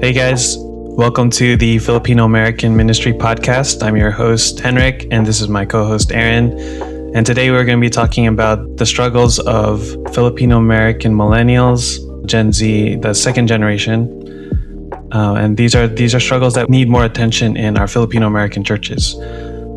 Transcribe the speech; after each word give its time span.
Hey 0.00 0.14
guys, 0.14 0.56
welcome 0.58 1.28
to 1.32 1.58
the 1.58 1.78
Filipino 1.78 2.24
American 2.24 2.74
Ministry 2.74 3.12
Podcast. 3.12 3.82
I'm 3.82 3.98
your 3.98 4.10
host, 4.10 4.58
Henrik, 4.58 5.06
and 5.10 5.26
this 5.26 5.42
is 5.42 5.48
my 5.48 5.66
co 5.66 5.84
host, 5.84 6.10
Aaron. 6.10 6.58
And 7.14 7.26
today 7.26 7.50
we're 7.50 7.66
going 7.66 7.76
to 7.76 7.82
be 7.82 7.90
talking 7.90 8.26
about 8.26 8.78
the 8.78 8.86
struggles 8.86 9.38
of 9.40 9.82
Filipino 10.14 10.56
American 10.56 11.14
millennials, 11.14 12.00
Gen 12.24 12.50
Z, 12.50 12.96
the 12.96 13.12
second 13.12 13.46
generation. 13.46 14.08
Uh, 15.12 15.34
and 15.34 15.58
these 15.58 15.74
are 15.74 15.86
these 15.86 16.14
are 16.14 16.20
struggles 16.20 16.54
that 16.54 16.70
need 16.70 16.88
more 16.88 17.04
attention 17.04 17.58
in 17.58 17.76
our 17.76 17.86
Filipino 17.86 18.26
American 18.26 18.64
churches. 18.64 19.10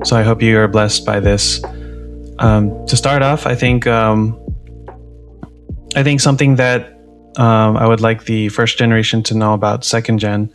So 0.05 0.16
I 0.16 0.24
hope 0.24 0.42
you 0.42 0.58
are 0.58 0.70
blessed 0.70 1.05
by 1.05 1.20
this. 1.20 1.62
Um, 2.40 2.71
to 2.88 2.96
start 2.96 3.24
off, 3.24 3.46
I 3.46 3.55
think 3.55 3.88
um, 3.88 4.40
I 5.98 6.02
think 6.02 6.21
something 6.21 6.55
that 6.55 6.93
um, 7.38 7.78
I 7.78 7.88
would 7.88 8.02
like 8.02 8.26
the 8.26 8.50
first 8.50 8.78
generation 8.78 9.24
to 9.24 9.36
know 9.36 9.54
about 9.54 9.86
second 9.86 10.20
gen. 10.20 10.54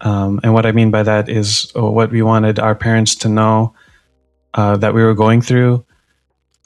Um, 0.00 0.40
and 0.42 0.54
what 0.54 0.66
I 0.66 0.72
mean 0.72 0.90
by 0.90 1.02
that 1.02 1.28
is 1.28 1.72
uh, 1.76 1.82
what 1.82 2.10
we 2.10 2.22
wanted 2.22 2.58
our 2.58 2.74
parents 2.74 3.14
to 3.16 3.28
know 3.28 3.74
uh, 4.54 4.76
that 4.76 4.94
we 4.94 5.02
were 5.02 5.14
going 5.14 5.40
through 5.40 5.84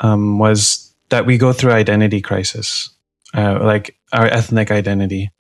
um, 0.01 0.39
was 0.39 0.95
that 1.09 1.27
we 1.27 1.39
go 1.39 1.53
through 1.53 1.73
identity 1.73 2.21
crisis, 2.21 2.91
uh, 3.35 3.59
like 3.63 3.97
our 4.13 4.27
ethnic 4.27 4.71
identity. 4.71 5.31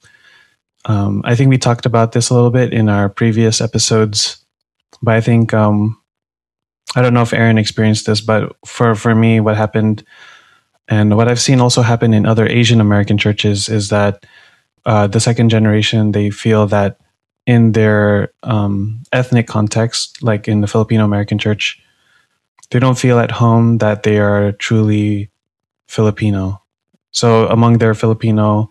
Um, 0.85 1.23
I 1.25 1.35
think 1.35 1.51
we 1.51 1.59
talked 1.59 1.87
about 1.87 2.13
this 2.13 2.30
a 2.30 2.35
little 2.35 2.51
bit 2.51 2.73
in 2.73 2.89
our 2.89 3.09
previous 3.09 3.61
episodes, 3.61 4.45
but 5.02 5.15
I 5.15 5.21
think 5.21 5.55
um, 5.55 6.01
I 6.97 7.02
don't 7.02 7.15
know 7.15 7.23
if 7.23 7.33
Aaron 7.33 7.59
experienced 7.59 8.07
this, 8.07 8.21
but 8.21 8.57
for 8.66 8.95
for 8.95 9.15
me, 9.15 9.41
what 9.41 9.57
happened 9.57 10.05
and 10.92 11.16
what 11.16 11.27
I've 11.27 11.41
seen 11.41 11.59
also 11.59 11.80
happen 11.80 12.12
in 12.12 12.27
other 12.27 12.46
Asian 12.46 12.78
American 12.78 13.16
churches 13.16 13.70
is 13.70 13.88
that 13.88 14.27
uh, 14.84 15.06
the 15.06 15.20
second 15.20 15.48
generation 15.48 16.12
they 16.12 16.28
feel 16.28 16.66
that 16.66 17.01
in 17.46 17.73
their 17.73 18.28
um, 18.42 19.02
ethnic 19.10 19.46
context, 19.46 20.23
like 20.23 20.46
in 20.49 20.60
the 20.60 20.66
Filipino 20.66 21.07
American 21.07 21.38
church, 21.38 21.80
they 22.71 22.79
don't 22.79 22.99
feel 22.99 23.18
at 23.18 23.30
home 23.30 23.79
that 23.79 24.02
they 24.02 24.18
are 24.18 24.52
truly 24.52 25.30
Filipino. 25.88 26.60
So 27.10 27.49
among 27.49 27.79
their 27.79 27.95
Filipino 27.95 28.68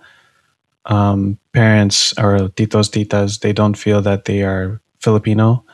um, 0.85 1.39
parents 1.53 2.13
or 2.19 2.53
titos 2.53 2.93
titas, 2.93 3.39
they 3.39 3.51
don't 3.51 3.73
feel 3.75 3.99
that 4.03 4.25
they 4.25 4.43
are 4.43 4.79
Filipino. 4.99 5.65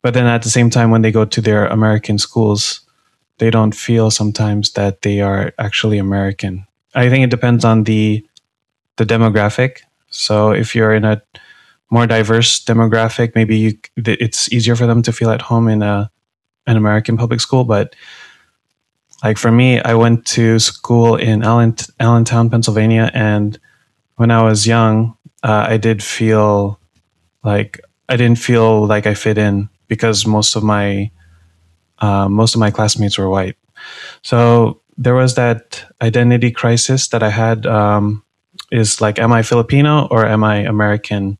But 0.00 0.14
then 0.14 0.24
at 0.24 0.40
the 0.40 0.50
same 0.50 0.70
time, 0.70 0.90
when 0.90 1.02
they 1.02 1.12
go 1.12 1.26
to 1.26 1.40
their 1.42 1.66
American 1.66 2.16
schools, 2.16 2.87
they 3.38 3.50
don't 3.50 3.74
feel 3.74 4.10
sometimes 4.10 4.72
that 4.72 5.02
they 5.02 5.20
are 5.20 5.52
actually 5.58 5.98
American. 5.98 6.66
I 6.94 7.08
think 7.08 7.24
it 7.24 7.30
depends 7.30 7.64
on 7.64 7.84
the 7.84 8.26
the 8.96 9.04
demographic. 9.04 9.82
So 10.10 10.50
if 10.50 10.74
you're 10.74 10.94
in 10.94 11.04
a 11.04 11.22
more 11.90 12.06
diverse 12.06 12.62
demographic, 12.64 13.34
maybe 13.34 13.56
you, 13.56 13.72
it's 13.96 14.52
easier 14.52 14.76
for 14.76 14.86
them 14.86 15.02
to 15.02 15.12
feel 15.12 15.30
at 15.30 15.42
home 15.42 15.68
in 15.68 15.82
a 15.82 16.10
an 16.66 16.76
American 16.76 17.16
public 17.16 17.40
school. 17.40 17.64
But 17.64 17.94
like 19.24 19.38
for 19.38 19.50
me, 19.50 19.80
I 19.80 19.94
went 19.94 20.26
to 20.36 20.58
school 20.58 21.16
in 21.16 21.42
Allen, 21.42 21.76
Allentown, 21.98 22.50
Pennsylvania, 22.50 23.10
and 23.14 23.58
when 24.16 24.30
I 24.30 24.42
was 24.42 24.66
young, 24.66 25.16
uh, 25.42 25.66
I 25.68 25.76
did 25.76 26.02
feel 26.02 26.78
like 27.44 27.80
I 28.08 28.16
didn't 28.16 28.38
feel 28.38 28.86
like 28.86 29.06
I 29.06 29.14
fit 29.14 29.38
in 29.38 29.68
because 29.86 30.26
most 30.26 30.56
of 30.56 30.62
my 30.62 31.10
uh, 32.00 32.28
most 32.28 32.54
of 32.54 32.60
my 32.60 32.70
classmates 32.70 33.18
were 33.18 33.28
white. 33.28 33.56
So 34.22 34.80
there 34.96 35.14
was 35.14 35.34
that 35.34 35.84
identity 36.00 36.50
crisis 36.50 37.08
that 37.08 37.22
I 37.22 37.30
had. 37.30 37.66
Um, 37.66 38.22
is 38.70 39.00
like, 39.00 39.18
am 39.18 39.32
I 39.32 39.42
Filipino 39.42 40.06
or 40.10 40.26
am 40.26 40.44
I 40.44 40.56
American? 40.56 41.38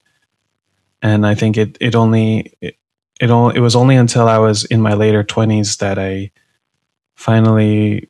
And 1.03 1.27
I 1.27 1.35
think 1.35 1.57
it 1.57 1.77
it 1.81 1.95
only 1.95 2.53
it, 2.61 2.77
it 3.21 3.31
only 3.31 3.57
it 3.57 3.61
was 3.61 3.77
only 3.77 3.97
until 3.97 4.29
I 4.29 4.39
was 4.39 4.65
in 4.65 4.81
my 4.81 4.95
later 4.95 5.23
twenties 5.23 5.77
that 5.79 5.99
I 5.99 6.31
finally 7.15 8.09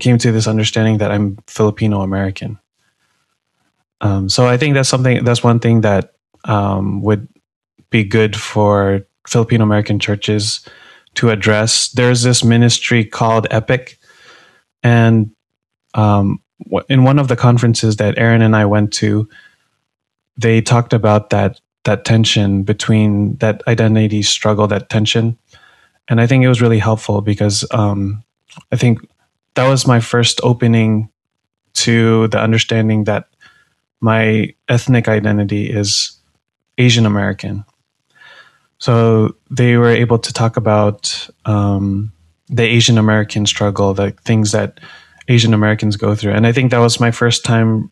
came 0.00 0.18
to 0.18 0.32
this 0.32 0.46
understanding 0.46 0.98
that 0.98 1.10
I'm 1.10 1.38
Filipino 1.46 2.00
American. 2.00 2.58
Um, 4.00 4.28
so 4.28 4.46
I 4.46 4.56
think 4.56 4.74
that's 4.74 4.88
something 4.88 5.24
that's 5.24 5.44
one 5.44 5.60
thing 5.60 5.82
that 5.82 6.14
um, 6.44 7.00
would 7.02 7.28
be 7.90 8.04
good 8.04 8.36
for 8.36 9.06
Filipino 9.26 9.64
American 9.64 9.98
churches 9.98 10.66
to 11.14 11.30
address. 11.30 11.88
There's 11.90 12.22
this 12.22 12.44
ministry 12.44 13.04
called 13.04 13.46
Epic, 13.50 13.98
and 14.82 15.30
um, 15.94 16.40
in 16.88 17.04
one 17.04 17.18
of 17.18 17.28
the 17.28 17.36
conferences 17.36 17.96
that 17.96 18.18
Aaron 18.18 18.42
and 18.42 18.56
I 18.56 18.64
went 18.66 18.92
to, 18.94 19.28
they 20.36 20.60
talked 20.60 20.92
about 20.92 21.30
that 21.30 21.60
that 21.84 22.04
tension 22.04 22.62
between 22.62 23.36
that 23.36 23.62
identity 23.68 24.22
struggle, 24.22 24.66
that 24.68 24.88
tension, 24.88 25.38
and 26.08 26.20
I 26.20 26.26
think 26.26 26.42
it 26.42 26.48
was 26.48 26.62
really 26.62 26.78
helpful 26.78 27.20
because 27.20 27.66
um, 27.70 28.22
I 28.72 28.76
think 28.76 29.00
that 29.54 29.68
was 29.68 29.86
my 29.86 30.00
first 30.00 30.40
opening 30.42 31.10
to 31.74 32.28
the 32.28 32.40
understanding 32.40 33.04
that 33.04 33.28
my 34.00 34.54
ethnic 34.68 35.08
identity 35.08 35.70
is 35.70 36.18
Asian 36.78 37.06
American 37.06 37.64
so 38.84 39.34
they 39.50 39.78
were 39.78 39.88
able 39.88 40.18
to 40.18 40.30
talk 40.30 40.58
about 40.58 41.26
um, 41.46 42.12
the 42.48 42.64
Asian 42.64 42.98
American 42.98 43.46
struggle, 43.46 43.94
the 43.94 44.10
things 44.26 44.52
that 44.52 44.78
Asian 45.26 45.54
Americans 45.54 45.96
go 45.96 46.14
through, 46.14 46.32
and 46.32 46.46
I 46.46 46.52
think 46.52 46.70
that 46.70 46.80
was 46.80 47.00
my 47.00 47.10
first 47.10 47.46
time 47.46 47.90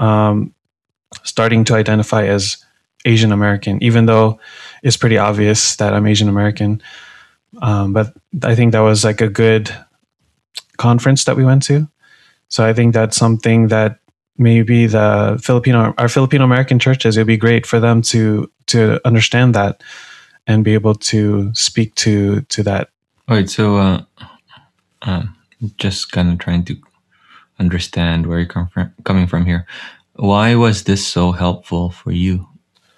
um, 0.00 0.52
starting 1.22 1.62
to 1.66 1.74
identify 1.74 2.26
as 2.26 2.56
Asian 3.04 3.30
American, 3.30 3.80
even 3.80 4.06
though 4.06 4.40
it's 4.82 4.96
pretty 4.96 5.18
obvious 5.18 5.76
that 5.76 5.94
I'm 5.94 6.08
Asian 6.08 6.28
American. 6.28 6.82
Um, 7.60 7.92
but 7.92 8.12
I 8.42 8.56
think 8.56 8.72
that 8.72 8.80
was 8.80 9.04
like 9.04 9.20
a 9.20 9.28
good 9.28 9.70
conference 10.78 11.26
that 11.26 11.36
we 11.36 11.44
went 11.44 11.62
to. 11.66 11.86
So 12.48 12.66
I 12.66 12.72
think 12.72 12.92
that's 12.92 13.16
something 13.16 13.68
that 13.68 14.00
maybe 14.38 14.86
the 14.86 15.40
Filipino 15.42 15.94
our 15.98 16.08
Filipino 16.08 16.44
American 16.44 16.78
churches 16.78 17.16
it'd 17.16 17.26
be 17.26 17.36
great 17.36 17.66
for 17.66 17.80
them 17.80 18.02
to 18.02 18.50
to 18.66 19.00
understand 19.06 19.54
that 19.54 19.82
and 20.46 20.64
be 20.64 20.74
able 20.74 20.94
to 20.94 21.54
speak 21.54 21.94
to 21.94 22.40
to 22.42 22.62
that. 22.62 22.90
All 23.28 23.36
right, 23.36 23.48
so 23.48 23.76
uh, 23.76 24.02
uh, 25.02 25.24
just 25.78 26.10
kind 26.12 26.32
of 26.32 26.38
trying 26.38 26.64
to 26.64 26.76
understand 27.60 28.26
where 28.26 28.38
you're 28.40 28.48
come 28.48 28.68
from, 28.68 28.92
coming 29.04 29.26
from 29.26 29.46
here. 29.46 29.66
Why 30.16 30.54
was 30.54 30.84
this 30.84 31.06
so 31.06 31.32
helpful 31.32 31.90
for 31.90 32.10
you? 32.10 32.48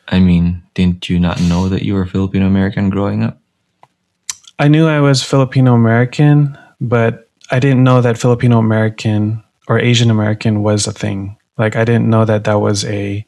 I 0.09 0.21
mean, 0.21 0.63
didn't 0.75 1.09
you 1.09 1.21
not 1.21 1.41
know 1.43 1.69
that 1.69 1.83
you 1.83 1.95
were 1.95 2.07
Filipino 2.07 2.47
American 2.47 2.91
growing 2.91 3.23
up? 3.23 3.39
I 4.59 4.69
knew 4.69 4.87
I 4.87 5.01
was 5.01 5.23
Filipino 5.23 5.75
American, 5.75 6.57
but 6.81 7.29
I 7.51 7.61
didn't 7.61 7.85
know 7.85 8.01
that 8.01 8.19
Filipino 8.19 8.59
American 8.59 9.44
or 9.69 9.79
Asian 9.79 10.11
American 10.11 10.63
was 10.63 10.87
a 10.87 10.93
thing. 10.93 11.37
Like 11.59 11.77
I 11.77 11.85
didn't 11.85 12.11
know 12.11 12.25
that 12.25 12.45
that 12.45 12.61
was 12.61 12.85
a 12.85 13.25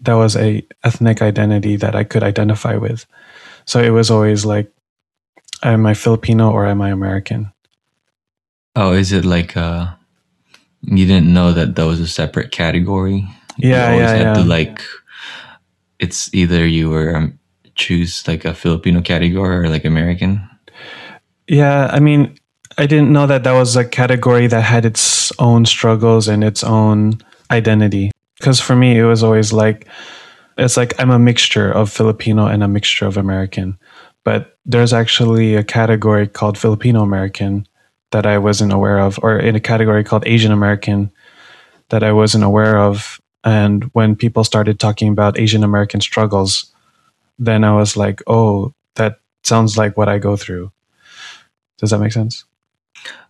that 0.00 0.14
was 0.14 0.36
a 0.36 0.66
ethnic 0.84 1.22
identity 1.22 1.76
that 1.76 1.94
I 1.94 2.04
could 2.04 2.22
identify 2.22 2.76
with. 2.76 3.06
So 3.64 3.80
it 3.80 3.90
was 3.90 4.10
always 4.10 4.44
like, 4.44 4.72
am 5.62 5.86
I 5.86 5.94
Filipino 5.94 6.50
or 6.50 6.66
am 6.66 6.80
I 6.80 6.90
American? 6.90 7.52
Oh, 8.76 8.92
is 8.92 9.12
it 9.12 9.24
like 9.24 9.56
uh 9.56 9.88
you 10.82 11.06
didn't 11.06 11.32
know 11.32 11.52
that 11.52 11.74
that 11.74 11.86
was 11.86 12.00
a 12.00 12.06
separate 12.06 12.50
category? 12.50 13.26
Yeah, 13.56 13.92
you 13.92 14.00
yeah, 14.00 14.10
had 14.10 14.20
yeah. 14.20 14.34
To 14.34 14.44
like, 14.44 14.80
it's 15.98 16.32
either 16.32 16.66
you 16.66 16.90
were 16.90 17.16
um, 17.16 17.38
choose 17.74 18.26
like 18.28 18.44
a 18.44 18.54
Filipino 18.54 19.02
category 19.02 19.56
or 19.56 19.68
like 19.68 19.84
American. 19.84 20.48
Yeah, 21.48 21.88
I 21.90 21.98
mean, 21.98 22.37
I 22.78 22.86
didn't 22.86 23.12
know 23.12 23.26
that 23.26 23.42
that 23.42 23.52
was 23.52 23.74
a 23.74 23.84
category 23.84 24.46
that 24.46 24.60
had 24.62 24.84
its 24.84 25.32
own 25.40 25.66
struggles 25.66 26.28
and 26.28 26.44
its 26.44 26.62
own 26.62 27.18
identity. 27.50 28.12
Because 28.38 28.60
for 28.60 28.76
me, 28.76 28.96
it 28.96 29.04
was 29.04 29.24
always 29.24 29.52
like, 29.52 29.88
it's 30.56 30.76
like 30.76 30.94
I'm 31.00 31.10
a 31.10 31.18
mixture 31.18 31.72
of 31.72 31.90
Filipino 31.90 32.46
and 32.46 32.62
a 32.62 32.68
mixture 32.68 33.04
of 33.04 33.16
American. 33.16 33.76
But 34.22 34.56
there's 34.64 34.92
actually 34.92 35.56
a 35.56 35.64
category 35.64 36.28
called 36.28 36.56
Filipino 36.56 37.02
American 37.02 37.66
that 38.12 38.26
I 38.26 38.38
wasn't 38.38 38.72
aware 38.72 39.00
of, 39.00 39.18
or 39.24 39.36
in 39.36 39.56
a 39.56 39.60
category 39.60 40.04
called 40.04 40.26
Asian 40.26 40.52
American 40.52 41.10
that 41.88 42.04
I 42.04 42.12
wasn't 42.12 42.44
aware 42.44 42.78
of. 42.78 43.20
And 43.42 43.84
when 43.92 44.14
people 44.14 44.44
started 44.44 44.78
talking 44.78 45.08
about 45.08 45.38
Asian 45.38 45.64
American 45.64 46.00
struggles, 46.00 46.72
then 47.40 47.64
I 47.64 47.74
was 47.74 47.96
like, 47.96 48.22
oh, 48.28 48.72
that 48.94 49.18
sounds 49.42 49.76
like 49.76 49.96
what 49.96 50.08
I 50.08 50.18
go 50.18 50.36
through. 50.36 50.70
Does 51.78 51.90
that 51.90 51.98
make 51.98 52.12
sense? 52.12 52.44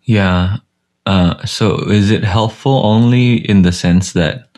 Yeah. 0.09 0.57
Uh, 1.05 1.45
so 1.45 1.77
is 1.91 2.11
it 2.11 2.25
helpful 2.25 2.81
only 2.85 3.37
in 3.49 3.61
the 3.63 3.73
sense 3.73 4.15
that 4.15 4.49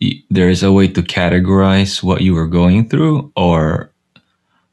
y- 0.00 0.20
there 0.30 0.50
is 0.50 0.64
a 0.64 0.72
way 0.72 0.88
to 0.88 1.02
categorize 1.02 2.02
what 2.02 2.20
you 2.20 2.34
were 2.34 2.48
going 2.48 2.88
through, 2.88 3.32
or 3.36 3.92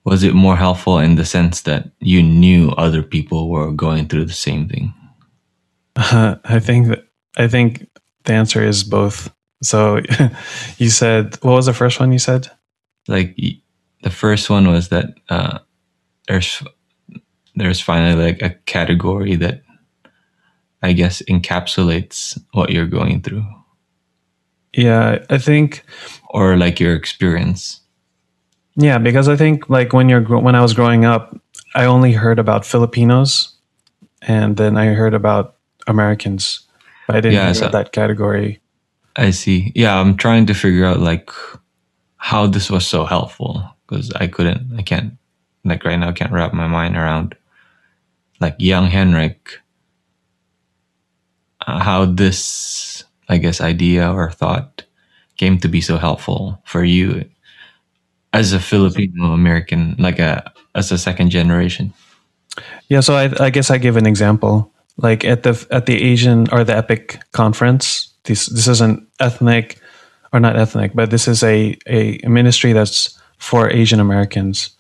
was 0.05 0.23
it 0.23 0.33
more 0.33 0.55
helpful 0.57 0.97
in 0.97 1.15
the 1.15 1.25
sense 1.25 1.61
that 1.61 1.91
you 1.99 2.23
knew 2.23 2.71
other 2.71 3.03
people 3.03 3.49
were 3.49 3.71
going 3.71 4.07
through 4.07 4.25
the 4.25 4.33
same 4.33 4.67
thing? 4.67 4.91
Uh, 5.95 6.37
I 6.45 6.59
think 6.59 6.87
that 6.87 7.05
I 7.37 7.47
think 7.47 7.87
the 8.23 8.33
answer 8.33 8.63
is 8.63 8.83
both. 8.83 9.31
So 9.61 10.01
you 10.77 10.89
said, 10.89 11.37
what 11.43 11.53
was 11.53 11.67
the 11.67 11.73
first 11.73 11.99
one 11.99 12.11
you 12.11 12.19
said? 12.19 12.49
Like 13.07 13.35
the 14.01 14.09
first 14.09 14.49
one 14.49 14.67
was 14.67 14.89
that 14.89 15.13
uh, 15.29 15.59
there's 16.27 16.63
there's 17.55 17.81
finally 17.81 18.31
like 18.31 18.41
a 18.41 18.55
category 18.65 19.35
that 19.35 19.61
I 20.81 20.93
guess 20.93 21.21
encapsulates 21.23 22.39
what 22.53 22.71
you're 22.71 22.87
going 22.87 23.21
through. 23.21 23.45
Yeah, 24.73 25.23
I 25.29 25.37
think, 25.37 25.83
or 26.29 26.55
like 26.57 26.79
your 26.79 26.95
experience. 26.95 27.81
Yeah, 28.75 28.97
because 28.97 29.27
I 29.27 29.35
think 29.35 29.69
like 29.69 29.93
when 29.93 30.07
you're 30.09 30.23
when 30.23 30.55
I 30.55 30.61
was 30.61 30.73
growing 30.73 31.03
up, 31.05 31.35
I 31.75 31.85
only 31.85 32.13
heard 32.13 32.39
about 32.39 32.65
Filipinos, 32.65 33.53
and 34.21 34.55
then 34.57 34.77
I 34.77 34.87
heard 34.87 35.13
about 35.13 35.57
Americans. 35.87 36.61
But 37.07 37.17
I 37.17 37.21
didn't 37.21 37.35
yeah, 37.35 37.45
hear 37.45 37.53
so 37.53 37.67
that 37.69 37.91
category. 37.91 38.61
I 39.17 39.31
see. 39.31 39.71
Yeah, 39.75 39.99
I'm 39.99 40.15
trying 40.15 40.45
to 40.45 40.53
figure 40.53 40.85
out 40.85 40.99
like 40.99 41.29
how 42.17 42.47
this 42.47 42.69
was 42.71 42.87
so 42.87 43.03
helpful 43.03 43.63
because 43.87 44.11
I 44.13 44.27
couldn't, 44.27 44.77
I 44.77 44.83
can't, 44.83 45.17
like 45.65 45.83
right 45.83 45.97
now, 45.97 46.09
I 46.09 46.13
can't 46.13 46.31
wrap 46.31 46.53
my 46.53 46.67
mind 46.67 46.95
around 46.95 47.35
like 48.41 48.55
young 48.57 48.87
Henrik, 48.87 49.61
uh, 51.65 51.79
how 51.79 52.05
this, 52.05 53.03
I 53.29 53.37
guess, 53.37 53.61
idea 53.61 54.11
or 54.11 54.31
thought 54.31 54.83
came 55.37 55.59
to 55.59 55.69
be 55.69 55.79
so 55.79 55.97
helpful 55.97 56.61
for 56.65 56.83
you 56.83 57.25
as 58.33 58.53
a 58.53 58.59
Filipino 58.59 59.33
American, 59.33 59.95
like 59.99 60.19
a 60.19 60.51
as 60.75 60.91
a 60.91 60.97
second 60.97 61.29
generation? 61.29 61.93
Yeah, 62.89 62.99
so 62.99 63.15
I, 63.15 63.31
I 63.39 63.49
guess 63.49 63.69
I 63.69 63.77
give 63.77 63.95
an 63.95 64.05
example. 64.05 64.73
Like 64.97 65.23
at 65.23 65.43
the 65.43 65.65
at 65.71 65.85
the 65.85 66.01
Asian 66.01 66.49
or 66.51 66.63
the 66.63 66.75
Epic 66.75 67.21
conference, 67.31 68.09
this 68.25 68.47
this 68.47 68.67
is 68.67 68.81
an 68.81 69.07
ethnic 69.19 69.79
or 70.33 70.39
not 70.39 70.55
ethnic, 70.55 70.93
but 70.93 71.09
this 71.09 71.27
is 71.27 71.43
a 71.43 71.77
a 71.87 72.19
ministry 72.27 72.73
that's 72.73 73.17
for 73.37 73.69
Asian 73.69 73.99
Americans. 73.99 74.71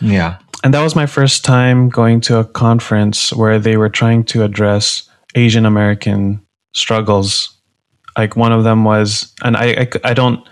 Yeah. 0.00 0.38
And 0.62 0.74
that 0.74 0.82
was 0.82 0.94
my 0.94 1.06
first 1.06 1.44
time 1.44 1.88
going 1.88 2.20
to 2.22 2.38
a 2.38 2.44
conference 2.44 3.32
where 3.32 3.58
they 3.58 3.76
were 3.76 3.88
trying 3.88 4.24
to 4.24 4.44
address 4.44 5.08
Asian 5.34 5.64
American 5.64 6.44
struggles. 6.72 7.56
Like 8.16 8.36
one 8.36 8.52
of 8.52 8.64
them 8.64 8.84
was, 8.84 9.32
and 9.42 9.56
I, 9.56 9.88
I, 10.04 10.10
I 10.10 10.14
don't 10.14 10.46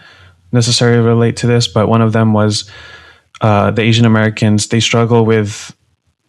necessarily 0.52 1.06
relate 1.06 1.36
to 1.38 1.46
this, 1.46 1.68
but 1.68 1.88
one 1.88 2.00
of 2.00 2.12
them 2.12 2.32
was 2.32 2.70
uh, 3.40 3.70
the 3.70 3.82
Asian 3.82 4.06
Americans. 4.06 4.68
They 4.68 4.80
struggle 4.80 5.24
with 5.24 5.74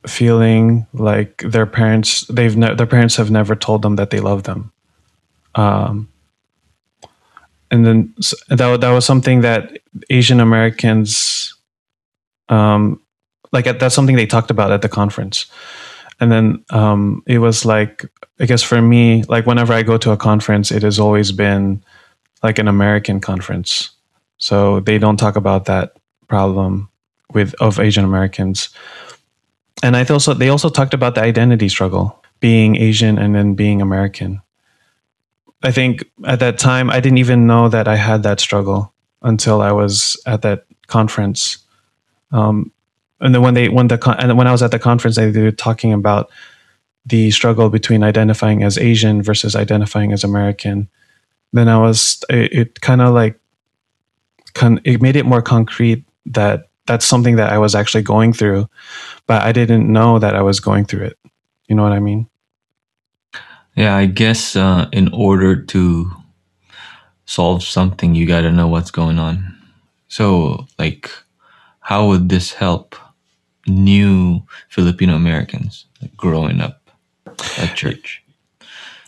feeling 0.08 0.88
like 0.94 1.44
their 1.46 1.66
parents 1.66 2.22
they've 2.28 2.56
ne- 2.56 2.74
their 2.74 2.88
parents 2.88 3.18
have 3.18 3.30
never 3.30 3.56
told 3.56 3.82
them 3.82 3.98
that 3.98 4.12
they 4.12 4.20
love 4.20 4.44
them. 4.44 4.72
Um, 5.56 6.10
and 7.72 7.86
then 7.86 8.14
that 8.48 8.82
that 8.82 8.92
was 8.92 9.06
something 9.06 9.42
that 9.42 9.80
Asian 10.10 10.40
Americans, 10.40 11.54
um, 12.48 13.02
like 13.52 13.66
that's 13.80 13.96
something 13.96 14.16
they 14.16 14.26
talked 14.26 14.52
about 14.52 14.72
at 14.72 14.82
the 14.82 14.90
conference. 14.90 15.46
And 16.20 16.32
then 16.32 16.66
um, 16.70 17.24
it 17.26 17.40
was 17.40 17.66
like 17.66 18.06
I 18.40 18.46
guess 18.46 18.64
for 18.64 18.82
me, 18.82 19.24
like 19.24 19.46
whenever 19.46 19.74
I 19.74 19.84
go 19.84 19.98
to 19.98 20.12
a 20.12 20.18
conference, 20.18 20.72
it 20.72 20.84
has 20.84 21.00
always 21.00 21.32
been 21.32 21.84
like 22.42 22.60
an 22.60 22.68
American 22.68 23.20
conference. 23.20 23.90
So 24.38 24.80
they 24.80 24.98
don't 24.98 25.18
talk 25.18 25.36
about 25.36 25.66
that 25.66 25.98
problem 26.28 26.90
with 27.34 27.54
of 27.60 27.80
Asian 27.80 28.06
Americans. 28.06 28.70
And 29.84 29.96
I 29.96 30.06
also 30.06 30.34
they 30.34 30.50
also 30.50 30.70
talked 30.70 30.94
about 30.94 31.16
the 31.16 31.22
identity 31.22 31.70
struggle, 31.70 32.24
being 32.40 32.76
Asian 32.76 33.18
and 33.18 33.36
then 33.36 33.56
being 33.56 33.82
American. 33.82 34.42
I 35.62 35.72
think 35.72 36.06
at 36.26 36.40
that 36.40 36.58
time 36.58 36.90
I 36.90 37.02
didn't 37.02 37.18
even 37.18 37.46
know 37.46 37.68
that 37.68 37.88
I 37.88 37.98
had 37.98 38.24
that 38.24 38.40
struggle 38.40 38.94
until 39.22 39.62
I 39.62 39.74
was 39.74 40.18
at 40.26 40.42
that 40.44 40.66
conference. 40.88 41.58
Um, 42.32 42.72
and 43.22 43.34
then 43.34 43.42
when 43.42 43.54
they 43.54 43.70
when 43.70 43.88
the 43.88 44.16
and 44.20 44.38
when 44.38 44.48
I 44.48 44.52
was 44.52 44.64
at 44.64 44.72
the 44.72 44.80
conference, 44.80 45.16
they 45.16 45.32
were 45.32 45.52
talking 45.52 45.94
about 45.94 46.30
the 47.06 47.32
struggle 47.32 47.70
between 47.70 48.04
identifying 48.04 48.64
as 48.64 48.78
Asian 48.78 49.22
versus 49.22 49.56
identifying 49.56 50.14
as 50.14 50.24
American. 50.24 50.90
Then 51.52 51.68
I 51.68 51.78
was 51.78 52.24
it, 52.30 52.54
it 52.54 52.82
kind 52.82 53.02
of 53.02 53.14
like 53.14 53.40
con- 54.54 54.82
it 54.84 55.02
made 55.02 55.16
it 55.16 55.26
more 55.26 55.42
concrete 55.42 56.06
that 56.28 56.70
that's 56.86 57.06
something 57.06 57.36
that 57.36 57.52
I 57.52 57.58
was 57.58 57.76
actually 57.76 58.04
going 58.04 58.34
through, 58.34 58.70
but 59.28 59.42
I 59.42 59.52
didn't 59.52 59.92
know 59.92 60.20
that 60.20 60.36
I 60.36 60.42
was 60.42 60.60
going 60.60 60.86
through 60.86 61.06
it. 61.06 61.20
You 61.68 61.76
know 61.76 61.84
what 61.84 61.92
I 61.92 62.00
mean? 62.00 62.28
Yeah, 63.76 63.96
I 63.96 64.08
guess 64.08 64.56
uh, 64.56 64.90
in 64.92 65.14
order 65.14 65.56
to 65.56 66.12
solve 67.26 67.64
something, 67.64 68.16
you 68.16 68.26
got 68.26 68.42
to 68.42 68.52
know 68.52 68.68
what's 68.68 68.92
going 68.92 69.20
on. 69.20 69.56
So, 70.08 70.68
like, 70.80 71.12
how 71.80 72.08
would 72.08 72.30
this 72.30 72.54
help 72.54 72.96
new 73.70 74.42
Filipino 74.70 75.16
Americans 75.16 75.86
like, 76.02 76.16
growing 76.18 76.62
up 76.62 76.90
at 77.58 77.76
church? 77.76 78.24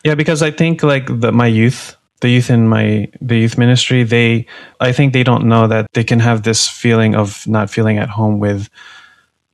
Yeah, 0.03 0.15
because 0.15 0.41
I 0.41 0.51
think 0.51 0.83
like 0.83 1.07
the, 1.07 1.31
my 1.31 1.47
youth 1.47 1.95
the 2.21 2.29
youth 2.29 2.49
in 2.49 2.67
my 2.67 3.07
the 3.19 3.35
youth 3.35 3.57
ministry 3.57 4.03
they 4.03 4.45
i 4.79 4.91
think 4.91 5.11
they 5.11 5.23
don't 5.23 5.45
know 5.45 5.67
that 5.67 5.91
they 5.93 6.03
can 6.03 6.19
have 6.19 6.43
this 6.43 6.69
feeling 6.69 7.15
of 7.15 7.45
not 7.47 7.69
feeling 7.69 7.97
at 7.97 8.09
home 8.09 8.39
with 8.39 8.69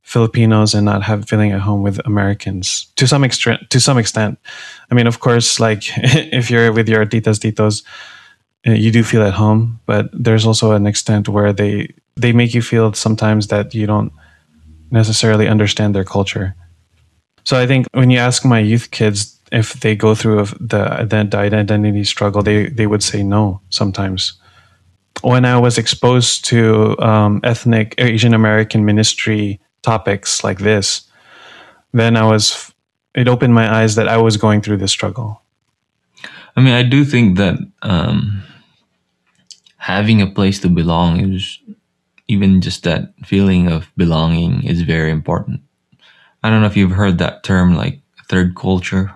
filipinos 0.02 0.74
and 0.74 0.84
not 0.84 1.02
have 1.02 1.28
feeling 1.28 1.50
at 1.52 1.60
home 1.60 1.82
with 1.82 1.98
americans 2.06 2.86
to 2.96 3.06
some 3.06 3.24
extent 3.24 3.58
to 3.70 3.80
some 3.80 3.98
extent 3.98 4.38
i 4.90 4.94
mean 4.94 5.06
of 5.06 5.18
course 5.20 5.58
like 5.58 5.84
if 6.32 6.50
you're 6.50 6.72
with 6.72 6.88
your 6.88 7.04
titas 7.04 7.40
titos 7.40 7.82
uh, 8.66 8.72
you 8.72 8.90
do 8.90 9.02
feel 9.02 9.22
at 9.22 9.34
home 9.34 9.80
but 9.86 10.08
there's 10.12 10.46
also 10.46 10.72
an 10.72 10.86
extent 10.86 11.28
where 11.28 11.52
they 11.52 11.88
they 12.16 12.32
make 12.32 12.54
you 12.54 12.62
feel 12.62 12.92
sometimes 12.92 13.48
that 13.48 13.74
you 13.74 13.86
don't 13.86 14.12
necessarily 14.90 15.48
understand 15.48 15.94
their 15.94 16.04
culture 16.04 16.54
so 17.44 17.58
i 17.58 17.66
think 17.66 17.86
when 17.92 18.10
you 18.10 18.18
ask 18.18 18.44
my 18.44 18.58
youth 18.58 18.90
kids 18.90 19.38
if 19.52 19.74
they 19.80 19.96
go 19.96 20.14
through 20.14 20.44
the, 20.60 21.06
the 21.08 21.36
identity 21.36 22.04
struggle, 22.04 22.42
they, 22.42 22.68
they 22.68 22.86
would 22.86 23.02
say 23.02 23.22
no 23.22 23.60
sometimes. 23.70 24.34
When 25.22 25.44
I 25.44 25.58
was 25.58 25.78
exposed 25.78 26.44
to 26.46 26.98
um, 27.00 27.40
ethnic 27.42 27.94
Asian 27.98 28.34
American 28.34 28.84
ministry 28.84 29.60
topics 29.82 30.44
like 30.44 30.58
this, 30.58 31.02
then 31.92 32.16
I 32.16 32.24
was, 32.24 32.72
it 33.14 33.26
opened 33.26 33.54
my 33.54 33.72
eyes 33.72 33.94
that 33.96 34.08
I 34.08 34.18
was 34.18 34.36
going 34.36 34.60
through 34.60 34.76
this 34.76 34.92
struggle. 34.92 35.42
I 36.56 36.60
mean, 36.60 36.74
I 36.74 36.82
do 36.82 37.04
think 37.04 37.36
that 37.38 37.58
um, 37.82 38.42
having 39.76 40.20
a 40.20 40.26
place 40.26 40.60
to 40.60 40.68
belong 40.68 41.34
is 41.34 41.58
even 42.28 42.60
just 42.60 42.84
that 42.84 43.14
feeling 43.24 43.68
of 43.68 43.90
belonging 43.96 44.62
is 44.64 44.82
very 44.82 45.10
important. 45.10 45.60
I 46.42 46.50
don't 46.50 46.60
know 46.60 46.66
if 46.66 46.76
you've 46.76 46.92
heard 46.92 47.18
that 47.18 47.42
term 47.42 47.74
like 47.74 48.00
third 48.28 48.54
culture 48.54 49.12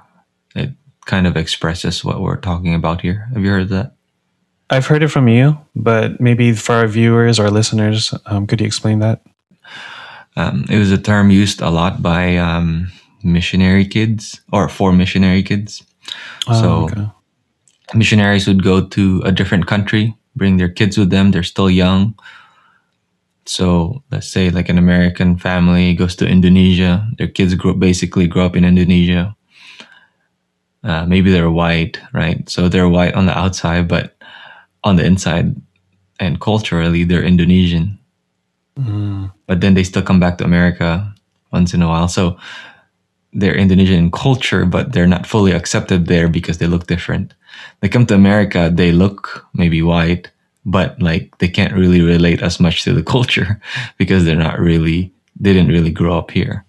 it 0.54 0.70
kind 1.06 1.26
of 1.26 1.36
expresses 1.36 2.04
what 2.04 2.20
we're 2.20 2.36
talking 2.36 2.74
about 2.74 3.00
here. 3.00 3.28
Have 3.32 3.42
you 3.42 3.50
heard 3.50 3.68
that? 3.70 3.94
I've 4.70 4.86
heard 4.86 5.02
it 5.02 5.08
from 5.08 5.28
you, 5.28 5.58
but 5.74 6.20
maybe 6.20 6.52
for 6.52 6.74
our 6.74 6.86
viewers 6.86 7.38
or 7.38 7.50
listeners, 7.50 8.14
um, 8.26 8.46
could 8.46 8.60
you 8.60 8.66
explain 8.66 9.00
that? 9.00 9.22
Um, 10.36 10.64
it 10.70 10.78
was 10.78 10.90
a 10.90 10.98
term 10.98 11.30
used 11.30 11.60
a 11.60 11.68
lot 11.68 12.02
by 12.02 12.36
um, 12.38 12.90
missionary 13.22 13.84
kids 13.84 14.40
or 14.50 14.68
for 14.68 14.92
missionary 14.92 15.42
kids. 15.42 15.82
Oh, 16.48 16.60
so 16.60 16.84
okay. 16.84 17.10
missionaries 17.94 18.46
would 18.46 18.62
go 18.62 18.86
to 18.86 19.20
a 19.24 19.32
different 19.32 19.66
country, 19.66 20.16
bring 20.36 20.56
their 20.56 20.70
kids 20.70 20.96
with 20.96 21.10
them. 21.10 21.30
They're 21.32 21.42
still 21.42 21.70
young. 21.70 22.14
So 23.44 24.02
let's 24.10 24.28
say 24.28 24.50
like 24.50 24.68
an 24.68 24.78
American 24.78 25.36
family 25.36 25.94
goes 25.94 26.14
to 26.16 26.28
Indonesia. 26.28 27.08
Their 27.18 27.28
kids 27.28 27.54
grow, 27.54 27.74
basically 27.74 28.26
grow 28.26 28.46
up 28.46 28.56
in 28.56 28.64
Indonesia 28.64 29.36
uh, 30.84 31.06
maybe 31.06 31.30
they're 31.30 31.50
white, 31.50 31.98
right? 32.12 32.48
So 32.48 32.68
they're 32.68 32.88
white 32.88 33.14
on 33.14 33.26
the 33.26 33.38
outside, 33.38 33.86
but 33.88 34.16
on 34.82 34.96
the 34.96 35.04
inside 35.04 35.54
and 36.18 36.40
culturally, 36.40 37.04
they're 37.04 37.22
Indonesian. 37.22 37.98
Mm. 38.78 39.32
But 39.46 39.60
then 39.60 39.74
they 39.74 39.84
still 39.84 40.02
come 40.02 40.18
back 40.18 40.38
to 40.38 40.44
America 40.44 41.14
once 41.52 41.72
in 41.74 41.82
a 41.82 41.88
while. 41.88 42.08
So 42.08 42.36
they're 43.32 43.54
Indonesian 43.54 43.98
in 43.98 44.10
culture, 44.10 44.64
but 44.64 44.92
they're 44.92 45.06
not 45.06 45.26
fully 45.26 45.52
accepted 45.52 46.06
there 46.06 46.28
because 46.28 46.58
they 46.58 46.66
look 46.66 46.86
different. 46.86 47.34
They 47.80 47.88
come 47.88 48.06
to 48.06 48.14
America, 48.14 48.70
they 48.72 48.92
look 48.92 49.46
maybe 49.54 49.82
white, 49.82 50.30
but 50.64 51.00
like 51.00 51.36
they 51.38 51.48
can't 51.48 51.74
really 51.74 52.00
relate 52.00 52.42
as 52.42 52.60
much 52.60 52.84
to 52.84 52.92
the 52.92 53.02
culture 53.14 53.60
because 53.98 54.24
they're 54.24 54.36
not 54.36 54.58
really, 54.58 55.12
they 55.38 55.52
didn't 55.52 55.72
really 55.72 55.90
grow 55.90 56.18
up 56.18 56.30
here. 56.30 56.64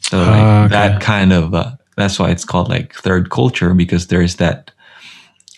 So 0.00 0.18
like 0.18 0.42
uh, 0.42 0.64
okay. 0.64 0.68
that 0.68 1.00
kind 1.02 1.32
of 1.32 1.54
uh, 1.54 1.72
that's 1.96 2.18
why 2.18 2.30
it's 2.30 2.44
called 2.44 2.68
like 2.68 2.94
third 2.94 3.30
culture 3.30 3.74
because 3.74 4.06
there's 4.06 4.36
that 4.36 4.70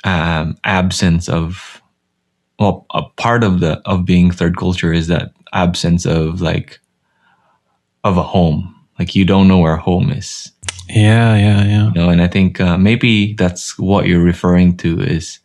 um, 0.04 0.56
absence 0.64 1.28
of 1.28 1.82
well 2.58 2.86
a 2.94 3.02
part 3.02 3.44
of 3.44 3.60
the 3.60 3.82
of 3.84 4.04
being 4.04 4.30
third 4.30 4.56
culture 4.56 4.92
is 4.92 5.08
that 5.08 5.32
absence 5.52 6.06
of 6.06 6.40
like 6.40 6.80
of 8.04 8.16
a 8.16 8.22
home 8.22 8.74
like 8.98 9.14
you 9.14 9.24
don't 9.24 9.48
know 9.48 9.58
where 9.58 9.76
home 9.76 10.10
is 10.10 10.52
yeah 10.88 11.36
yeah 11.36 11.64
yeah 11.64 11.88
you 11.88 11.94
know 11.94 12.08
and 12.08 12.22
i 12.22 12.28
think 12.28 12.60
uh, 12.60 12.78
maybe 12.78 13.34
that's 13.34 13.78
what 13.78 14.06
you're 14.06 14.22
referring 14.22 14.76
to 14.76 15.00
is 15.00 15.40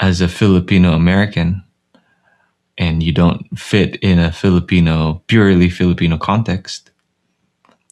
as 0.00 0.20
a 0.20 0.28
Filipino 0.28 0.92
American 0.94 1.62
and 2.78 3.02
you 3.02 3.12
don't 3.12 3.46
fit 3.58 3.96
in 3.96 4.18
a 4.18 4.32
Filipino, 4.32 5.22
purely 5.26 5.68
Filipino 5.68 6.16
context, 6.16 6.90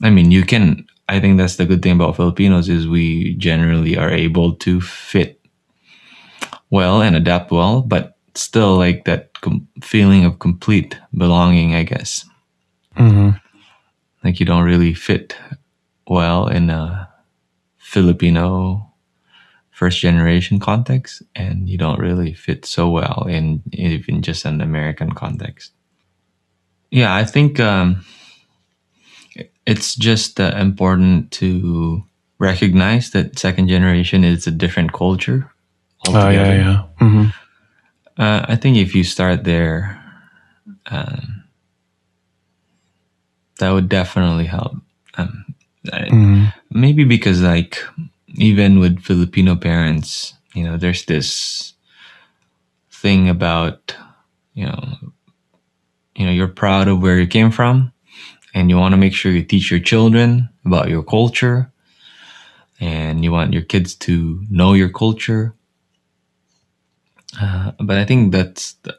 I 0.03 0.11
mean, 0.11 0.31
you 0.31 0.45
can, 0.45 0.87
I 1.09 1.21
think 1.21 1.37
that's 1.37 1.57
the 1.57 1.67
good 1.67 1.83
thing 1.83 1.93
about 1.93 2.17
Filipinos 2.17 2.69
is 2.69 2.88
we 2.88 3.35
generally 3.35 3.97
are 3.97 4.11
able 4.11 4.55
to 4.57 4.81
fit 4.81 5.41
well 6.71 7.03
and 7.03 7.15
adapt 7.15 7.50
well, 7.50 7.83
but 7.83 8.17
still 8.35 8.77
like 8.77 9.05
that 9.05 9.38
com- 9.41 9.69
feeling 9.83 10.25
of 10.25 10.38
complete 10.38 10.99
belonging, 11.17 11.75
I 11.75 11.83
guess. 11.83 12.25
hmm 12.97 13.31
Like 14.25 14.41
you 14.41 14.47
don't 14.47 14.65
really 14.65 14.95
fit 14.95 15.37
well 16.07 16.49
in 16.49 16.71
a 16.71 17.09
Filipino 17.79 18.88
first 19.79 20.01
generation 20.01 20.59
context, 20.59 21.23
and 21.37 21.69
you 21.69 21.79
don't 21.79 22.01
really 22.01 22.35
fit 22.35 22.67
so 22.67 22.91
well 22.91 23.27
in 23.31 23.63
even 23.73 24.23
just 24.23 24.45
an 24.45 24.61
American 24.61 25.13
context. 25.13 25.71
Yeah, 26.91 27.15
I 27.15 27.25
think 27.25 27.61
um, 27.61 28.03
it's 29.67 29.95
just 29.95 30.41
uh, 30.41 30.53
important 30.59 31.31
to 31.39 32.03
recognize 32.41 33.11
that 33.11 33.39
second 33.39 33.69
generation 33.69 34.25
is 34.25 34.47
a 34.47 34.51
different 34.51 34.93
culture 34.93 35.47
Oh 36.07 36.11
yeah, 36.13 36.51
altogether. 36.51 36.55
yeah. 36.55 36.83
hmm 36.99 37.25
Uh, 38.19 38.43
I 38.49 38.57
think 38.57 38.77
if 38.77 38.95
you 38.97 39.05
start 39.05 39.45
there, 39.45 39.95
um, 40.91 41.45
that 43.61 43.71
would 43.71 43.89
definitely 43.89 44.47
help. 44.47 44.75
Um, 45.15 45.55
I- 45.93 46.11
hmm 46.11 46.45
maybe 46.71 47.05
because 47.05 47.41
like 47.43 47.79
even 48.38 48.78
with 48.78 49.00
Filipino 49.02 49.57
parents, 49.57 50.35
you 50.54 50.64
know, 50.64 50.76
there's 50.76 51.04
this 51.04 51.75
thing 52.90 53.28
about 53.28 53.95
you 54.54 54.66
know, 54.66 54.97
you 56.16 56.26
know, 56.26 56.33
you're 56.33 56.49
proud 56.49 56.88
of 56.88 57.00
where 57.00 57.21
you 57.21 57.28
came 57.28 57.52
from, 57.52 57.92
and 58.54 58.71
you 58.71 58.76
want 58.76 58.92
to 58.92 58.97
make 58.97 59.14
sure 59.14 59.30
you 59.30 59.45
teach 59.45 59.71
your 59.71 59.78
children 59.78 60.49
about 60.64 60.88
your 60.88 61.04
culture, 61.04 61.71
and 62.80 63.23
you 63.23 63.30
want 63.30 63.52
your 63.52 63.62
kids 63.62 63.95
to 63.95 64.45
know 64.50 64.73
your 64.73 64.88
culture. 64.88 65.54
Uh, 67.40 67.71
but 67.78 67.99
I 67.99 68.04
think 68.04 68.33
that's 68.33 68.73
the, 68.83 68.99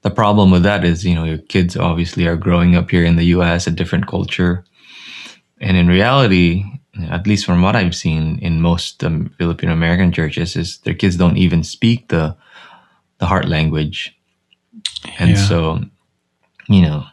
the 0.00 0.10
problem 0.10 0.50
with 0.50 0.62
that 0.62 0.84
is, 0.84 1.04
you 1.04 1.14
know, 1.14 1.24
your 1.24 1.38
kids 1.38 1.76
obviously 1.76 2.26
are 2.26 2.36
growing 2.36 2.76
up 2.76 2.90
here 2.90 3.04
in 3.04 3.16
the 3.16 3.26
U.S. 3.36 3.66
a 3.66 3.70
different 3.70 4.06
culture, 4.06 4.64
and 5.60 5.76
in 5.76 5.86
reality, 5.86 6.64
at 7.10 7.26
least 7.26 7.44
from 7.46 7.62
what 7.62 7.76
I've 7.76 7.94
seen 7.94 8.38
in 8.40 8.60
most 8.60 9.04
um, 9.04 9.30
Filipino 9.38 9.72
American 9.72 10.12
churches, 10.12 10.56
is 10.56 10.78
their 10.78 10.94
kids 10.94 11.16
don't 11.16 11.36
even 11.38 11.62
speak 11.64 12.08
the 12.08 12.36
the 13.18 13.26
heart 13.26 13.48
language, 13.48 14.14
and 15.18 15.30
Yeah. 15.30 15.48
so, 15.48 15.80
you 16.68 16.82
know, 16.82 17.04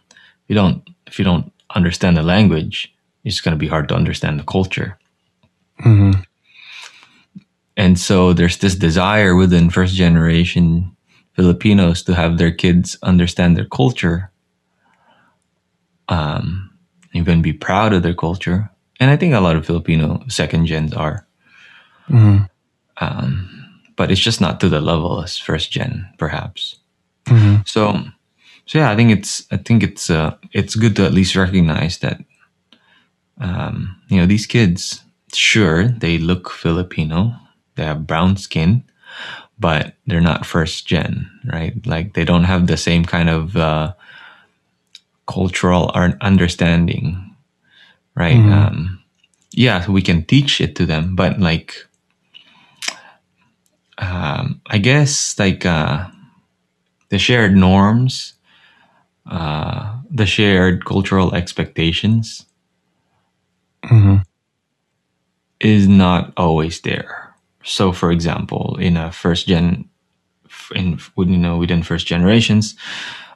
if 0.43 0.49
you 0.49 0.55
don't 0.55 0.89
if 1.07 1.19
you 1.19 1.25
don't 1.25 1.51
understand 1.75 2.15
the 2.17 2.23
language, 2.23 2.93
it's 3.23 3.41
going 3.41 3.57
to 3.57 3.65
be 3.65 3.69
hard 3.69 3.87
to 3.89 3.95
understand 3.95 4.39
the 4.39 4.43
culture. 4.43 4.97
hmm 5.79 6.11
And 7.77 7.99
so 7.99 8.33
there's 8.33 8.57
this 8.57 8.75
desire 8.75 9.35
within 9.35 9.69
first 9.69 9.95
generation 9.95 10.95
Filipinos 11.35 12.03
to 12.03 12.13
have 12.13 12.37
their 12.37 12.51
kids 12.51 12.97
understand 13.03 13.55
their 13.57 13.67
culture, 13.67 14.31
um, 16.07 16.69
even 17.13 17.41
be 17.41 17.53
proud 17.53 17.93
of 17.93 18.01
their 18.03 18.13
culture. 18.15 18.69
And 18.99 19.11
I 19.11 19.17
think 19.17 19.33
a 19.33 19.39
lot 19.39 19.55
of 19.55 19.65
Filipino 19.65 20.23
second 20.27 20.65
gens 20.67 20.93
are, 20.93 21.25
hmm 22.07 22.37
um, 22.97 23.49
but 23.97 24.11
it's 24.11 24.21
just 24.21 24.39
not 24.41 24.59
to 24.59 24.69
the 24.69 24.79
level 24.81 25.21
as 25.21 25.37
first 25.37 25.71
gen, 25.71 26.07
perhaps. 26.17 26.77
hmm 27.27 27.57
So, 27.65 27.99
so 28.65 28.79
yeah, 28.79 28.89
I 28.91 28.95
think 28.95 29.11
it's 29.11 29.45
I 29.51 29.57
think 29.57 29.83
it's 29.83 30.09
uh, 30.09 30.35
it's 30.51 30.75
good 30.75 30.95
to 30.95 31.05
at 31.05 31.13
least 31.13 31.35
recognize 31.35 31.97
that, 31.99 32.23
um, 33.39 33.95
you 34.07 34.17
know, 34.19 34.25
these 34.25 34.45
kids, 34.45 35.01
sure, 35.33 35.89
they 35.89 36.17
look 36.17 36.49
Filipino, 36.49 37.33
they 37.75 37.83
have 37.83 38.07
brown 38.07 38.37
skin, 38.37 38.83
but 39.59 39.95
they're 40.07 40.21
not 40.21 40.45
first 40.45 40.87
gen, 40.87 41.29
right? 41.51 41.75
Like 41.85 42.13
they 42.13 42.25
don't 42.25 42.45
have 42.45 42.67
the 42.67 42.77
same 42.77 43.05
kind 43.05 43.29
of 43.29 43.55
uh, 43.57 43.93
cultural 45.27 45.91
understanding, 46.21 47.24
right? 48.15 48.37
Mhm. 48.37 48.51
Um, 48.51 49.03
yeah, 49.51 49.89
we 49.89 50.01
can 50.01 50.23
teach 50.25 50.61
it 50.61 50.75
to 50.77 50.85
them, 50.85 51.15
but 51.15 51.39
like, 51.39 51.75
um, 53.97 54.61
I 54.67 54.77
guess 54.77 55.37
like. 55.39 55.65
Uh, 55.65 56.07
the 57.09 57.17
shared 57.19 57.55
norms, 57.55 58.33
uh, 59.29 59.97
the 60.11 60.25
shared 60.25 60.85
cultural 60.85 61.33
expectations 61.35 62.45
hmm 63.83 64.17
is 65.59 65.87
not 65.87 66.33
always 66.37 66.81
there. 66.81 67.33
So, 67.63 67.91
for 67.91 68.11
example, 68.11 68.77
in 68.79 68.97
a 68.97 69.11
first 69.11 69.47
gen, 69.47 69.89
in 70.75 70.99
you 71.17 71.37
know 71.37 71.57
within 71.57 71.83
first 71.83 72.07
generations, 72.07 72.75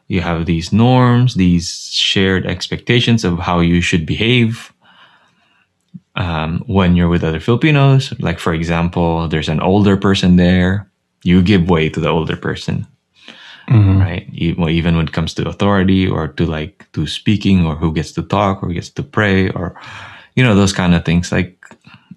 you 0.10 0.22
have 0.22 0.46
these 0.46 0.74
norms, 0.74 1.36
these 1.36 1.88
shared 1.94 2.46
expectations 2.46 3.24
of 3.24 3.40
how 3.40 3.60
you 3.62 3.80
should 3.80 4.06
behave. 4.06 4.74
Um, 6.16 6.64
when 6.66 6.96
you're 6.96 7.08
with 7.08 7.24
other 7.24 7.40
Filipinos, 7.40 8.12
like 8.20 8.40
for 8.40 8.54
example, 8.54 9.30
there's 9.30 9.48
an 9.48 9.62
older 9.62 9.96
person 9.96 10.36
there, 10.36 10.90
you 11.24 11.42
give 11.42 11.70
way 11.70 11.88
to 11.90 12.00
the 12.02 12.10
older 12.10 12.36
person. 12.36 12.86
hmm 13.68 14.02
right? 14.02 14.28
Even 14.34 14.98
when 14.98 15.08
it 15.08 15.14
comes 15.14 15.34
to 15.36 15.48
authority 15.48 16.08
or 16.08 16.28
to 16.28 16.46
like 16.46 16.88
to 16.94 17.06
speaking 17.06 17.66
or 17.66 17.76
who 17.76 17.94
gets 17.94 18.12
to 18.14 18.24
talk 18.24 18.64
or 18.64 18.68
who 18.68 18.74
gets 18.74 18.90
to 18.90 19.04
pray 19.04 19.50
or 19.52 19.80
you 20.36 20.44
know 20.44 20.56
those 20.56 20.74
kind 20.74 20.96
of 20.96 21.06
things. 21.06 21.32
Like 21.32 21.54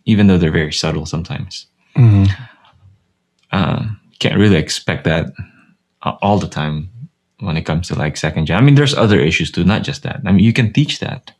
even 0.07 0.27
though 0.27 0.39
they're 0.39 0.51
very 0.51 0.73
subtle 0.73 1.07
sometimes, 1.07 1.67
hmm 1.95 2.25
um, 3.53 4.01
can't 4.19 4.41
really 4.41 4.57
expect 4.57 5.05
that 5.05 5.27
all 6.01 6.39
the 6.39 6.49
time 6.49 6.89
when 7.43 7.57
it 7.57 7.63
comes 7.67 7.89
to 7.89 7.95
like 7.95 8.17
second 8.17 8.47
gen. 8.47 8.57
I 8.57 8.61
mean, 8.63 8.75
there's 8.77 8.95
other 8.95 9.21
issues 9.21 9.51
too, 9.51 9.65
not 9.65 9.83
just 9.83 10.03
that. 10.05 10.21
I 10.25 10.33
mean, 10.33 10.45
you 10.45 10.53
can 10.53 10.73
teach 10.73 11.01
that, 11.01 11.33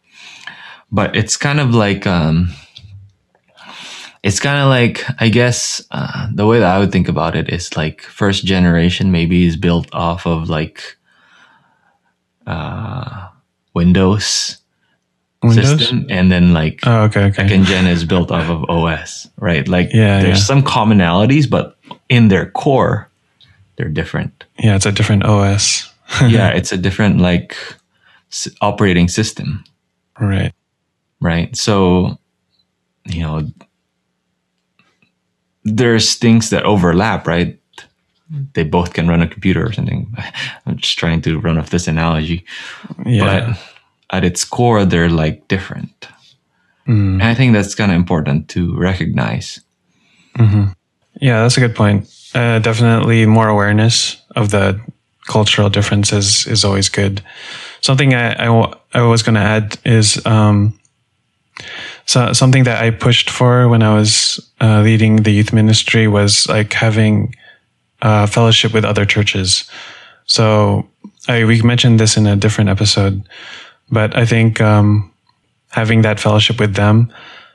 but 0.91 1.17
it's 1.17 1.37
kind 1.37 1.61
of 1.61 1.75
like 1.75 2.07
um, 2.07 2.51
it's 4.23 4.41
kind 4.41 4.59
of 4.61 4.69
like 4.69 5.05
I 5.21 5.29
guess 5.29 5.83
uh, 5.91 6.29
the 6.35 6.47
way 6.47 6.59
that 6.61 6.75
I 6.77 6.79
would 6.79 6.93
think 6.93 7.09
about 7.09 7.37
it 7.37 7.49
is 7.49 7.77
like 7.77 8.03
first 8.03 8.45
generation 8.45 9.11
maybe 9.13 9.47
is 9.47 9.57
built 9.57 9.89
off 9.95 10.27
of 10.27 10.49
like 10.49 10.97
uh, 12.47 13.29
Windows, 13.75 14.59
Windows. 15.43 15.69
system, 15.79 16.07
and 16.11 16.31
then 16.31 16.53
like 16.53 16.81
Oh, 16.85 17.05
okay, 17.05 17.25
okay. 17.27 17.43
second 17.43 17.65
gen 17.65 17.87
is 17.87 18.05
built 18.05 18.31
off 18.31 18.49
of 18.51 18.65
OS, 18.69 19.29
right? 19.39 19.67
Like 19.67 19.91
Yeah, 19.93 20.21
there's 20.21 20.39
yeah. 20.39 20.45
some 20.45 20.63
commonalities, 20.63 21.49
but 21.49 21.77
in 22.09 22.29
their 22.29 22.51
core, 22.51 23.09
they're 23.77 23.89
different. 23.89 24.45
Yeah, 24.59 24.77
it's 24.77 24.87
a 24.87 24.93
different 24.93 25.25
OS. 25.25 25.92
yeah, 26.29 26.49
it's 26.49 26.73
a 26.73 26.77
different 26.77 27.21
like 27.21 27.57
s- 28.31 28.49
operating 28.61 29.09
system, 29.09 29.65
right. 30.21 30.53
right? 31.21 31.55
So, 31.57 32.19
you 33.07 33.23
know, 33.23 33.49
there's 35.65 36.15
things 36.17 36.51
that 36.51 36.65
overlap, 36.65 37.27
right? 37.27 37.59
They 38.55 38.65
both 38.65 38.95
can 38.95 39.09
run 39.09 39.21
a 39.23 39.29
computer 39.29 39.65
or 39.67 39.73
something. 39.73 40.13
I'm 40.67 40.77
just 40.79 40.99
trying 40.99 41.21
to 41.23 41.39
run 41.39 41.59
off 41.59 41.71
this 41.71 41.87
analogy, 41.89 42.45
Yeah. 43.05 43.51
but 43.51 44.17
at 44.17 44.25
its 44.25 44.45
core, 44.45 44.85
they're 44.85 45.11
like 45.11 45.49
different. 45.49 46.09
Mm. 46.89 47.15
And 47.15 47.23
I 47.23 47.35
think 47.35 47.53
that's 47.53 47.75
kind 47.75 47.93
of 47.93 47.97
important 47.97 48.49
to 48.51 48.77
recognize. 48.77 49.61
hmm 50.37 50.65
Yeah, 51.21 51.43
that's 51.43 51.57
a 51.57 51.61
good 51.61 51.77
point. 51.77 52.09
Uh, 52.35 52.59
definitely 52.59 53.27
more 53.27 53.49
awareness 53.49 54.17
of 54.35 54.51
the 54.51 54.81
cultural 55.33 55.71
differences 55.71 56.47
is 56.47 56.65
always 56.65 56.91
good. 56.91 57.23
Something 57.81 58.15
I, 58.15 58.35
I, 58.95 59.03
was 59.03 59.23
going 59.23 59.35
to 59.35 59.41
add 59.57 59.79
is 59.85 60.25
um, 60.27 60.79
so, 62.07 62.33
something 62.33 62.65
that 62.65 62.83
I 62.85 62.91
pushed 62.91 63.31
for 63.31 63.69
when 63.69 63.83
I 63.83 63.95
was 63.95 64.39
uh, 64.61 64.83
leading 64.83 65.23
the 65.23 65.31
youth 65.33 65.53
ministry 65.53 66.07
was 66.07 66.47
like 66.49 66.73
having 66.75 67.35
uh, 68.03 68.27
fellowship 68.27 68.75
with 68.75 68.85
other 68.85 69.07
churches. 69.07 69.65
So 70.27 70.87
I, 71.29 71.45
we 71.45 71.63
mentioned 71.63 71.99
this 71.99 72.17
in 72.17 72.27
a 72.27 72.37
different 72.37 72.71
episode, 72.71 73.23
but 73.91 74.15
I 74.17 74.27
think 74.27 74.61
um, 74.61 75.11
having 75.71 76.03
that 76.03 76.21
fellowship 76.21 76.61
with 76.61 76.75
them, 76.75 77.13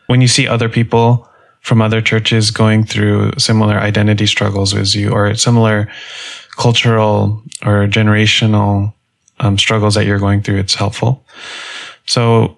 when 0.08 0.22
you 0.22 0.28
see 0.28 0.48
other 0.48 0.70
people 0.70 1.30
from 1.62 1.82
other 1.82 2.02
churches 2.02 2.50
going 2.50 2.86
through 2.86 3.34
similar 3.38 3.76
identity 3.76 4.26
struggles 4.26 4.74
as 4.74 4.96
you 4.96 5.12
or 5.12 5.36
similar 5.36 5.88
cultural 6.58 7.42
or 7.66 7.88
generational 7.88 8.94
um, 9.40 9.58
struggles 9.58 9.96
that 9.96 10.06
you're 10.06 10.20
going 10.20 10.42
through, 10.42 10.58
it's 10.58 10.76
helpful. 10.76 11.24
So 12.06 12.58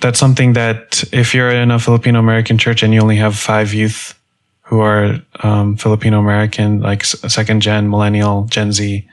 that's 0.00 0.18
something 0.18 0.52
that 0.54 1.02
if 1.12 1.34
you're 1.34 1.50
in 1.50 1.70
a 1.70 1.78
Filipino 1.78 2.18
American 2.18 2.58
church 2.58 2.82
and 2.82 2.94
you 2.94 3.00
only 3.00 3.16
have 3.16 3.36
five 3.36 3.74
youth 3.74 4.18
who 4.62 4.80
are 4.80 5.20
um, 5.42 5.76
Filipino 5.76 6.18
American, 6.18 6.80
like 6.80 7.04
second 7.04 7.60
gen, 7.60 7.90
millennial, 7.90 8.44
Gen 8.44 8.72
Z, 8.72 9.06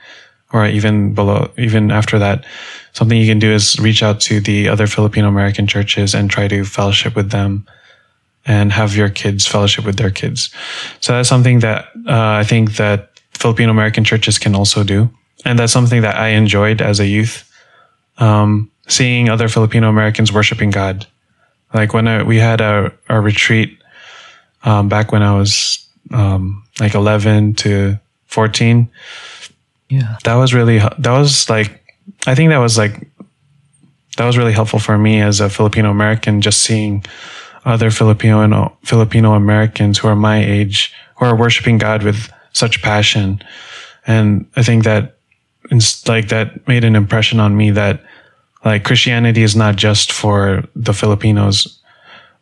or 0.52 0.66
even 0.66 1.14
below, 1.14 1.50
even 1.58 1.90
after 1.90 2.18
that, 2.18 2.44
something 2.92 3.18
you 3.18 3.26
can 3.26 3.38
do 3.38 3.52
is 3.52 3.78
reach 3.78 4.02
out 4.02 4.20
to 4.20 4.40
the 4.40 4.68
other 4.68 4.86
Filipino 4.86 5.28
American 5.28 5.66
churches 5.66 6.14
and 6.14 6.30
try 6.30 6.48
to 6.48 6.64
fellowship 6.64 7.14
with 7.16 7.30
them 7.30 7.66
and 8.44 8.72
have 8.72 8.96
your 8.96 9.08
kids 9.08 9.46
fellowship 9.46 9.84
with 9.84 9.96
their 9.96 10.10
kids. 10.10 10.50
So 11.00 11.12
that's 11.12 11.28
something 11.28 11.60
that 11.60 11.86
uh, 12.08 12.40
I 12.40 12.44
think 12.44 12.76
that 12.76 13.11
Filipino 13.32 13.70
American 13.70 14.04
churches 14.04 14.38
can 14.38 14.54
also 14.54 14.84
do. 14.84 15.10
And 15.44 15.58
that's 15.58 15.72
something 15.72 16.02
that 16.02 16.16
I 16.16 16.28
enjoyed 16.28 16.80
as 16.80 17.00
a 17.00 17.06
youth, 17.06 17.50
um, 18.18 18.70
seeing 18.88 19.28
other 19.28 19.48
Filipino 19.48 19.88
Americans 19.88 20.32
worshiping 20.32 20.70
God. 20.70 21.06
Like 21.74 21.94
when 21.94 22.06
I, 22.06 22.22
we 22.22 22.38
had 22.38 22.60
a, 22.60 22.92
a 23.08 23.20
retreat 23.20 23.78
um, 24.62 24.88
back 24.88 25.10
when 25.10 25.22
I 25.22 25.36
was 25.36 25.84
um, 26.12 26.64
like 26.78 26.94
11 26.94 27.54
to 27.54 27.98
14. 28.26 28.88
Yeah. 29.88 30.16
That 30.24 30.36
was 30.36 30.54
really, 30.54 30.78
that 30.78 31.10
was 31.10 31.50
like, 31.50 31.82
I 32.26 32.34
think 32.34 32.50
that 32.50 32.58
was 32.58 32.78
like, 32.78 33.08
that 34.16 34.26
was 34.26 34.36
really 34.38 34.52
helpful 34.52 34.78
for 34.78 34.96
me 34.98 35.20
as 35.20 35.40
a 35.40 35.48
Filipino 35.48 35.90
American, 35.90 36.40
just 36.40 36.62
seeing 36.62 37.04
other 37.64 37.90
Filipino 37.90 38.76
Filipino 38.84 39.34
Americans 39.34 39.98
who 39.98 40.08
are 40.08 40.16
my 40.16 40.44
age 40.44 40.92
who 41.16 41.24
are 41.24 41.36
worshiping 41.36 41.78
God 41.78 42.02
with 42.02 42.30
such 42.52 42.82
passion, 42.82 43.42
and 44.06 44.46
I 44.56 44.62
think 44.62 44.84
that 44.84 45.16
like 46.08 46.28
that 46.28 46.66
made 46.68 46.84
an 46.84 46.96
impression 46.96 47.40
on 47.40 47.56
me 47.56 47.70
that 47.70 48.02
like 48.64 48.84
Christianity 48.84 49.42
is 49.42 49.56
not 49.56 49.76
just 49.76 50.12
for 50.12 50.64
the 50.76 50.92
Filipinos, 50.92 51.80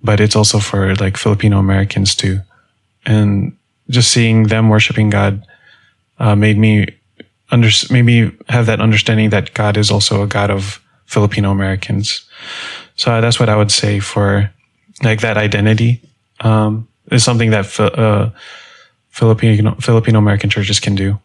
but 0.02 0.20
it's 0.20 0.36
also 0.36 0.58
for 0.58 0.94
like 0.96 1.16
Filipino 1.16 1.58
Americans 1.58 2.14
too, 2.14 2.40
and 3.06 3.56
just 3.88 4.12
seeing 4.12 4.44
them 4.44 4.68
worshiping 4.68 5.10
God 5.10 5.44
uh, 6.18 6.34
made 6.36 6.58
me 6.58 6.86
under 7.50 7.68
made 7.90 8.02
me 8.02 8.30
have 8.48 8.66
that 8.66 8.80
understanding 8.80 9.30
that 9.30 9.54
God 9.54 9.76
is 9.76 9.90
also 9.90 10.22
a 10.22 10.26
God 10.26 10.50
of 10.50 10.80
Filipino 11.06 11.50
Americans. 11.50 12.28
So 12.96 13.20
that's 13.20 13.40
what 13.40 13.48
I 13.48 13.56
would 13.56 13.72
say 13.72 13.98
for 13.98 14.50
like 15.02 15.20
that 15.20 15.36
identity. 15.36 16.00
Um, 16.40 16.88
is 17.10 17.24
something 17.24 17.50
that 17.50 17.78
uh, 17.80 18.30
Filipino 19.10 19.74
Filipino 19.80 20.18
American 20.18 20.50
churches 20.50 20.80
can 20.80 20.94
do. 20.94 21.18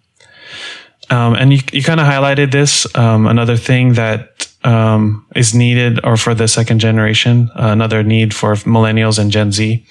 Um, 1.09 1.35
and 1.35 1.53
you, 1.53 1.59
you 1.71 1.83
kind 1.83 1.99
of 1.99 2.07
highlighted 2.07 2.51
this. 2.51 2.87
Um, 2.95 3.27
another 3.27 3.57
thing 3.57 3.93
that 3.93 4.47
um, 4.63 5.25
is 5.35 5.53
needed, 5.53 6.03
or 6.03 6.17
for 6.17 6.33
the 6.33 6.47
second 6.47 6.79
generation, 6.79 7.51
uh, 7.55 7.67
another 7.69 8.01
need 8.01 8.33
for 8.33 8.53
millennials 8.55 9.19
and 9.19 9.29
Gen 9.29 9.51
Z, 9.51 9.85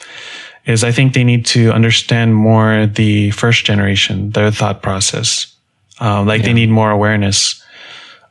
is 0.66 0.82
I 0.82 0.90
think 0.90 1.14
they 1.14 1.22
need 1.22 1.46
to 1.46 1.70
understand 1.70 2.34
more 2.34 2.86
the 2.86 3.30
first 3.30 3.64
generation, 3.64 4.30
their 4.30 4.50
thought 4.50 4.82
process. 4.82 5.54
Uh, 6.00 6.24
like 6.24 6.40
yeah. 6.40 6.46
they 6.48 6.52
need 6.52 6.70
more 6.70 6.90
awareness 6.90 7.62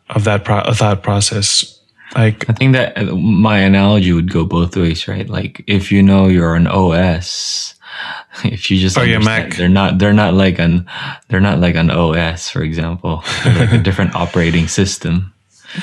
of 0.09 0.25
that 0.25 0.43
pro- 0.43 0.73
thought 0.73 1.01
process 1.01 1.79
like 2.15 2.49
I 2.49 2.53
think 2.53 2.73
that 2.73 2.97
uh, 2.97 3.15
my 3.15 3.57
analogy 3.59 4.13
would 4.13 4.31
go 4.31 4.45
both 4.45 4.75
ways, 4.75 5.07
right? 5.07 5.27
Like 5.27 5.63
if 5.67 5.91
you 5.91 6.03
know 6.03 6.27
you're 6.27 6.55
an 6.55 6.67
OS, 6.67 7.73
if 8.43 8.69
you 8.71 8.79
just 8.79 8.97
oh, 8.97 9.03
yeah, 9.03 9.19
Mac. 9.19 9.55
they're 9.55 9.69
not 9.69 9.99
they're 9.99 10.13
not 10.13 10.33
like 10.33 10.59
an 10.59 10.89
they're 11.29 11.41
not 11.41 11.59
like 11.59 11.75
an 11.75 11.89
OS, 11.89 12.49
for 12.49 12.61
example. 12.61 13.23
They're 13.43 13.59
like 13.59 13.73
a 13.73 13.77
different 13.83 14.15
operating 14.15 14.67
system. 14.67 15.33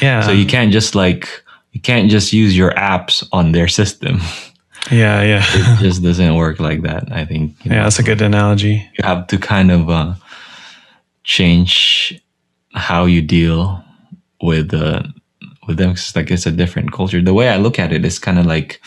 Yeah. 0.00 0.22
So 0.22 0.32
you 0.32 0.46
can't 0.46 0.72
just 0.72 0.94
like 0.94 1.42
you 1.72 1.80
can't 1.80 2.10
just 2.10 2.32
use 2.32 2.56
your 2.56 2.72
apps 2.72 3.26
on 3.32 3.52
their 3.52 3.68
system. 3.68 4.20
Yeah, 4.90 5.22
yeah. 5.22 5.44
it 5.46 5.78
just 5.80 6.02
doesn't 6.02 6.36
work 6.36 6.58
like 6.58 6.82
that. 6.82 7.12
I 7.12 7.26
think. 7.26 7.54
yeah, 7.64 7.74
know, 7.74 7.82
that's 7.82 7.98
a 7.98 8.02
good 8.02 8.22
analogy. 8.22 8.88
You 8.96 9.04
have 9.04 9.26
to 9.26 9.36
kind 9.36 9.70
of 9.70 9.90
uh, 9.90 10.14
change 11.22 12.18
how 12.72 13.04
you 13.04 13.20
deal 13.20 13.84
with 14.40 14.72
uh, 14.72 15.02
with 15.66 15.76
them 15.76 15.90
because 15.90 16.16
like 16.16 16.30
it's 16.30 16.46
a 16.46 16.50
different 16.50 16.92
culture. 16.92 17.20
The 17.20 17.34
way 17.34 17.48
I 17.48 17.56
look 17.56 17.78
at 17.78 17.92
it 17.92 18.04
is 18.04 18.18
kind 18.18 18.38
of 18.38 18.46
like, 18.46 18.80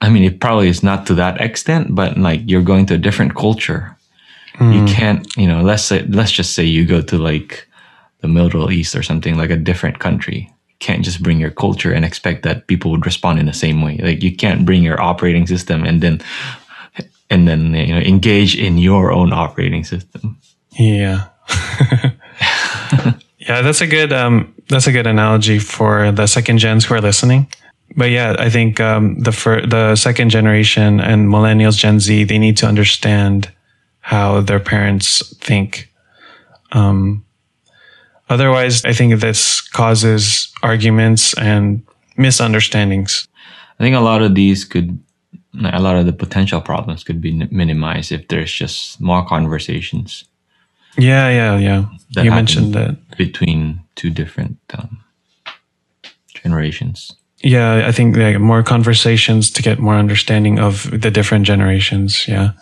I 0.00 0.08
mean, 0.10 0.24
it 0.24 0.40
probably 0.40 0.68
is 0.68 0.82
not 0.82 1.06
to 1.06 1.14
that 1.14 1.40
extent, 1.40 1.94
but 1.94 2.16
like 2.16 2.42
you're 2.46 2.62
going 2.62 2.86
to 2.86 2.94
a 2.94 2.98
different 2.98 3.34
culture. 3.34 3.96
Mm. 4.54 4.74
You 4.74 4.94
can't, 4.94 5.36
you 5.36 5.48
know, 5.48 5.62
let's 5.62 5.84
say, 5.84 6.02
let's 6.02 6.32
just 6.32 6.54
say 6.54 6.64
you 6.64 6.84
go 6.84 7.00
to 7.02 7.18
like 7.18 7.66
the 8.20 8.28
Middle 8.28 8.70
East 8.70 8.94
or 8.94 9.02
something 9.02 9.36
like 9.36 9.50
a 9.50 9.56
different 9.56 9.98
country. 9.98 10.50
You 10.68 10.76
can't 10.78 11.04
just 11.04 11.22
bring 11.22 11.40
your 11.40 11.50
culture 11.50 11.92
and 11.92 12.04
expect 12.04 12.42
that 12.44 12.66
people 12.66 12.90
would 12.90 13.06
respond 13.06 13.38
in 13.38 13.46
the 13.46 13.52
same 13.52 13.82
way. 13.82 13.98
Like 13.98 14.22
you 14.22 14.34
can't 14.34 14.64
bring 14.64 14.82
your 14.82 15.00
operating 15.00 15.46
system 15.46 15.84
and 15.84 16.00
then, 16.00 16.20
and 17.30 17.46
then, 17.46 17.74
you 17.74 17.94
know, 17.94 18.00
engage 18.00 18.56
in 18.56 18.78
your 18.78 19.12
own 19.12 19.32
operating 19.32 19.84
system. 19.84 20.38
Yeah. 20.72 21.28
yeah, 23.38 23.62
that's 23.62 23.80
a 23.80 23.86
good 23.86 24.12
um, 24.12 24.54
that's 24.68 24.86
a 24.86 24.92
good 24.92 25.06
analogy 25.06 25.58
for 25.58 26.12
the 26.12 26.26
second 26.26 26.58
gens 26.58 26.84
who 26.84 26.94
are 26.94 27.00
listening. 27.00 27.48
But 27.96 28.10
yeah, 28.10 28.36
I 28.38 28.50
think 28.50 28.80
um, 28.80 29.18
the 29.18 29.32
fir- 29.32 29.66
the 29.66 29.96
second 29.96 30.30
generation 30.30 31.00
and 31.00 31.28
millennials, 31.28 31.76
Gen 31.76 32.00
Z, 32.00 32.24
they 32.24 32.38
need 32.38 32.56
to 32.58 32.66
understand 32.66 33.50
how 34.00 34.40
their 34.40 34.60
parents 34.60 35.36
think. 35.38 35.90
Um, 36.72 37.24
otherwise, 38.28 38.84
I 38.84 38.92
think 38.92 39.20
this 39.20 39.60
causes 39.60 40.52
arguments 40.62 41.34
and 41.38 41.82
misunderstandings. 42.16 43.26
I 43.78 43.84
think 43.84 43.96
a 43.96 44.00
lot 44.00 44.22
of 44.22 44.34
these 44.34 44.64
could, 44.64 44.98
a 45.62 45.80
lot 45.80 45.96
of 45.96 46.06
the 46.06 46.12
potential 46.12 46.60
problems 46.60 47.04
could 47.04 47.20
be 47.20 47.32
minimized 47.50 48.12
if 48.12 48.28
there's 48.28 48.52
just 48.52 49.00
more 49.00 49.24
conversations. 49.24 50.24
Yeah, 50.96 51.28
yeah, 51.28 51.58
yeah. 51.58 52.24
You 52.24 52.30
mentioned 52.30 52.74
that 52.74 53.16
between 53.16 53.80
two 53.94 54.10
different 54.10 54.58
um, 54.76 55.04
generations. 56.34 57.14
Yeah, 57.40 57.86
I 57.86 57.92
think 57.92 58.16
more 58.40 58.62
conversations 58.62 59.50
to 59.52 59.62
get 59.62 59.78
more 59.78 59.94
understanding 59.94 60.58
of 60.58 60.90
the 60.90 61.10
different 61.10 61.46
generations. 61.46 62.26
Yeah. 62.26 62.52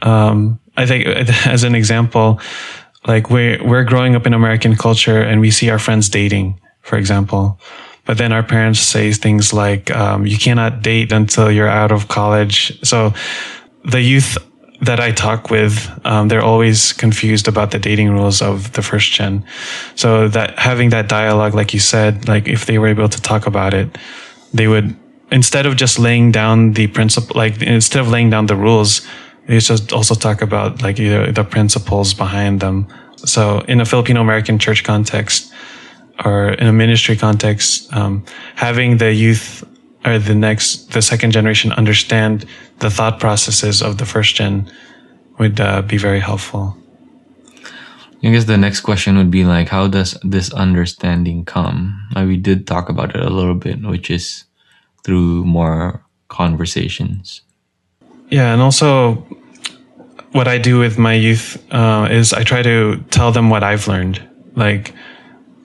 Um, 0.00 0.58
I 0.76 0.86
think 0.86 1.06
as 1.46 1.64
an 1.64 1.74
example, 1.74 2.40
like 3.06 3.30
we're, 3.30 3.62
we're 3.62 3.84
growing 3.84 4.14
up 4.14 4.26
in 4.26 4.34
American 4.34 4.74
culture 4.74 5.20
and 5.20 5.40
we 5.40 5.50
see 5.50 5.70
our 5.70 5.78
friends 5.78 6.08
dating, 6.08 6.60
for 6.80 6.96
example. 6.96 7.60
But 8.06 8.16
then 8.16 8.32
our 8.32 8.42
parents 8.42 8.80
say 8.80 9.12
things 9.12 9.52
like, 9.52 9.90
um, 9.90 10.26
you 10.26 10.38
cannot 10.38 10.80
date 10.80 11.12
until 11.12 11.50
you're 11.52 11.68
out 11.68 11.92
of 11.92 12.08
college. 12.08 12.78
So 12.82 13.12
the 13.84 14.00
youth 14.00 14.38
that 14.80 15.00
I 15.00 15.10
talk 15.10 15.50
with, 15.50 15.90
um, 16.04 16.28
they're 16.28 16.42
always 16.42 16.92
confused 16.92 17.48
about 17.48 17.72
the 17.72 17.78
dating 17.78 18.10
rules 18.10 18.40
of 18.40 18.72
the 18.72 18.82
first 18.82 19.10
gen. 19.10 19.44
So 19.96 20.28
that 20.28 20.58
having 20.58 20.90
that 20.90 21.08
dialogue, 21.08 21.54
like 21.54 21.74
you 21.74 21.80
said, 21.80 22.28
like 22.28 22.46
if 22.46 22.66
they 22.66 22.78
were 22.78 22.86
able 22.86 23.08
to 23.08 23.20
talk 23.20 23.46
about 23.46 23.74
it, 23.74 23.98
they 24.54 24.68
would 24.68 24.96
instead 25.30 25.66
of 25.66 25.76
just 25.76 25.98
laying 25.98 26.32
down 26.32 26.72
the 26.72 26.86
principle, 26.86 27.36
like 27.36 27.60
instead 27.60 28.00
of 28.00 28.08
laying 28.08 28.30
down 28.30 28.46
the 28.46 28.56
rules, 28.56 29.06
they 29.46 29.58
just 29.58 29.92
also 29.92 30.14
talk 30.14 30.42
about 30.42 30.82
like 30.82 30.96
the 30.96 31.46
principles 31.48 32.14
behind 32.14 32.60
them. 32.60 32.86
So 33.16 33.60
in 33.68 33.80
a 33.80 33.84
Filipino 33.84 34.20
American 34.20 34.58
church 34.58 34.84
context 34.84 35.52
or 36.24 36.50
in 36.50 36.66
a 36.66 36.72
ministry 36.72 37.16
context, 37.16 37.92
um, 37.92 38.24
having 38.54 38.98
the 38.98 39.12
youth 39.12 39.64
or 40.08 40.18
the 40.18 40.34
next, 40.34 40.92
the 40.92 41.02
second 41.02 41.32
generation 41.32 41.72
understand 41.72 42.46
the 42.78 42.90
thought 42.90 43.20
processes 43.20 43.82
of 43.82 43.98
the 43.98 44.06
first 44.06 44.34
gen 44.34 44.70
would 45.38 45.60
uh, 45.60 45.82
be 45.82 45.98
very 45.98 46.20
helpful. 46.20 46.76
I 48.22 48.30
guess 48.30 48.46
the 48.46 48.56
next 48.56 48.80
question 48.80 49.16
would 49.16 49.30
be 49.30 49.44
like, 49.44 49.68
how 49.68 49.86
does 49.86 50.18
this 50.22 50.52
understanding 50.52 51.44
come? 51.44 52.08
Uh, 52.16 52.24
we 52.26 52.36
did 52.36 52.66
talk 52.66 52.88
about 52.88 53.14
it 53.14 53.22
a 53.22 53.30
little 53.30 53.54
bit, 53.54 53.80
which 53.82 54.10
is 54.10 54.44
through 55.04 55.44
more 55.44 56.02
conversations. 56.28 57.42
Yeah, 58.30 58.52
and 58.52 58.60
also 58.60 59.26
what 60.32 60.48
I 60.48 60.58
do 60.58 60.78
with 60.78 60.98
my 60.98 61.14
youth 61.14 61.62
uh, 61.72 62.08
is 62.10 62.32
I 62.32 62.42
try 62.42 62.62
to 62.62 63.02
tell 63.10 63.30
them 63.30 63.50
what 63.50 63.62
I've 63.62 63.86
learned. 63.86 64.20
Like, 64.56 64.92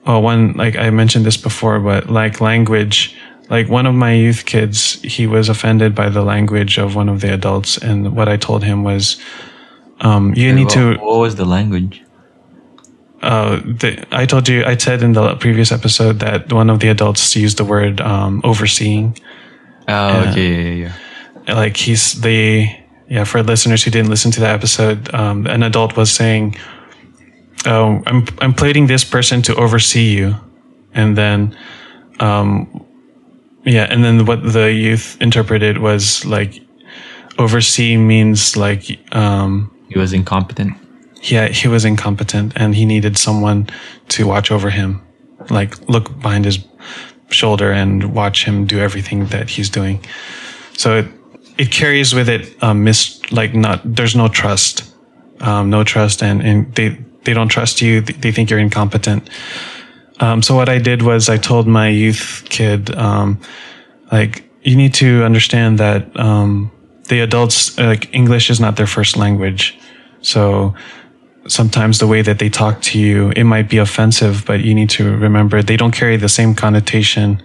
oh, 0.06 0.20
one, 0.20 0.54
like 0.54 0.76
I 0.76 0.90
mentioned 0.92 1.26
this 1.26 1.38
before, 1.38 1.80
but 1.80 2.10
like 2.10 2.40
language, 2.40 3.16
like 3.50 3.70
one 3.70 3.86
of 3.86 3.94
my 3.94 4.14
youth 4.14 4.46
kids, 4.46 5.02
he 5.02 5.28
was 5.28 5.50
offended 5.50 5.94
by 5.94 6.10
the 6.10 6.22
language 6.24 6.78
of 6.78 6.96
one 6.96 7.10
of 7.10 7.22
the 7.22 7.34
adults, 7.34 7.78
and 7.78 8.16
what 8.16 8.28
I 8.30 8.38
told 8.38 8.64
him 8.64 8.84
was, 8.84 9.18
um, 10.00 10.34
"You 10.36 10.54
need 10.54 10.70
to." 10.70 10.96
What 10.96 11.20
was 11.20 11.36
the 11.36 11.46
language? 11.46 12.02
Uh, 13.22 13.62
the, 13.64 14.06
I 14.12 14.26
told 14.26 14.50
you, 14.50 14.66
I 14.66 14.76
said 14.76 15.02
in 15.02 15.14
the 15.14 15.36
previous 15.36 15.72
episode 15.72 16.20
that 16.20 16.52
one 16.52 16.70
of 16.70 16.80
the 16.80 16.90
adults 16.90 17.36
used 17.36 17.58
the 17.58 17.64
word 17.64 18.02
um, 18.02 18.42
overseeing. 18.44 19.18
Oh, 19.88 20.30
okay, 20.30 20.80
yeah, 20.80 20.92
yeah. 21.48 21.54
Like 21.56 21.78
he's 21.78 22.22
the 22.22 22.68
yeah. 23.10 23.24
For 23.24 23.44
listeners 23.44 23.84
who 23.84 23.92
didn't 23.92 24.10
listen 24.10 24.32
to 24.32 24.40
that 24.42 24.56
episode, 24.56 25.14
um, 25.14 25.48
an 25.48 25.64
adult 25.64 25.96
was 25.96 26.12
saying, 26.12 26.58
"Oh, 27.66 28.02
I'm 28.08 28.26
I'm 28.40 28.54
plating 28.54 28.88
this 28.88 29.04
person 29.04 29.42
to 29.44 29.56
oversee 29.56 30.16
you," 30.16 30.36
and 30.94 31.18
then 31.18 31.56
um, 32.20 32.83
yeah, 33.66 33.88
and 33.90 34.04
then 34.04 34.26
what 34.26 34.44
the 34.54 34.72
youth 34.72 35.18
interpreted 35.22 35.78
was 35.78 36.26
like, 36.26 36.62
oversee 37.38 37.98
means 37.98 38.56
like 38.58 39.00
um, 39.16 39.72
He 39.90 39.98
was 40.00 40.14
incompetent. 40.14 40.74
yeah, 41.22 41.48
he 41.48 41.68
was 41.68 41.86
incompetent 41.86 42.54
and 42.56 42.76
he 42.76 42.86
needed 42.86 43.18
someone 43.18 43.68
to 44.10 44.28
watch 44.28 44.52
over 44.52 44.70
him, 44.70 45.02
like 45.50 45.78
look 45.90 46.20
behind 46.22 46.46
his 46.46 46.60
shoulder 47.30 47.72
and 47.72 48.14
watch 48.14 48.46
him 48.46 48.66
do 48.68 48.80
everything 48.80 49.28
that 49.28 49.50
he's 49.50 49.70
doing. 49.70 50.00
So 50.78 50.98
it, 51.00 51.06
it 51.58 51.72
carries 51.72 52.14
with 52.14 52.30
it 52.30 52.62
um, 52.64 52.84
mis 52.84 53.20
like 53.32 53.54
not 53.56 53.80
there's 53.84 54.16
no 54.16 54.28
trust, 54.28 54.84
um, 55.40 55.70
no 55.70 55.84
trust, 55.84 56.22
and 56.22 56.42
and 56.42 56.76
they 56.76 56.98
they 57.24 57.34
don't 57.34 57.48
trust 57.50 57.82
you. 57.82 58.02
They 58.02 58.32
think 58.32 58.50
you're 58.50 58.60
incompetent. 58.60 59.30
Um, 60.20 60.42
so 60.42 60.56
what 60.56 60.70
I 60.70 60.80
did 60.80 61.02
was 61.02 61.30
I 61.30 61.38
told 61.38 61.68
my 61.68 61.90
youth 61.90 62.46
kid, 62.50 62.96
um, 62.96 63.40
like 64.12 64.50
you 64.62 64.76
need 64.76 64.94
to 64.96 65.24
understand 65.24 65.80
that 65.80 66.18
um, 66.20 66.72
the 67.10 67.22
adults 67.22 67.78
like 67.78 68.14
English 68.14 68.50
is 68.50 68.60
not 68.60 68.76
their 68.76 68.88
first 68.88 69.18
language, 69.18 69.78
so 70.22 70.74
sometimes 71.48 72.00
the 72.00 72.08
way 72.08 72.22
that 72.22 72.40
they 72.40 72.50
talk 72.50 72.82
to 72.82 73.00
you 73.00 73.32
it 73.36 73.44
might 73.44 73.70
be 73.70 73.78
offensive, 73.78 74.46
but 74.46 74.62
you 74.62 74.74
need 74.74 74.90
to 74.92 75.18
remember 75.18 75.62
they 75.62 75.78
don't 75.78 75.92
carry 75.92 76.18
the 76.18 76.30
same 76.30 76.56
connotation. 76.56 77.42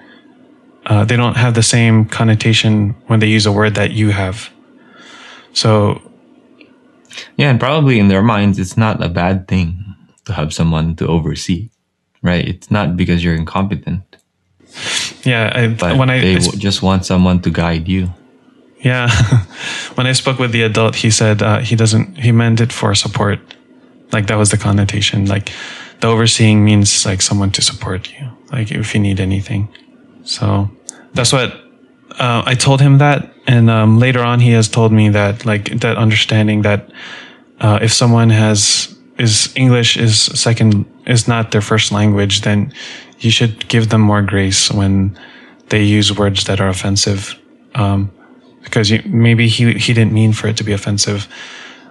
Uh, 0.87 1.04
they 1.04 1.16
don't 1.16 1.37
have 1.37 1.54
the 1.54 1.62
same 1.62 2.04
connotation 2.07 2.94
when 3.09 3.20
they 3.20 3.26
use 3.26 3.44
a 3.46 3.52
word 3.52 3.74
that 3.74 3.90
you 3.90 4.11
have. 4.11 4.50
So 5.52 6.00
Yeah, 7.37 7.50
and 7.50 7.61
probably 7.61 7.98
in 7.98 8.09
their 8.09 8.22
minds, 8.22 8.59
it's 8.59 8.76
not 8.76 9.02
a 9.02 9.09
bad 9.09 9.48
thing 9.48 9.85
to 10.24 10.33
have 10.33 10.52
someone 10.52 10.94
to 10.96 11.07
oversee, 11.07 11.70
right? 12.29 12.45
It's 12.47 12.71
not 12.71 12.97
because 13.01 13.25
you're 13.25 13.35
incompetent, 13.35 14.09
yeah, 15.25 15.53
I, 15.55 15.69
but 15.69 15.97
when 15.97 16.11
I 16.11 16.21
they 16.21 16.37
I 16.37 16.38
w- 16.38 16.59
just 16.59 16.83
want 16.83 17.05
someone 17.05 17.41
to 17.43 17.51
guide 17.51 17.88
you. 17.88 18.09
Yeah. 18.81 19.11
when 19.95 20.07
I 20.07 20.12
spoke 20.12 20.38
with 20.38 20.53
the 20.53 20.62
adult, 20.62 20.95
he 20.95 21.11
said 21.11 21.43
uh, 21.43 21.59
he 21.59 21.75
doesn't, 21.75 22.19
he 22.19 22.33
meant 22.33 22.61
it 22.61 22.73
for 22.73 22.95
support. 22.95 23.41
Like 24.12 24.27
that 24.29 24.37
was 24.37 24.51
the 24.51 24.57
connotation. 24.57 25.27
Like 25.27 25.53
the 26.01 26.09
overseeing 26.09 26.64
means 26.64 27.05
like 27.05 27.23
someone 27.23 27.51
to 27.53 27.62
support 27.62 28.11
you, 28.12 28.31
like 28.53 28.71
if 28.71 28.95
you 28.95 29.01
need 29.01 29.21
anything. 29.21 29.69
So 30.25 30.71
that's 31.14 31.33
what 31.33 31.53
uh, 32.19 32.43
I 32.47 32.55
told 32.55 32.81
him 32.81 32.99
that. 32.99 33.33
And 33.47 33.69
um, 33.69 33.99
later 33.99 34.21
on, 34.21 34.41
he 34.41 34.53
has 34.53 34.69
told 34.69 34.93
me 34.93 35.09
that 35.11 35.45
like 35.45 35.81
that 35.81 35.97
understanding 35.97 36.62
that 36.62 36.91
uh, 37.61 37.79
if 37.83 37.93
someone 37.93 38.31
has 38.31 38.95
is 39.19 39.53
English 39.57 39.97
is 39.97 40.21
second 40.21 40.87
is 41.09 41.27
not 41.27 41.51
their 41.51 41.61
first 41.61 41.90
language, 41.90 42.42
then 42.42 42.73
you 43.18 43.31
should 43.31 43.68
give 43.68 43.88
them 43.88 44.01
more 44.01 44.23
grace 44.23 44.71
when 44.71 45.18
they 45.71 45.83
use 45.83 46.16
words 46.16 46.44
that 46.44 46.61
are 46.61 46.68
offensive. 46.68 47.35
Um, 47.75 48.11
because 48.62 48.90
you, 48.90 49.03
maybe 49.07 49.49
he 49.49 49.73
he 49.75 49.94
didn't 49.94 50.12
mean 50.12 50.33
for 50.33 50.49
it 50.49 50.57
to 50.59 50.64
be 50.64 50.73
offensive. 50.73 51.27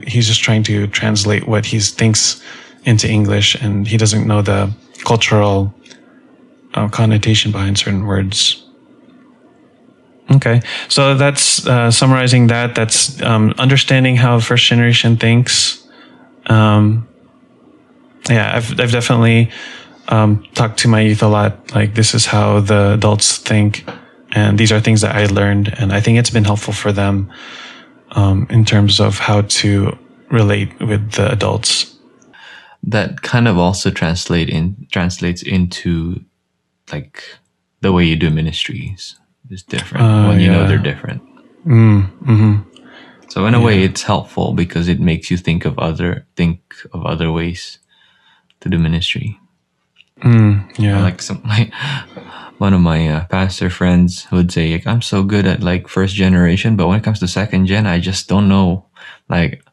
He's 0.06 0.28
just 0.28 0.42
trying 0.42 0.64
to 0.64 0.88
translate 0.88 1.48
what 1.48 1.66
he 1.66 1.80
thinks 1.80 2.42
into 2.84 3.10
English, 3.10 3.56
and 3.56 3.88
he 3.88 3.98
doesn't 3.98 4.28
know 4.28 4.42
the 4.42 4.72
cultural 5.04 5.74
uh, 6.76 6.88
connotation 6.90 7.52
behind 7.52 7.78
certain 7.78 8.06
words. 8.06 8.64
Okay, 10.30 10.62
so 10.88 11.16
that's 11.16 11.66
uh, 11.66 11.90
summarizing 11.90 12.48
that. 12.48 12.76
That's 12.76 13.22
um, 13.22 13.54
understanding 13.58 14.18
how 14.18 14.40
first 14.40 14.66
generation 14.66 15.18
thinks. 15.18 15.88
Um, 16.48 17.08
yeah, 18.30 18.56
I've 18.56 18.80
I've 18.80 18.92
definitely 18.92 19.52
um, 20.10 20.44
talked 20.54 20.80
to 20.80 20.88
my 20.88 21.02
youth 21.02 21.24
a 21.24 21.28
lot. 21.28 21.74
Like 21.76 21.96
this 21.96 22.14
is 22.14 22.26
how 22.26 22.60
the 22.60 22.94
adults 22.94 23.38
think, 23.38 23.86
and 24.32 24.58
these 24.58 24.72
are 24.72 24.80
things 24.80 25.02
that 25.02 25.16
I 25.16 25.26
learned, 25.26 25.74
and 25.80 25.92
I 25.92 26.02
think 26.02 26.18
it's 26.18 26.30
been 26.30 26.46
helpful 26.46 26.74
for 26.74 26.92
them 26.92 27.32
um, 28.12 28.48
in 28.50 28.66
terms 28.66 29.00
of 29.00 29.20
how 29.20 29.42
to 29.42 29.98
relate 30.30 30.80
with 30.80 31.12
the 31.12 31.32
adults. 31.32 31.96
That 32.84 33.22
kind 33.22 33.48
of 33.48 33.58
also 33.58 33.92
translate 33.92 34.50
in 34.50 34.88
translates 34.92 35.42
into 35.42 36.22
like 36.92 37.24
the 37.82 37.92
way 37.92 38.06
you 38.06 38.16
do 38.16 38.30
ministries 38.30 39.20
is 39.50 39.64
different 39.64 40.06
Uh, 40.06 40.28
when 40.28 40.40
you 40.40 40.52
know 40.52 40.68
they're 40.68 40.78
different. 40.78 41.22
Mm, 41.66 42.10
hmm 42.26 42.56
So 43.30 43.46
in 43.46 43.54
a 43.54 43.60
way, 43.60 43.84
it's 43.84 44.04
helpful 44.04 44.54
because 44.54 44.88
it 44.88 45.00
makes 45.00 45.30
you 45.30 45.38
think 45.38 45.66
of 45.66 45.78
other 45.78 46.26
think 46.36 46.60
of 46.94 47.06
other 47.06 47.32
ways 47.32 47.80
to 48.62 48.70
do 48.70 48.80
ministry. 48.80 49.40
Mm, 50.22 50.78
yeah. 50.80 51.02
Like 51.02 51.22
some 51.22 51.42
like 51.46 51.74
one 52.58 52.74
of 52.74 52.82
my 52.82 53.08
uh, 53.08 53.26
pastor 53.26 53.70
friends 53.70 54.28
would 54.32 54.52
say, 54.52 54.74
like, 54.74 54.88
"I'm 54.88 55.02
so 55.02 55.24
good 55.24 55.46
at 55.46 55.62
like 55.62 55.88
first 55.88 56.16
generation, 56.16 56.76
but 56.76 56.88
when 56.88 57.00
it 57.00 57.04
comes 57.04 57.20
to 57.20 57.28
second 57.28 57.68
gen, 57.68 57.86
I 57.86 58.00
just 58.00 58.28
don't 58.28 58.48
know 58.50 58.86
like 59.30 59.64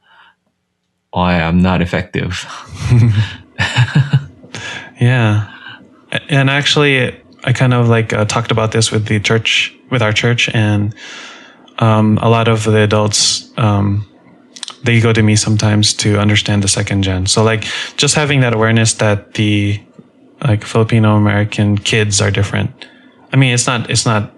why 1.10 1.40
I'm 1.40 1.60
not 1.60 1.80
effective." 1.82 2.44
Yeah. 5.00 5.50
And 6.28 6.48
actually, 6.48 7.14
I 7.44 7.52
kind 7.52 7.74
of 7.74 7.88
like 7.88 8.12
uh, 8.12 8.24
talked 8.24 8.50
about 8.50 8.72
this 8.72 8.90
with 8.90 9.06
the 9.06 9.20
church, 9.20 9.74
with 9.90 10.02
our 10.02 10.12
church, 10.12 10.48
and 10.54 10.94
um, 11.78 12.18
a 12.22 12.28
lot 12.28 12.48
of 12.48 12.64
the 12.64 12.78
adults, 12.78 13.52
um, 13.58 14.06
they 14.84 15.00
go 15.00 15.12
to 15.12 15.22
me 15.22 15.34
sometimes 15.36 15.94
to 15.94 16.18
understand 16.18 16.62
the 16.62 16.68
second 16.68 17.02
gen. 17.02 17.26
So, 17.26 17.42
like, 17.42 17.64
just 17.96 18.14
having 18.14 18.40
that 18.40 18.54
awareness 18.54 18.94
that 18.94 19.34
the 19.34 19.80
like 20.42 20.64
Filipino 20.64 21.16
American 21.16 21.78
kids 21.78 22.20
are 22.20 22.30
different. 22.30 22.70
I 23.32 23.36
mean, 23.36 23.54
it's 23.54 23.66
not, 23.66 23.90
it's 23.90 24.04
not, 24.04 24.32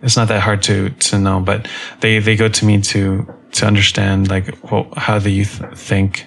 it's 0.00 0.16
not 0.16 0.28
that 0.28 0.40
hard 0.40 0.62
to 0.62 0.90
to 0.90 1.18
know, 1.18 1.40
but 1.40 1.66
they 2.00 2.20
they 2.20 2.36
go 2.36 2.48
to 2.48 2.64
me 2.64 2.80
to 2.80 3.26
to 3.52 3.66
understand 3.66 4.30
like 4.30 4.54
how 4.96 5.18
the 5.18 5.30
youth 5.30 5.60
think. 5.74 6.26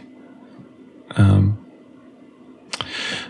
Um, 1.16 1.58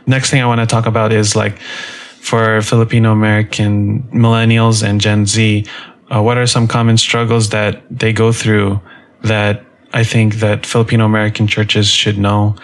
next 0.05 0.29
thing 0.29 0.41
I 0.41 0.45
want 0.45 0.61
to 0.61 0.67
talk 0.67 0.85
about 0.85 1.11
is 1.13 1.35
like 1.35 1.59
for 1.59 2.61
Filipino 2.61 3.11
American 3.11 4.03
millennials 4.13 4.83
and 4.83 5.01
Gen 5.01 5.25
Z, 5.25 5.65
uh, 6.09 6.21
what 6.21 6.37
are 6.37 6.47
some 6.47 6.67
common 6.67 6.97
struggles 6.97 7.49
that 7.49 7.83
they 7.89 8.13
go 8.13 8.31
through 8.31 8.79
that 9.23 9.63
I 9.93 10.03
think 10.03 10.35
that 10.35 10.65
Filipino 10.65 11.05
American 11.05 11.47
churches 11.47 11.87
should 11.89 12.17
know? 12.17 12.55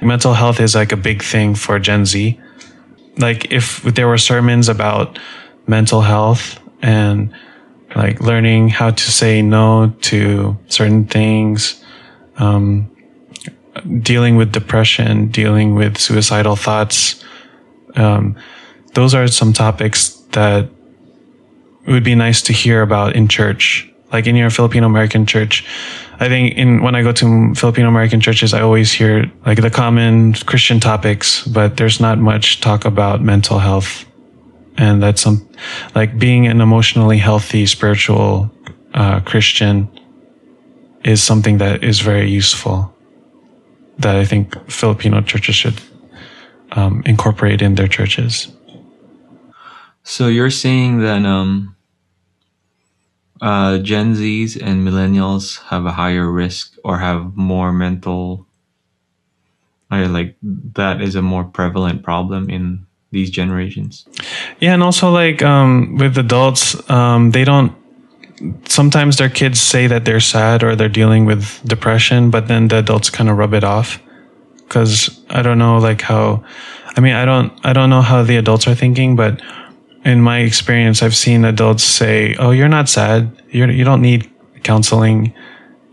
Mental 0.00 0.34
health 0.34 0.60
is 0.60 0.74
like 0.74 0.92
a 0.92 0.96
big 0.96 1.22
thing 1.22 1.54
for 1.54 1.78
Gen 1.78 2.06
Z. 2.06 2.40
Like 3.18 3.52
if 3.52 3.82
there 3.82 4.06
were 4.06 4.18
sermons 4.18 4.68
about 4.68 5.18
mental 5.66 6.02
health 6.02 6.60
and 6.82 7.34
like 7.96 8.20
learning 8.20 8.68
how 8.68 8.90
to 8.90 9.10
say 9.10 9.42
no 9.42 9.92
to 10.02 10.56
certain 10.68 11.06
things, 11.06 11.82
um, 12.36 12.90
dealing 14.00 14.36
with 14.36 14.52
depression, 14.52 15.28
dealing 15.28 15.74
with 15.74 15.98
suicidal 15.98 16.56
thoughts. 16.56 17.24
Um, 17.96 18.36
those 18.94 19.14
are 19.14 19.26
some 19.28 19.52
topics 19.52 20.10
that 20.32 20.68
would 21.86 22.04
be 22.04 22.14
nice 22.14 22.42
to 22.42 22.52
hear 22.52 22.82
about 22.82 23.16
in 23.16 23.28
church, 23.28 23.90
like 24.12 24.26
in 24.26 24.36
your 24.36 24.50
Filipino 24.50 24.86
American 24.86 25.26
church. 25.26 25.66
I 26.20 26.28
think 26.28 26.56
in 26.56 26.82
when 26.82 26.94
I 26.94 27.02
go 27.02 27.12
to 27.12 27.54
Filipino 27.54 27.88
American 27.88 28.20
churches, 28.20 28.52
I 28.52 28.60
always 28.60 28.92
hear 28.92 29.30
like 29.46 29.60
the 29.60 29.70
common 29.70 30.34
Christian 30.34 30.80
topics, 30.80 31.46
but 31.46 31.76
there's 31.76 32.00
not 32.00 32.18
much 32.18 32.60
talk 32.60 32.84
about 32.84 33.22
mental 33.22 33.58
health, 33.60 34.04
and 34.76 35.00
that's 35.02 35.22
some 35.22 35.48
like 35.94 36.18
being 36.18 36.46
an 36.46 36.60
emotionally 36.60 37.18
healthy 37.18 37.66
spiritual 37.66 38.50
uh, 38.94 39.20
Christian 39.20 39.88
is 41.04 41.22
something 41.22 41.58
that 41.58 41.84
is 41.84 42.00
very 42.00 42.28
useful 42.28 42.92
that 43.98 44.16
I 44.16 44.24
think 44.24 44.54
Filipino 44.70 45.20
churches 45.20 45.54
should 45.54 45.80
um, 46.72 47.02
incorporate 47.06 47.62
in 47.62 47.76
their 47.76 47.88
churches. 47.88 48.48
So 50.02 50.26
you're 50.26 50.50
saying 50.50 51.00
that 51.00 51.24
um, 51.24 51.76
uh, 53.40 53.78
Gen 53.78 54.14
Zs 54.14 54.60
and 54.60 54.86
millennials 54.86 55.62
have 55.64 55.86
a 55.86 55.92
higher 55.92 56.30
risk 56.30 56.76
or 56.84 56.98
have 56.98 57.36
more 57.36 57.72
mental, 57.72 58.46
I 59.90 60.04
like 60.04 60.36
that 60.42 61.00
is 61.00 61.14
a 61.14 61.22
more 61.22 61.44
prevalent 61.44 62.02
problem 62.02 62.50
in 62.50 62.86
these 63.10 63.30
generations. 63.30 64.06
Yeah, 64.60 64.74
and 64.74 64.82
also 64.82 65.10
like 65.10 65.42
um, 65.42 65.96
with 65.96 66.18
adults, 66.18 66.76
um, 66.90 67.30
they 67.30 67.44
don't. 67.44 67.72
Sometimes 68.68 69.16
their 69.16 69.30
kids 69.30 69.60
say 69.60 69.88
that 69.88 70.04
they're 70.04 70.20
sad 70.20 70.62
or 70.62 70.76
they're 70.76 70.88
dealing 70.88 71.24
with 71.24 71.60
depression, 71.66 72.30
but 72.30 72.46
then 72.46 72.68
the 72.68 72.78
adults 72.78 73.10
kind 73.10 73.28
of 73.28 73.36
rub 73.36 73.54
it 73.54 73.64
off. 73.64 74.00
Because 74.58 75.20
I 75.30 75.42
don't 75.42 75.58
know, 75.58 75.78
like 75.78 76.02
how. 76.02 76.44
I 76.96 77.00
mean, 77.00 77.14
I 77.14 77.24
don't. 77.24 77.52
I 77.64 77.72
don't 77.72 77.90
know 77.90 78.02
how 78.02 78.22
the 78.22 78.36
adults 78.36 78.68
are 78.68 78.74
thinking, 78.74 79.16
but 79.16 79.40
in 80.04 80.20
my 80.22 80.38
experience, 80.38 81.02
I've 81.02 81.16
seen 81.16 81.44
adults 81.44 81.84
say, 81.84 82.34
"Oh, 82.38 82.50
you're 82.50 82.68
not 82.68 82.88
sad. 82.88 83.30
You're 83.50 83.70
you 83.70 83.84
don't 83.84 84.02
need 84.02 84.30
counseling. 84.62 85.32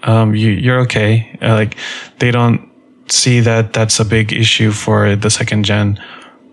Um, 0.04 0.36
you 0.36 0.52
you're 0.52 0.80
okay." 0.82 1.38
Uh, 1.42 1.54
like 1.54 1.76
they 2.20 2.32
don't 2.32 2.70
see 3.08 3.40
that 3.40 3.74
that's 3.74 4.00
a 4.00 4.06
big 4.06 4.34
issue 4.34 4.72
for 4.72 5.16
the 5.16 5.30
second 5.30 5.64
gen 5.64 6.00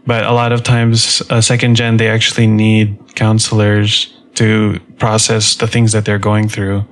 but 0.05 0.27
a 0.27 0.33
lot 0.33 0.53
of 0.53 0.63
times 0.63 1.23
uh, 1.31 1.41
second 1.41 1.77
gen 1.77 1.97
they 1.97 2.11
actually 2.11 2.47
need 2.47 2.99
counselors 3.15 4.13
to 4.35 4.79
process 4.99 5.55
the 5.57 5.67
things 5.67 5.93
that 5.93 6.05
they're 6.05 6.19
going 6.19 6.47
through 6.47 6.85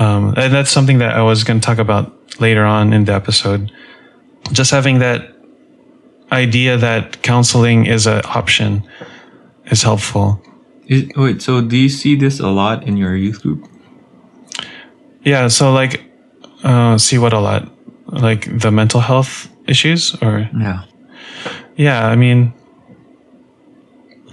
um, 0.00 0.32
and 0.36 0.52
that's 0.52 0.70
something 0.70 0.98
that 0.98 1.14
I 1.14 1.22
was 1.22 1.44
going 1.44 1.60
to 1.60 1.64
talk 1.64 1.78
about 1.78 2.40
later 2.40 2.64
on 2.64 2.92
in 2.92 3.04
the 3.04 3.12
episode. 3.12 3.70
Just 4.50 4.70
having 4.70 4.98
that 5.00 5.36
idea 6.32 6.78
that 6.78 7.22
counseling 7.22 7.86
is 7.86 8.06
an 8.06 8.22
option 8.24 8.82
is 9.66 9.82
helpful. 9.82 10.40
Is, 10.86 11.04
wait, 11.16 11.42
so 11.42 11.60
do 11.60 11.76
you 11.76 11.88
see 11.88 12.16
this 12.16 12.40
a 12.40 12.48
lot 12.48 12.84
in 12.84 12.96
your 12.96 13.14
youth 13.16 13.42
group? 13.42 13.68
Yeah, 15.22 15.48
so 15.48 15.72
like, 15.72 16.02
uh, 16.64 16.98
see 16.98 17.18
what 17.18 17.32
a 17.32 17.40
lot, 17.40 17.68
like 18.06 18.58
the 18.58 18.70
mental 18.70 19.00
health 19.00 19.48
issues, 19.66 20.14
or 20.22 20.48
Yeah. 20.58 20.84
yeah, 21.76 22.06
I 22.06 22.16
mean, 22.16 22.52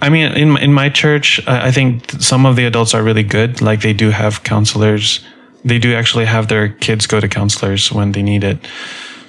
I 0.00 0.08
mean, 0.10 0.32
in 0.32 0.56
in 0.58 0.72
my 0.72 0.88
church, 0.90 1.40
I 1.46 1.68
I 1.68 1.70
think 1.72 2.10
some 2.20 2.46
of 2.48 2.56
the 2.56 2.66
adults 2.66 2.94
are 2.94 3.02
really 3.02 3.24
good. 3.24 3.60
Like 3.60 3.80
they 3.80 3.92
do 3.92 4.10
have 4.10 4.42
counselors. 4.42 5.20
They 5.64 5.78
do 5.78 5.94
actually 5.94 6.26
have 6.26 6.46
their 6.46 6.68
kids 6.68 7.06
go 7.06 7.20
to 7.20 7.28
counselors 7.28 7.92
when 7.92 8.12
they 8.12 8.22
need 8.22 8.44
it. 8.44 8.58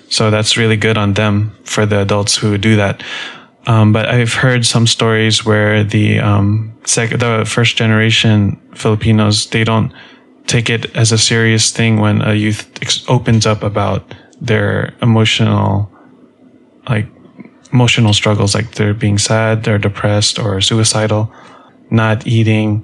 So 0.09 0.29
that's 0.31 0.57
really 0.57 0.77
good 0.77 0.97
on 0.97 1.13
them 1.13 1.51
for 1.63 1.85
the 1.85 1.99
adults 2.01 2.37
who 2.37 2.57
do 2.57 2.75
that. 2.75 3.03
Um, 3.69 3.93
but 3.93 4.09
I've 4.09 4.33
heard 4.33 4.65
some 4.65 4.87
stories 4.87 5.45
where 5.45 5.83
the 5.83 6.19
um, 6.19 6.73
sec- 6.85 7.19
the 7.19 7.45
first 7.47 7.77
generation 7.77 8.59
Filipinos 8.73 9.47
they 9.51 9.63
don't 9.63 9.93
take 10.47 10.71
it 10.71 10.95
as 10.95 11.11
a 11.11 11.19
serious 11.19 11.69
thing 11.71 11.99
when 11.99 12.23
a 12.23 12.33
youth 12.33 12.67
ex- 12.81 13.05
opens 13.07 13.45
up 13.45 13.61
about 13.61 14.01
their 14.41 14.95
emotional 15.03 15.87
like 16.89 17.05
emotional 17.71 18.13
struggles 18.13 18.55
like 18.55 18.71
they're 18.71 18.95
being 18.95 19.19
sad 19.19 19.63
they're 19.63 19.77
depressed 19.77 20.39
or 20.39 20.59
suicidal 20.59 21.31
not 21.91 22.25
eating 22.25 22.83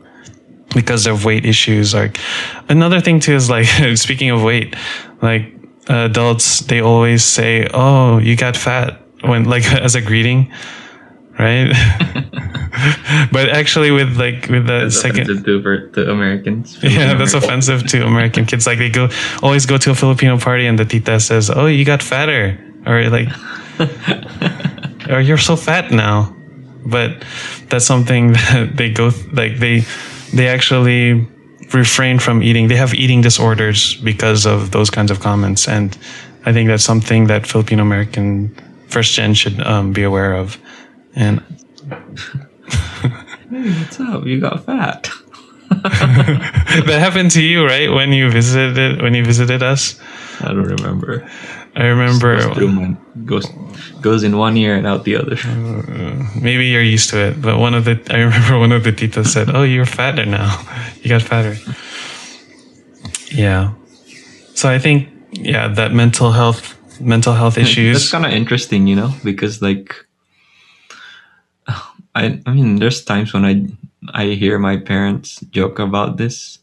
because 0.75 1.07
of 1.07 1.25
weight 1.25 1.45
issues. 1.45 1.95
Like 1.95 2.19
another 2.69 3.01
thing 3.01 3.19
too 3.19 3.33
is 3.33 3.49
like 3.49 3.65
speaking 3.95 4.29
of 4.29 4.43
weight 4.43 4.75
like 5.21 5.51
adults 5.87 6.59
they 6.61 6.81
always 6.81 7.23
say 7.23 7.67
oh 7.73 8.17
you 8.17 8.35
got 8.35 8.55
fat 8.57 9.01
when 9.27 9.45
like 9.45 9.65
as 9.87 9.95
a 9.95 10.01
greeting 10.01 10.51
right 11.37 11.73
but 13.31 13.49
actually 13.49 13.91
with 13.91 14.17
like 14.17 14.47
with 14.49 14.67
the 14.67 14.89
second 14.89 15.27
to, 15.27 15.89
to 15.93 16.11
Americans. 16.11 16.77
yeah, 16.83 17.13
that's 17.13 17.33
offensive 17.33 17.85
to 17.87 18.05
American 18.05 18.45
kids. 18.45 18.67
Like 18.67 18.77
they 18.77 18.89
go 18.89 19.09
always 19.41 19.65
go 19.65 19.77
to 19.77 19.91
a 19.91 19.95
Filipino 19.95 20.37
party 20.37 20.67
and 20.67 20.77
the 20.77 20.85
tita 20.85 21.19
says, 21.19 21.49
"Oh, 21.49 21.67
you 21.67 21.85
got 21.85 22.01
fatter," 22.01 22.59
or 22.85 23.09
like, 23.09 23.29
or 25.09 25.15
oh, 25.15 25.17
you're 25.19 25.37
so 25.37 25.55
fat 25.55 25.91
now. 25.91 26.35
But 26.85 27.23
that's 27.69 27.85
something 27.85 28.33
that 28.33 28.71
they 28.75 28.91
go 28.91 29.11
like 29.31 29.57
they 29.59 29.85
they 30.33 30.47
actually 30.47 31.27
refrain 31.73 32.19
from 32.19 32.43
eating. 32.43 32.67
They 32.67 32.75
have 32.75 32.93
eating 32.93 33.21
disorders 33.21 33.95
because 33.95 34.45
of 34.45 34.71
those 34.71 34.89
kinds 34.89 35.11
of 35.11 35.19
comments, 35.19 35.67
and 35.67 35.97
I 36.45 36.53
think 36.53 36.67
that's 36.67 36.83
something 36.83 37.27
that 37.27 37.47
Filipino 37.47 37.81
American 37.81 38.55
first 38.87 39.13
gen 39.13 39.33
should 39.33 39.59
um, 39.61 39.93
be 39.93 40.03
aware 40.03 40.33
of. 40.33 40.57
And 41.15 41.43
Hey, 43.49 43.71
what's 43.73 43.99
up? 43.99 44.25
You 44.25 44.39
got 44.39 44.65
fat. 44.65 45.09
that 45.69 46.97
happened 46.99 47.31
to 47.31 47.41
you, 47.41 47.65
right? 47.65 47.91
When 47.91 48.11
you 48.11 48.29
visited 48.29 49.01
when 49.01 49.13
you 49.13 49.23
visited 49.23 49.61
us. 49.61 49.99
I 50.41 50.47
don't 50.47 50.63
remember. 50.63 51.29
I 51.75 51.85
remember 51.85 52.37
Goes 52.53 52.95
goes 53.25 53.45
goes 54.01 54.23
in 54.23 54.37
one 54.37 54.57
ear 54.57 54.75
and 54.75 54.87
out 54.87 55.03
the 55.03 55.15
other. 55.15 55.37
maybe 56.41 56.67
you're 56.67 56.81
used 56.81 57.09
to 57.11 57.19
it, 57.19 57.41
but 57.41 57.57
one 57.59 57.73
of 57.73 57.85
the 57.85 58.01
I 58.09 58.17
remember 58.17 58.57
one 58.57 58.71
of 58.71 58.83
the 58.83 58.91
titas 58.91 59.27
said, 59.27 59.49
"Oh, 59.53 59.63
you're 59.63 59.85
fatter 59.85 60.25
now. 60.25 60.59
You 61.01 61.09
got 61.09 61.21
fatter." 61.21 61.55
Yeah. 63.31 63.73
So 64.55 64.69
I 64.69 64.79
think 64.79 65.09
yeah, 65.31 65.67
that 65.67 65.93
mental 65.93 66.31
health 66.31 66.74
mental 66.99 67.33
health 67.33 67.57
issues. 67.57 67.93
That's 67.93 68.03
issues. 68.03 68.11
kind 68.11 68.25
of 68.25 68.31
interesting, 68.31 68.87
you 68.87 68.95
know, 68.95 69.13
because 69.23 69.61
like, 69.61 69.95
I 72.15 72.41
I 72.45 72.51
mean, 72.51 72.77
there's 72.77 73.03
times 73.03 73.33
when 73.33 73.45
I 73.45 73.67
I 74.13 74.35
hear 74.35 74.59
my 74.59 74.77
parents 74.77 75.39
joke 75.51 75.79
about 75.79 76.17
this, 76.17 76.59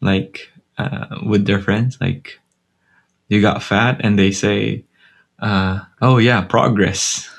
like 0.00 0.50
uh, 0.78 1.18
with 1.26 1.46
their 1.46 1.60
friends, 1.60 1.98
like 2.00 2.40
you 3.28 3.40
got 3.40 3.62
fat, 3.62 4.00
and 4.00 4.18
they 4.18 4.30
say, 4.30 4.84
uh, 5.40 5.80
"Oh 6.00 6.18
yeah, 6.18 6.42
progress." 6.42 7.28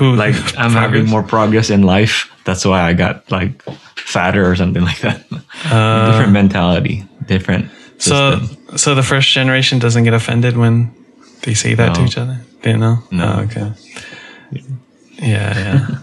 Like 0.00 0.36
I'm 0.58 0.70
having 0.70 1.06
more 1.06 1.22
progress 1.22 1.68
in 1.68 1.82
life. 1.82 2.30
That's 2.44 2.64
why 2.64 2.82
I 2.82 2.92
got 2.92 3.28
like 3.30 3.62
fatter 3.96 4.48
or 4.48 4.54
something 4.54 4.82
like 4.90 5.00
that. 5.00 5.24
Uh, 5.64 6.12
different 6.12 6.32
mentality, 6.32 7.04
different. 7.26 7.70
so 7.98 8.38
so 8.76 8.94
the 8.94 9.02
first 9.02 9.30
generation 9.32 9.78
doesn't 9.80 10.04
get 10.04 10.14
offended 10.14 10.56
when 10.56 10.94
they 11.42 11.54
say 11.54 11.74
that 11.74 11.94
to 11.94 12.04
each 12.04 12.18
other. 12.18 12.40
They 12.62 12.76
know. 12.76 12.98
No. 13.10 13.36
Oh, 13.38 13.42
okay. 13.42 13.72
Yeah, 15.18 15.58
yeah. 15.58 15.98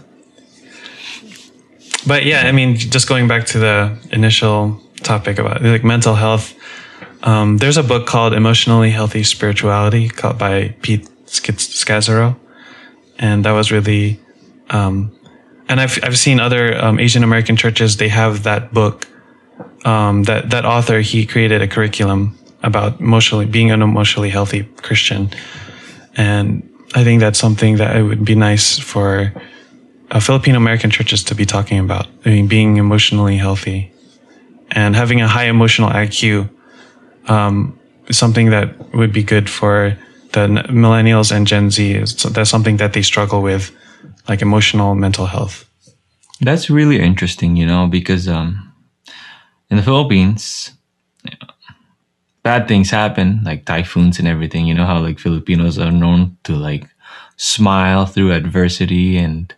but 2.06 2.24
yeah, 2.24 2.42
I 2.42 2.52
mean, 2.52 2.76
just 2.76 3.08
going 3.08 3.28
back 3.28 3.46
to 3.46 3.58
the 3.58 3.98
initial 4.12 4.80
topic 5.02 5.38
about 5.38 5.62
like 5.62 5.84
mental 5.84 6.14
health. 6.14 6.54
Um, 7.22 7.58
there's 7.58 7.76
a 7.76 7.82
book 7.82 8.06
called 8.06 8.32
Emotionally 8.32 8.90
Healthy 8.90 9.24
Spirituality 9.24 10.08
called 10.08 10.38
by 10.38 10.74
Pete 10.82 11.08
Scazzero. 11.26 12.36
And 13.18 13.44
that 13.44 13.52
was 13.52 13.72
really, 13.72 14.20
um, 14.70 15.12
and 15.68 15.80
I've, 15.80 15.98
I've 16.02 16.18
seen 16.18 16.38
other 16.38 16.76
um, 16.82 17.00
Asian 17.00 17.24
American 17.24 17.56
churches, 17.56 17.96
they 17.96 18.08
have 18.08 18.44
that 18.44 18.72
book. 18.72 19.06
Um, 19.84 20.24
that, 20.24 20.50
that 20.50 20.64
author, 20.64 21.00
he 21.00 21.26
created 21.26 21.62
a 21.62 21.68
curriculum 21.68 22.38
about 22.62 23.00
emotionally, 23.00 23.46
being 23.46 23.70
an 23.70 23.82
emotionally 23.82 24.30
healthy 24.30 24.64
Christian. 24.82 25.30
And 26.16 26.68
I 26.94 27.04
think 27.04 27.20
that's 27.20 27.38
something 27.38 27.76
that 27.76 27.96
it 27.96 28.02
would 28.02 28.24
be 28.24 28.34
nice 28.34 28.78
for 28.78 29.32
uh, 30.10 30.20
Filipino 30.20 30.56
American 30.56 30.90
churches 30.90 31.22
to 31.24 31.34
be 31.34 31.44
talking 31.44 31.78
about. 31.78 32.06
I 32.24 32.30
mean, 32.30 32.48
being 32.48 32.76
emotionally 32.76 33.36
healthy 33.36 33.92
and 34.70 34.96
having 34.96 35.20
a 35.20 35.28
high 35.28 35.46
emotional 35.46 35.90
IQ 35.90 36.48
um, 37.26 37.78
is 38.06 38.18
something 38.18 38.50
that 38.50 38.94
would 38.94 39.12
be 39.12 39.22
good 39.22 39.48
for 39.48 39.96
the 40.32 40.46
millennials 40.68 41.34
and 41.34 41.46
Gen 41.46 41.70
Z. 41.70 42.06
So 42.06 42.28
that's 42.28 42.50
something 42.50 42.78
that 42.78 42.92
they 42.92 43.02
struggle 43.02 43.42
with, 43.42 43.70
like 44.28 44.42
emotional 44.42 44.94
mental 44.94 45.26
health. 45.26 45.64
That's 46.40 46.70
really 46.70 47.00
interesting, 47.00 47.56
you 47.56 47.66
know, 47.66 47.86
because 47.86 48.28
um, 48.28 48.72
in 49.70 49.76
the 49.76 49.82
Philippines, 49.82 50.72
bad 52.48 52.66
things 52.66 52.88
happen, 52.90 53.44
like 53.44 53.66
typhoons 53.66 54.18
and 54.18 54.26
everything. 54.26 54.64
You 54.64 54.72
know 54.72 54.86
how 54.86 55.00
like 55.00 55.18
Filipinos 55.18 55.78
are 55.78 55.92
known 55.92 56.38
to 56.44 56.56
like 56.56 56.88
smile 57.36 58.06
through 58.06 58.32
adversity, 58.32 59.18
and 59.18 59.52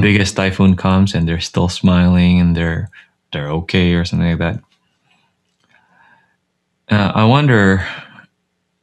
biggest 0.00 0.34
typhoon 0.34 0.76
comes 0.76 1.14
and 1.14 1.28
they're 1.28 1.44
still 1.44 1.68
smiling 1.68 2.40
and 2.40 2.56
they're 2.56 2.88
they're 3.32 3.52
okay 3.60 3.92
or 3.92 4.06
something 4.06 4.30
like 4.32 4.38
that. 4.38 4.56
Uh, 6.88 7.12
I 7.14 7.24
wonder 7.24 7.86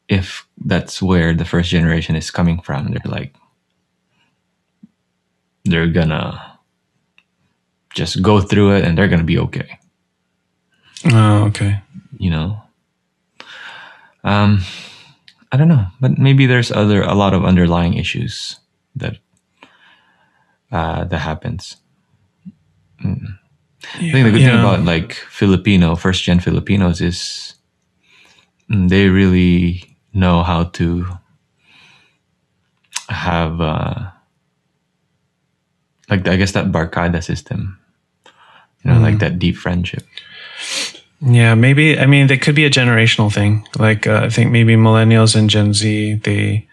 if 0.07 0.45
that's 0.63 1.01
where 1.01 1.33
the 1.33 1.43
first 1.43 1.71
generation 1.71 2.15
is 2.15 2.29
coming 2.29 2.61
from. 2.61 2.93
They're 2.93 3.11
like, 3.11 3.33
they're 5.65 5.89
gonna 5.89 6.59
just 7.97 8.21
go 8.21 8.41
through 8.41 8.77
it 8.77 8.85
and 8.85 8.95
they're 8.95 9.09
gonna 9.09 9.25
be 9.25 9.39
okay. 9.39 9.79
Oh, 11.11 11.49
okay. 11.49 11.81
You 12.19 12.29
know. 12.29 12.61
Um, 14.27 14.59
I 15.53 15.55
don't 15.55 15.69
know, 15.71 15.87
but 16.01 16.19
maybe 16.19 16.45
there's 16.45 16.69
other 16.69 17.01
a 17.01 17.15
lot 17.15 17.33
of 17.33 17.45
underlying 17.45 17.93
issues 17.95 18.59
that 18.99 19.15
uh, 20.69 21.05
that 21.05 21.19
happens. 21.19 21.77
Mm. 22.99 23.39
I 23.95 24.11
think 24.11 24.25
the 24.27 24.31
good 24.35 24.43
thing 24.43 24.59
about 24.59 24.83
like 24.83 25.13
Filipino 25.13 25.95
first 25.95 26.23
gen 26.23 26.41
Filipinos 26.41 26.99
is 26.99 27.55
mm, 28.69 28.89
they 28.89 29.07
really 29.07 29.95
know 30.11 30.43
how 30.43 30.65
to 30.75 31.07
have 33.07 33.61
uh, 33.61 34.11
like 36.09 36.27
I 36.27 36.35
guess 36.35 36.51
that 36.51 36.67
barkada 36.75 37.23
system, 37.23 37.79
you 38.83 38.91
know, 38.91 38.99
like 38.99 39.19
that 39.19 39.39
deep 39.39 39.55
friendship. 39.55 40.03
Yeah, 41.19 41.55
maybe. 41.55 41.97
I 41.97 42.05
mean, 42.05 42.29
it 42.29 42.41
could 42.41 42.55
be 42.55 42.65
a 42.65 42.69
generational 42.69 43.33
thing. 43.33 43.67
Like, 43.77 44.05
uh, 44.05 44.21
I 44.25 44.29
think 44.29 44.51
maybe 44.51 44.75
millennials 44.75 45.35
and 45.35 45.49
Gen 45.49 45.73
Z, 45.73 46.15
they, 46.23 46.67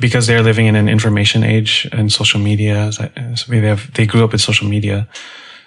because 0.00 0.26
they're 0.26 0.42
living 0.42 0.66
in 0.66 0.76
an 0.76 0.88
information 0.88 1.42
age 1.44 1.88
and 1.92 2.12
social 2.12 2.40
media, 2.40 2.92
so 2.92 3.08
maybe 3.48 3.60
they 3.60 3.68
have, 3.68 3.92
they 3.94 4.06
grew 4.06 4.24
up 4.24 4.32
with 4.32 4.40
social 4.40 4.68
media. 4.68 5.08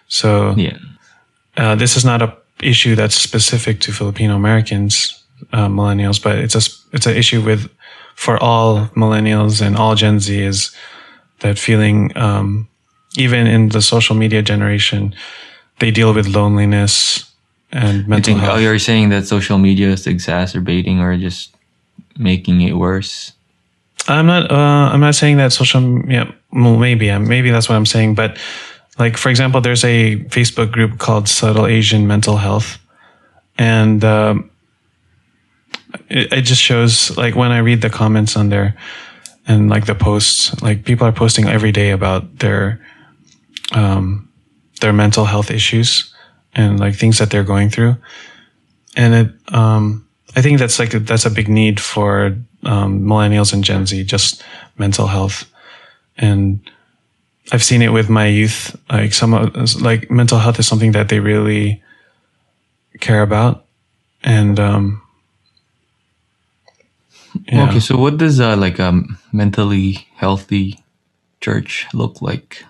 So, 0.08 0.56
Yeah, 0.56 0.78
uh, 1.58 1.76
this 1.76 1.98
is 1.98 2.06
not 2.06 2.22
a 2.22 2.36
issue 2.62 2.96
that's 2.96 3.16
specific 3.16 3.82
to 3.82 3.92
Filipino 3.92 4.36
Americans, 4.36 5.24
uh, 5.54 5.68
millennials, 5.68 6.22
but 6.22 6.38
it's 6.40 6.56
a, 6.56 6.62
it's 6.94 7.06
an 7.08 7.16
issue 7.18 7.42
with, 7.42 7.70
for 8.16 8.42
all 8.42 8.88
millennials 8.96 9.62
and 9.62 9.76
all 9.78 9.96
Gen 9.96 10.20
Z 10.20 10.38
is 10.42 10.76
that 11.42 11.60
feeling, 11.60 12.16
um, 12.18 12.68
even 13.18 13.48
in 13.48 13.70
the 13.70 13.82
social 13.82 14.16
media 14.16 14.42
generation, 14.42 15.14
they 15.80 15.92
deal 15.92 16.14
with 16.14 16.28
loneliness 16.28 17.26
and 17.76 18.08
mental 18.08 18.36
think, 18.36 18.48
oh, 18.48 18.56
you're 18.56 18.80
saying 18.80 19.10
that 19.10 19.28
social 19.28 19.58
media 19.58 19.90
is 19.90 20.08
exacerbating 20.08 21.02
or 21.02 21.18
just 21.18 21.54
making 22.18 22.62
it 22.62 22.72
worse. 22.74 23.34
I'm 24.08 24.28
not. 24.28 24.50
Uh, 24.50 24.56
I'm 24.94 25.02
not 25.02 25.16
saying 25.16 25.38
that 25.38 25.52
social. 25.52 26.10
Yeah, 26.10 26.32
well, 26.54 26.78
maybe. 26.78 27.12
Maybe 27.18 27.52
that's 27.52 27.68
what 27.68 27.76
I'm 27.76 27.86
saying. 27.86 28.16
But 28.16 28.38
like, 28.98 29.18
for 29.18 29.30
example, 29.30 29.60
there's 29.60 29.84
a 29.84 30.16
Facebook 30.30 30.72
group 30.72 31.00
called 31.00 31.28
Subtle 31.28 31.68
Asian 31.68 32.08
Mental 32.08 32.38
Health, 32.38 32.78
and 33.58 34.06
um, 34.06 34.50
it, 36.08 36.32
it 36.32 36.42
just 36.44 36.62
shows 36.62 37.18
like 37.18 37.36
when 37.36 37.52
I 37.52 37.58
read 37.58 37.82
the 37.82 37.90
comments 37.90 38.38
on 38.38 38.48
there, 38.48 38.78
and 39.48 39.70
like 39.70 39.86
the 39.86 39.96
posts, 39.96 40.62
like 40.62 40.86
people 40.86 41.06
are 41.06 41.12
posting 41.12 41.50
every 41.50 41.74
day 41.74 41.90
about 41.90 42.40
their 42.40 42.80
um, 43.74 44.30
their 44.80 44.94
mental 44.94 45.26
health 45.26 45.52
issues 45.52 46.15
and 46.56 46.80
like 46.80 46.96
things 46.96 47.18
that 47.20 47.30
they're 47.30 47.44
going 47.44 47.70
through, 47.70 47.98
and 48.96 49.14
it. 49.14 49.54
Um, 49.54 50.08
I 50.36 50.42
think 50.42 50.60
that's 50.60 50.80
like 50.80 50.94
a, 50.94 51.00
that's 51.00 51.26
a 51.26 51.30
big 51.30 51.48
need 51.48 51.80
for 51.80 52.38
um, 52.64 53.02
millennials 53.02 53.54
and 53.54 53.64
Gen 53.64 53.86
Z, 53.86 54.04
just 54.04 54.44
mental 54.78 55.08
health, 55.08 55.50
and 56.18 56.60
I've 57.52 57.64
seen 57.64 57.82
it 57.82 57.94
with 57.94 58.10
my 58.10 58.28
youth. 58.28 58.76
Like 58.90 59.14
some 59.14 59.32
like 59.82 60.12
mental 60.12 60.40
health 60.40 60.60
is 60.60 60.68
something 60.68 60.92
that 60.94 61.10
they 61.10 61.20
really 61.20 61.82
care 63.00 63.22
about, 63.22 63.66
and 64.24 64.60
um, 64.60 65.02
yeah. 67.48 67.70
Okay, 67.70 67.80
so 67.80 67.98
what 67.98 68.18
does 68.18 68.40
uh, 68.40 68.58
like 68.58 68.80
a 68.80 69.04
mentally 69.32 70.08
healthy 70.16 70.84
church 71.42 71.88
look 71.94 72.22
like? 72.22 72.66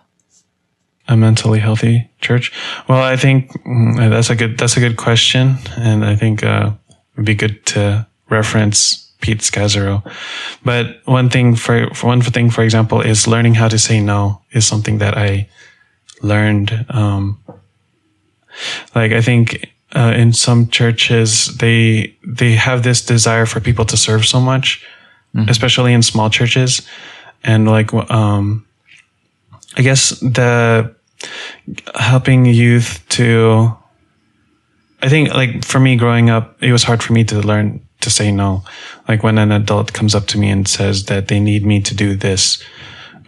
A 1.07 1.15
mentally 1.15 1.59
healthy 1.59 2.09
church? 2.19 2.51
Well, 2.87 3.01
I 3.01 3.15
think 3.15 3.51
mm, 3.63 4.09
that's 4.09 4.29
a 4.29 4.35
good 4.35 4.57
that's 4.57 4.75
a 4.75 4.79
good 4.79 4.97
question, 4.97 5.57
and 5.77 6.03
I 6.03 6.15
think 6.15 6.43
uh, 6.43 6.71
it'd 7.13 7.25
be 7.25 7.35
good 7.35 7.65
to 7.67 8.07
reference 8.29 9.11
Pete 9.21 9.39
Scazzero. 9.39 10.03
But 10.63 11.01
one 11.05 11.29
thing 11.29 11.55
for, 11.55 11.93
for 11.93 12.07
one 12.07 12.21
thing, 12.21 12.49
for 12.49 12.63
example, 12.63 13.01
is 13.01 13.27
learning 13.27 13.55
how 13.55 13.67
to 13.67 13.77
say 13.77 13.99
no 14.01 14.41
is 14.51 14.65
something 14.65 14.99
that 14.99 15.17
I 15.17 15.47
learned. 16.21 16.85
Um, 16.89 17.39
like 18.93 19.11
I 19.11 19.21
think 19.21 19.73
uh, 19.95 20.13
in 20.15 20.33
some 20.33 20.67
churches 20.69 21.57
they 21.57 22.15
they 22.25 22.53
have 22.53 22.83
this 22.83 23.05
desire 23.05 23.45
for 23.45 23.59
people 23.59 23.85
to 23.85 23.97
serve 23.97 24.25
so 24.25 24.39
much, 24.39 24.83
especially 25.47 25.93
in 25.93 26.01
small 26.03 26.29
churches, 26.29 26.81
and 27.43 27.67
like 27.67 27.93
um, 27.93 28.65
I 29.77 29.81
guess 29.81 30.09
the 30.19 30.94
helping 31.95 32.45
youth 32.45 33.03
to 33.09 33.75
I 35.05 35.09
think 35.09 35.29
like 35.33 35.63
for 35.63 35.79
me 35.79 35.95
growing 35.97 36.31
up, 36.31 36.61
it 36.63 36.71
was 36.71 36.83
hard 36.83 37.03
for 37.03 37.13
me 37.13 37.23
to 37.25 37.39
learn 37.39 37.85
to 38.01 38.09
say 38.09 38.31
no. 38.31 38.63
Like 39.07 39.21
when 39.21 39.37
an 39.37 39.51
adult 39.51 39.93
comes 39.93 40.15
up 40.15 40.25
to 40.27 40.39
me 40.39 40.49
and 40.49 40.67
says 40.67 41.05
that 41.05 41.27
they 41.27 41.39
need 41.39 41.63
me 41.63 41.79
to 41.81 41.93
do 41.93 42.15
this 42.15 42.63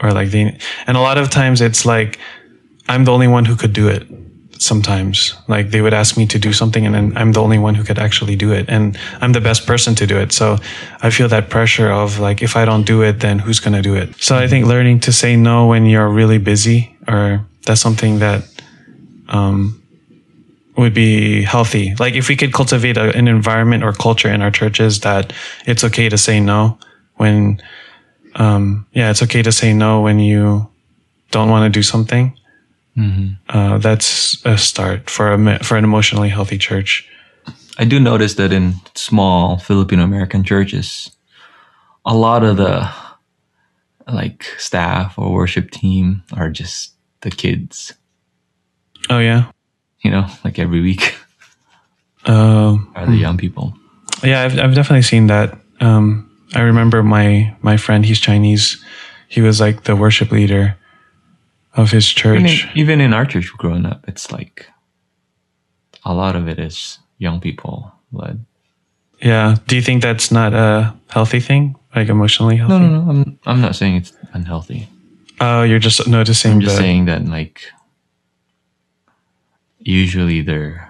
or 0.02 0.12
like 0.12 0.30
they, 0.30 0.58
and 0.88 0.98
a 0.98 1.02
lot 1.02 1.20
of 1.20 1.30
times 1.30 1.62
it's 1.62 1.86
like, 1.86 2.20
I'm 2.90 3.06
the 3.06 3.12
only 3.12 3.28
one 3.28 3.46
who 3.46 3.56
could 3.56 3.74
do 3.74 3.88
it. 3.88 4.08
Sometimes 4.60 5.36
like 5.48 5.70
they 5.70 5.82
would 5.82 5.94
ask 5.94 6.18
me 6.18 6.26
to 6.26 6.40
do 6.40 6.52
something 6.52 6.84
and 6.84 6.96
then 6.96 7.16
I'm 7.16 7.34
the 7.34 7.44
only 7.44 7.60
one 7.60 7.76
who 7.76 7.84
could 7.84 8.00
actually 8.00 8.36
do 8.36 8.52
it. 8.52 8.66
And 8.70 8.98
I'm 9.22 9.34
the 9.34 9.42
best 9.42 9.68
person 9.68 9.94
to 9.96 10.08
do 10.08 10.18
it. 10.18 10.32
So 10.32 10.58
I 11.04 11.12
feel 11.12 11.28
that 11.28 11.52
pressure 11.52 11.92
of 11.92 12.18
like, 12.18 12.42
if 12.42 12.56
I 12.56 12.66
don't 12.66 12.88
do 12.88 13.04
it, 13.04 13.20
then 13.20 13.38
who's 13.38 13.60
going 13.60 13.76
to 13.76 13.84
do 13.84 13.94
it? 13.94 14.16
So 14.20 14.36
I 14.36 14.48
think 14.48 14.66
learning 14.66 15.02
to 15.02 15.12
say 15.12 15.36
no 15.36 15.68
when 15.68 15.86
you're 15.86 16.10
really 16.10 16.40
busy 16.40 16.98
or 17.08 17.46
that's 17.68 17.82
something 17.82 18.18
that, 18.20 18.44
um, 19.28 19.84
would 20.78 20.94
be 20.94 21.42
healthy. 21.42 21.96
Like 22.00 22.14
if 22.14 22.30
we 22.30 22.36
could 22.36 22.54
cultivate 22.54 22.98
a, 22.98 23.16
an 23.16 23.28
environment 23.28 23.84
or 23.84 23.94
culture 23.94 24.30
in 24.30 24.42
our 24.42 24.52
churches 24.52 25.02
that 25.02 25.34
it's 25.66 25.84
okay 25.84 26.08
to 26.08 26.18
say 26.18 26.40
no 26.40 26.78
when, 27.16 27.60
um, 28.36 28.86
yeah, 28.94 29.10
it's 29.10 29.24
okay 29.24 29.42
to 29.42 29.52
say 29.52 29.74
no 29.74 30.02
when 30.02 30.20
you 30.20 30.70
don't 31.32 31.50
want 31.50 31.72
to 31.72 31.80
do 31.80 31.82
something. 31.84 32.38
Uh, 33.50 33.78
that's 33.80 34.44
a 34.46 34.58
start 34.58 35.10
for 35.10 35.34
a 35.34 35.64
for 35.64 35.78
an 35.78 35.84
emotionally 35.84 36.30
healthy 36.30 36.58
church. 36.58 37.08
I 37.80 37.86
do 37.86 38.00
notice 38.00 38.36
that 38.36 38.52
in 38.52 38.74
small 38.96 39.58
Filipino 39.58 40.04
American 40.04 40.44
churches, 40.44 41.12
a 42.06 42.16
lot 42.16 42.44
of 42.44 42.58
the 42.58 42.90
like 44.08 44.46
staff 44.58 45.18
or 45.18 45.32
worship 45.34 45.70
team 45.72 46.24
are 46.34 46.50
just 46.50 46.94
the 47.30 47.36
kids, 47.36 47.94
Oh 49.10 49.20
yeah. 49.20 49.52
you 50.04 50.12
know, 50.12 50.28
like 50.44 50.60
every 50.60 50.82
week 50.82 51.16
Um, 52.26 52.92
are 52.96 53.06
the 53.06 53.16
young 53.16 53.38
people. 53.38 53.74
yeah, 54.24 54.44
I've, 54.44 54.60
I've 54.60 54.76
definitely 54.76 55.04
seen 55.04 55.28
that. 55.28 55.58
Um, 55.80 56.30
I 56.56 56.62
remember 56.62 57.02
my, 57.04 57.56
my 57.62 57.78
friend, 57.78 58.06
he's 58.06 58.20
Chinese. 58.20 58.84
He 59.30 59.40
was 59.42 59.62
like 59.62 59.84
the 59.84 59.96
worship 59.96 60.32
leader 60.32 60.76
of 61.76 61.92
his 61.92 62.14
Even 62.18 62.46
in, 62.46 62.48
church. 62.48 62.72
even 62.76 63.02
in 63.02 63.14
our 63.14 63.26
church 63.26 63.52
growing 63.58 63.86
up, 63.86 64.04
it's 64.10 64.30
like 64.32 64.68
a 66.04 66.14
lot 66.14 66.36
of 66.36 66.48
it 66.50 66.60
is 66.60 67.00
young 67.18 67.40
people 67.40 67.92
led. 68.12 68.44
Yeah. 69.22 69.56
Do 69.68 69.76
you 69.76 69.82
think 69.82 70.02
that's 70.02 70.32
not 70.32 70.54
a 70.54 70.94
healthy 71.10 71.40
thing? 71.40 71.76
Like 71.96 72.10
emotionally 72.10 72.58
healthy? 72.58 72.74
No, 72.74 72.80
no, 72.80 73.02
no. 73.04 73.10
I'm 73.10 73.40
I'm 73.46 73.62
not 73.62 73.76
saying 73.76 73.96
it's 73.96 74.12
unhealthy. 74.34 74.88
Oh, 75.40 75.64
you're 75.64 75.80
just 75.80 76.08
noticing 76.08 76.54
I'm 76.54 76.62
just 76.62 76.78
saying 76.78 77.06
that 77.06 77.26
like 77.26 77.62
usually 79.80 80.42
they're 80.42 80.90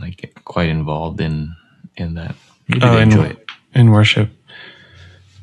like 0.00 0.32
quite 0.44 0.68
involved 0.68 1.20
in 1.20 1.54
in 1.96 2.14
that. 2.14 2.34
Maybe 2.68 2.82
Oh, 2.84 2.96
in- 2.98 3.12
it. 3.12 3.46
in 3.74 3.90
worship. 3.90 4.30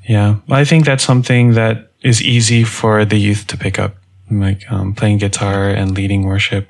Yeah. 0.08 0.38
Well, 0.48 0.60
I 0.60 0.66
think 0.66 0.86
that's 0.86 1.04
something 1.04 1.54
that 1.54 1.92
is 2.02 2.22
easy 2.22 2.64
for 2.64 3.04
the 3.06 3.18
youth 3.18 3.48
to 3.48 3.58
pick 3.58 3.78
up, 3.80 3.96
like 4.32 4.70
um, 4.72 4.94
playing 4.94 5.18
guitar 5.18 5.70
and 5.70 5.92
leading 5.96 6.24
worship. 6.24 6.70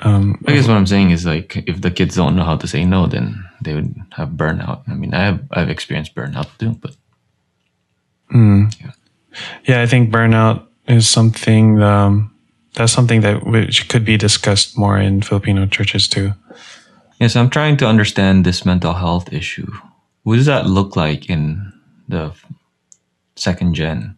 Um, 0.00 0.42
I 0.48 0.52
guess 0.54 0.66
what 0.66 0.76
I'm 0.76 0.86
saying 0.86 1.10
is 1.10 1.26
like 1.26 1.62
if 1.68 1.80
the 1.82 1.90
kids 1.90 2.16
don't 2.16 2.34
know 2.34 2.44
how 2.44 2.56
to 2.56 2.66
say 2.66 2.84
no, 2.84 3.06
then 3.06 3.44
they 3.62 3.74
would 3.74 3.94
have 4.12 4.30
burnout. 4.30 4.82
I 4.88 4.94
mean, 4.94 5.14
I 5.14 5.20
have 5.24 5.40
I've 5.52 5.68
experienced 5.70 6.14
burnout 6.14 6.48
too, 6.58 6.70
but 6.80 6.96
yeah, 8.32 8.92
I 9.68 9.86
think 9.86 10.10
burnout 10.10 10.66
is 10.88 11.08
something, 11.08 11.80
um, 11.82 12.34
that's 12.74 12.92
something 12.92 13.20
that 13.22 13.46
which 13.46 13.88
could 13.88 14.04
be 14.04 14.16
discussed 14.16 14.76
more 14.78 14.98
in 14.98 15.22
Filipino 15.22 15.66
churches 15.66 16.08
too. 16.08 16.32
yes, 17.20 17.36
I'm 17.36 17.50
trying 17.50 17.76
to 17.78 17.86
understand 17.86 18.44
this 18.44 18.64
mental 18.64 18.94
health 18.94 19.32
issue. 19.32 19.70
What 20.22 20.36
does 20.36 20.46
that 20.46 20.66
look 20.66 20.96
like 20.96 21.28
in 21.30 21.72
the 22.08 22.32
second 23.36 23.74
gen? 23.74 24.16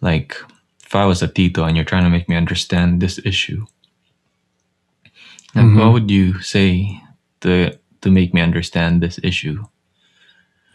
Like, 0.00 0.36
if 0.84 0.94
I 0.94 1.06
was 1.06 1.22
a 1.22 1.28
Tito 1.28 1.64
and 1.64 1.76
you're 1.76 1.84
trying 1.84 2.04
to 2.04 2.10
make 2.10 2.28
me 2.28 2.36
understand 2.36 3.00
this 3.00 3.18
issue, 3.24 3.66
and 5.54 5.78
what 5.78 5.92
would 5.92 6.10
you 6.10 6.40
say 6.40 7.00
to 7.40 7.78
to 8.00 8.10
make 8.10 8.34
me 8.34 8.40
understand 8.40 9.00
this 9.00 9.20
issue? 9.22 9.64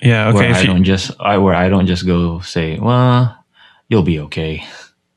Yeah. 0.02 0.32
where 0.34 0.48
Okay. 0.50 0.58
I 0.58 0.62
you, 0.62 0.68
don't 0.68 0.84
just 0.84 1.12
I 1.20 1.38
where 1.38 1.56
I 1.56 1.70
don't 1.70 1.88
just 1.88 2.06
go 2.06 2.40
say, 2.40 2.80
well, 2.80 3.39
you'll 3.90 4.04
be 4.04 4.20
okay. 4.20 4.66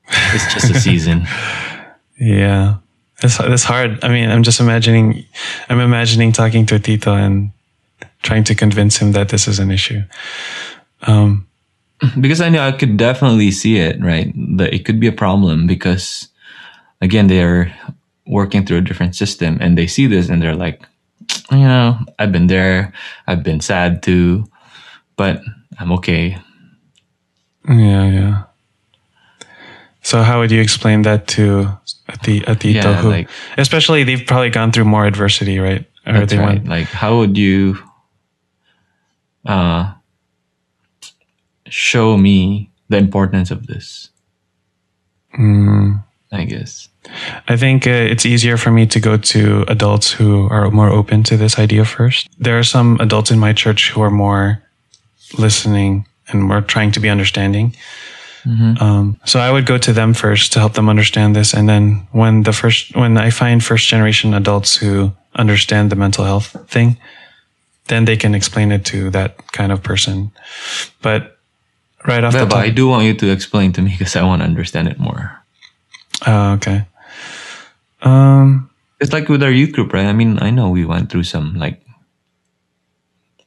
It's 0.08 0.54
just 0.54 0.70
a 0.70 0.80
season. 0.80 1.26
yeah. 2.18 2.76
It's, 3.22 3.38
it's 3.38 3.62
hard. 3.62 4.02
I 4.02 4.08
mean, 4.08 4.30
I'm 4.30 4.42
just 4.42 4.60
imagining, 4.60 5.24
I'm 5.68 5.78
imagining 5.78 6.32
talking 6.32 6.66
to 6.66 6.78
Tito 6.78 7.14
and 7.14 7.52
trying 8.22 8.44
to 8.44 8.54
convince 8.54 8.96
him 8.96 9.12
that 9.12 9.28
this 9.28 9.46
is 9.46 9.58
an 9.58 9.70
issue. 9.70 10.02
Um, 11.02 11.46
because 12.20 12.40
I 12.40 12.48
know 12.48 12.62
I 12.62 12.72
could 12.72 12.96
definitely 12.96 13.52
see 13.52 13.76
it, 13.76 14.00
right? 14.00 14.32
That 14.56 14.74
it 14.74 14.84
could 14.84 14.98
be 14.98 15.06
a 15.06 15.12
problem 15.12 15.66
because 15.66 16.28
again, 17.00 17.28
they're 17.28 17.72
working 18.26 18.64
through 18.64 18.78
a 18.78 18.82
different 18.82 19.14
system 19.14 19.58
and 19.60 19.76
they 19.76 19.86
see 19.86 20.06
this 20.06 20.28
and 20.28 20.42
they're 20.42 20.56
like, 20.56 20.82
you 21.50 21.58
know, 21.58 21.98
I've 22.18 22.32
been 22.32 22.48
there, 22.48 22.92
I've 23.26 23.42
been 23.42 23.60
sad 23.60 24.02
too, 24.02 24.48
but 25.16 25.42
I'm 25.78 25.92
okay. 25.92 26.38
Yeah, 27.68 28.06
yeah. 28.10 28.42
So 30.02 30.22
how 30.22 30.40
would 30.40 30.50
you 30.50 30.60
explain 30.60 31.02
that 31.02 31.26
to 31.28 31.68
a, 32.08 32.16
ti- 32.22 32.44
a 32.46 32.54
Tito 32.56 32.90
Yeah, 32.90 32.94
who, 33.00 33.10
like- 33.10 33.28
especially 33.56 34.02
they've 34.04 34.26
probably 34.26 34.50
gone 34.50 34.72
through 34.72 34.84
more 34.84 35.06
adversity, 35.06 35.58
right? 35.58 35.84
Or 36.06 36.12
That's 36.14 36.32
they 36.32 36.38
right. 36.38 36.46
went, 36.58 36.66
Like, 36.68 36.88
how 36.88 37.18
would 37.18 37.38
you 37.38 37.78
uh, 39.46 39.92
show 41.68 42.16
me 42.16 42.70
the 42.88 42.96
importance 42.98 43.50
of 43.50 43.66
this? 43.66 44.10
mm, 45.38 46.02
I 46.32 46.44
guess. 46.44 46.88
I 47.48 47.56
think 47.56 47.86
uh, 47.86 47.90
it's 47.90 48.24
easier 48.26 48.56
for 48.56 48.70
me 48.70 48.86
to 48.86 49.00
go 49.00 49.16
to 49.16 49.64
adults 49.68 50.10
who 50.12 50.48
are 50.50 50.70
more 50.70 50.88
open 50.90 51.22
to 51.24 51.36
this 51.36 51.58
idea 51.58 51.84
first. 51.84 52.28
There 52.38 52.58
are 52.58 52.62
some 52.64 52.98
adults 53.00 53.30
in 53.30 53.38
my 53.38 53.52
church 53.52 53.90
who 53.90 54.02
are 54.02 54.10
more 54.10 54.62
listening 55.38 56.06
and 56.28 56.42
more 56.44 56.60
trying 56.60 56.92
to 56.92 57.00
be 57.00 57.08
understanding. 57.08 57.74
Um, 58.44 59.16
so 59.24 59.38
I 59.38 59.50
would 59.52 59.66
go 59.66 59.78
to 59.78 59.92
them 59.92 60.14
first 60.14 60.52
to 60.52 60.58
help 60.58 60.72
them 60.74 60.88
understand 60.88 61.36
this, 61.36 61.54
and 61.54 61.68
then 61.68 62.06
when 62.12 62.42
the 62.42 62.52
first 62.52 62.96
when 62.96 63.16
I 63.16 63.30
find 63.30 63.62
first 63.62 63.86
generation 63.88 64.34
adults 64.34 64.76
who 64.76 65.12
understand 65.34 65.90
the 65.90 65.96
mental 65.96 66.24
health 66.24 66.56
thing, 66.68 66.96
then 67.86 68.04
they 68.04 68.16
can 68.16 68.34
explain 68.34 68.72
it 68.72 68.84
to 68.86 69.10
that 69.10 69.36
kind 69.52 69.70
of 69.72 69.82
person. 69.82 70.32
But 71.02 71.38
right 72.06 72.24
off 72.24 72.32
But, 72.32 72.40
the 72.40 72.46
but 72.46 72.54
top, 72.56 72.64
I 72.64 72.70
do 72.70 72.88
want 72.88 73.04
you 73.04 73.14
to 73.14 73.30
explain 73.30 73.72
to 73.74 73.82
me 73.82 73.94
because 73.96 74.16
I 74.16 74.24
want 74.24 74.42
to 74.42 74.46
understand 74.48 74.88
it 74.88 74.98
more. 74.98 75.38
Oh, 76.26 76.52
okay. 76.54 76.86
Um, 78.02 78.70
It's 79.00 79.12
like 79.12 79.28
with 79.28 79.42
our 79.42 79.50
youth 79.50 79.72
group, 79.72 79.92
right? 79.92 80.06
I 80.06 80.12
mean, 80.12 80.38
I 80.42 80.50
know 80.50 80.70
we 80.70 80.84
went 80.84 81.10
through 81.10 81.24
some 81.24 81.54
like 81.54 81.80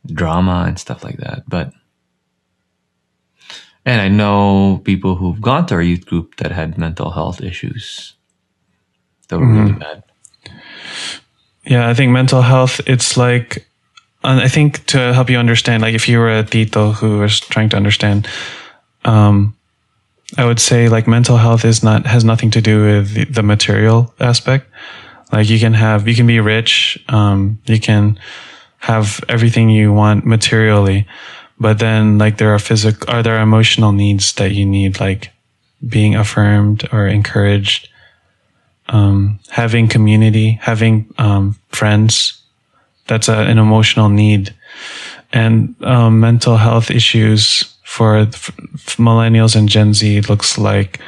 drama 0.05 0.65
and 0.67 0.79
stuff 0.79 1.03
like 1.03 1.17
that, 1.17 1.43
but 1.47 1.73
and 3.85 4.01
I 4.01 4.07
know 4.07 4.81
people 4.83 5.15
who've 5.15 5.39
gone 5.39 5.67
to 5.67 5.75
our 5.75 5.81
youth 5.81 6.05
group 6.05 6.37
that 6.37 6.51
had 6.51 6.77
mental 6.77 7.11
health 7.11 7.41
issues 7.41 8.15
that 9.27 9.39
were 9.39 9.45
really 9.45 9.73
bad. 9.73 10.03
yeah, 11.65 11.87
I 11.87 11.93
think 11.93 12.11
mental 12.11 12.41
health. 12.41 12.81
It's 12.87 13.15
like, 13.15 13.67
I 14.23 14.47
think 14.47 14.85
to 14.87 15.13
help 15.13 15.29
you 15.29 15.37
understand, 15.37 15.83
like 15.83 15.93
if 15.93 16.09
you 16.09 16.17
were 16.17 16.39
a 16.39 16.43
tito 16.43 16.91
who 16.91 17.19
was 17.19 17.39
trying 17.39 17.69
to 17.69 17.77
understand, 17.77 18.27
um, 19.03 19.55
I 20.37 20.45
would 20.45 20.59
say 20.59 20.89
like 20.89 21.07
mental 21.07 21.37
health 21.37 21.63
is 21.63 21.83
not 21.83 22.07
has 22.07 22.23
nothing 22.23 22.49
to 22.51 22.61
do 22.61 22.85
with 22.85 23.13
the, 23.13 23.25
the 23.25 23.43
material 23.43 24.13
aspect. 24.19 24.67
Like 25.31 25.49
you 25.49 25.59
can 25.59 25.73
have, 25.73 26.07
you 26.07 26.15
can 26.15 26.27
be 26.27 26.39
rich, 26.39 27.03
um, 27.09 27.59
you 27.65 27.79
can 27.79 28.19
have 28.79 29.23
everything 29.29 29.69
you 29.69 29.93
want 29.93 30.25
materially, 30.25 31.07
but 31.59 31.79
then 31.79 32.17
like 32.17 32.37
there 32.37 32.53
are 32.53 32.59
physical, 32.59 33.09
are 33.09 33.23
there 33.23 33.39
emotional 33.39 33.91
needs 33.91 34.33
that 34.33 34.51
you 34.51 34.65
need, 34.65 34.99
like 34.99 35.31
being 35.87 36.15
affirmed 36.15 36.87
or 36.91 37.07
encouraged, 37.07 37.89
um, 38.89 39.39
having 39.49 39.87
community, 39.87 40.59
having 40.61 41.13
um, 41.17 41.55
friends. 41.69 42.41
That's 43.07 43.29
a, 43.29 43.37
an 43.37 43.59
emotional 43.59 44.09
need, 44.09 44.55
and 45.31 45.75
um, 45.83 46.19
mental 46.19 46.57
health 46.57 46.89
issues 46.89 47.75
for 47.83 48.25
millennials 48.97 49.55
and 49.55 49.69
Gen 49.69 49.93
Z 49.93 50.21
looks 50.21 50.57
like 50.57 50.99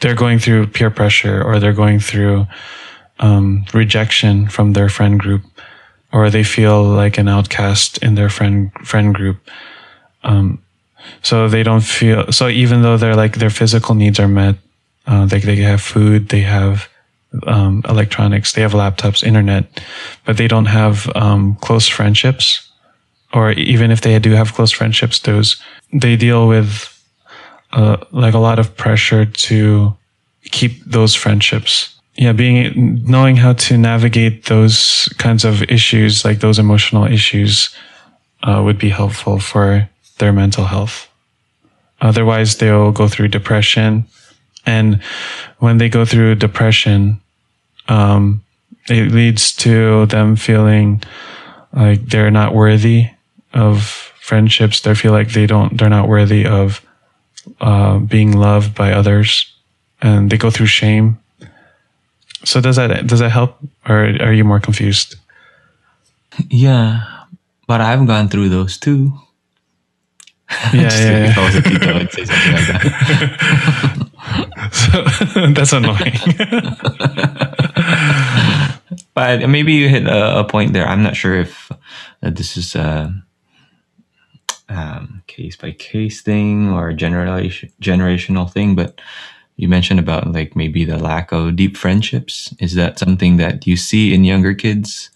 they're 0.00 0.14
going 0.14 0.38
through 0.38 0.66
peer 0.66 0.90
pressure 0.90 1.42
or 1.42 1.58
they're 1.58 1.72
going 1.72 2.00
through 2.00 2.46
um, 3.20 3.64
rejection 3.72 4.48
from 4.48 4.72
their 4.72 4.88
friend 4.88 5.18
group, 5.18 5.42
or 6.12 6.30
they 6.30 6.44
feel 6.44 6.82
like 6.82 7.18
an 7.18 7.28
outcast 7.28 7.98
in 8.02 8.14
their 8.14 8.28
friend 8.28 8.72
friend 8.84 9.14
group. 9.14 9.38
Um, 10.24 10.62
so 11.22 11.48
they 11.48 11.62
don't 11.62 11.82
feel 11.82 12.30
so 12.32 12.48
even 12.48 12.82
though 12.82 12.96
they're 12.96 13.16
like 13.16 13.36
their 13.36 13.50
physical 13.50 13.94
needs 13.94 14.18
are 14.18 14.28
met, 14.28 14.56
uh, 15.06 15.26
they 15.26 15.40
they 15.40 15.56
have 15.56 15.80
food, 15.80 16.28
they 16.28 16.40
have 16.40 16.88
um, 17.46 17.82
electronics, 17.88 18.52
they 18.52 18.62
have 18.62 18.72
laptops, 18.72 19.22
internet, 19.22 19.64
but 20.24 20.36
they 20.36 20.48
don't 20.48 20.66
have 20.66 21.10
um, 21.14 21.56
close 21.60 21.86
friendships, 21.86 22.70
or 23.32 23.52
even 23.52 23.90
if 23.90 24.00
they 24.00 24.18
do 24.18 24.32
have 24.32 24.54
close 24.54 24.70
friendships, 24.70 25.20
those 25.20 25.60
they 25.92 26.16
deal 26.16 26.48
with 26.48 26.94
uh, 27.72 27.98
like 28.10 28.34
a 28.34 28.38
lot 28.38 28.58
of 28.58 28.76
pressure 28.76 29.24
to 29.24 29.96
keep 30.44 30.84
those 30.84 31.14
friendships. 31.14 31.94
Yeah, 32.16 32.32
being 32.32 33.04
knowing 33.04 33.36
how 33.36 33.52
to 33.52 33.78
navigate 33.78 34.46
those 34.46 35.08
kinds 35.18 35.44
of 35.44 35.62
issues, 35.64 36.24
like 36.24 36.40
those 36.40 36.58
emotional 36.58 37.04
issues, 37.04 37.70
uh, 38.42 38.60
would 38.64 38.78
be 38.78 38.88
helpful 38.88 39.38
for 39.38 39.88
their 40.18 40.32
mental 40.32 40.64
health. 40.64 41.08
Otherwise, 42.00 42.58
they'll 42.58 42.92
go 42.92 43.08
through 43.08 43.28
depression, 43.28 44.04
and 44.64 45.02
when 45.58 45.78
they 45.78 45.88
go 45.88 46.04
through 46.04 46.36
depression, 46.36 47.20
um, 47.88 48.44
it 48.88 49.12
leads 49.12 49.54
to 49.56 50.06
them 50.06 50.36
feeling 50.36 51.02
like 51.72 52.06
they're 52.06 52.30
not 52.30 52.54
worthy 52.54 53.10
of 53.52 53.82
friendships. 54.20 54.80
They 54.80 54.94
feel 54.94 55.12
like 55.12 55.32
they 55.32 55.46
don't, 55.46 55.76
they're 55.76 55.88
not 55.88 56.08
worthy 56.08 56.46
of 56.46 56.80
uh, 57.60 57.98
being 57.98 58.32
loved 58.32 58.74
by 58.74 58.92
others, 58.92 59.52
and 60.00 60.30
they 60.30 60.36
go 60.36 60.50
through 60.50 60.66
shame. 60.66 61.18
So 62.44 62.60
does 62.60 62.76
that 62.76 63.06
does 63.06 63.18
that 63.18 63.30
help, 63.30 63.58
or 63.88 64.04
are 64.04 64.32
you 64.32 64.44
more 64.44 64.60
confused? 64.60 65.16
Yeah, 66.48 67.24
but 67.66 67.80
I've 67.80 68.06
gone 68.06 68.28
through 68.28 68.48
those 68.50 68.78
too. 68.78 69.12
Yeah, 70.72 70.90
yeah, 70.90 71.26
yeah. 71.26 71.34
I 71.36 71.44
was 71.44 71.56
a 71.56 71.62
teacher, 71.62 71.92
I'd 71.92 72.12
say 72.12 72.24
something 72.24 72.52
like 72.52 72.66
that. 72.66 74.04
So, 74.70 75.50
that's 75.54 75.72
annoying. 75.72 76.12
But 79.14 79.48
maybe 79.48 79.72
you 79.72 79.88
hit 79.88 80.06
a, 80.06 80.40
a 80.40 80.44
point 80.44 80.72
there. 80.72 80.86
I'm 80.86 81.02
not 81.02 81.16
sure 81.16 81.34
if 81.34 81.72
uh, 82.22 82.30
this 82.30 82.56
is 82.56 82.74
a 82.74 83.12
um, 84.68 85.22
case 85.26 85.56
by 85.56 85.72
case 85.72 86.20
thing 86.22 86.70
or 86.70 86.92
generation 86.92 87.72
generational 87.80 88.50
thing, 88.50 88.76
but 88.76 89.00
you 89.56 89.68
mentioned 89.68 89.98
about 89.98 90.32
like 90.32 90.54
maybe 90.54 90.84
the 90.84 90.98
lack 90.98 91.32
of 91.32 91.56
deep 91.56 91.76
friendships. 91.76 92.54
Is 92.60 92.74
that 92.74 92.98
something 92.98 93.38
that 93.38 93.66
you 93.66 93.76
see 93.76 94.14
in 94.14 94.24
younger 94.24 94.54
kids? 94.54 95.10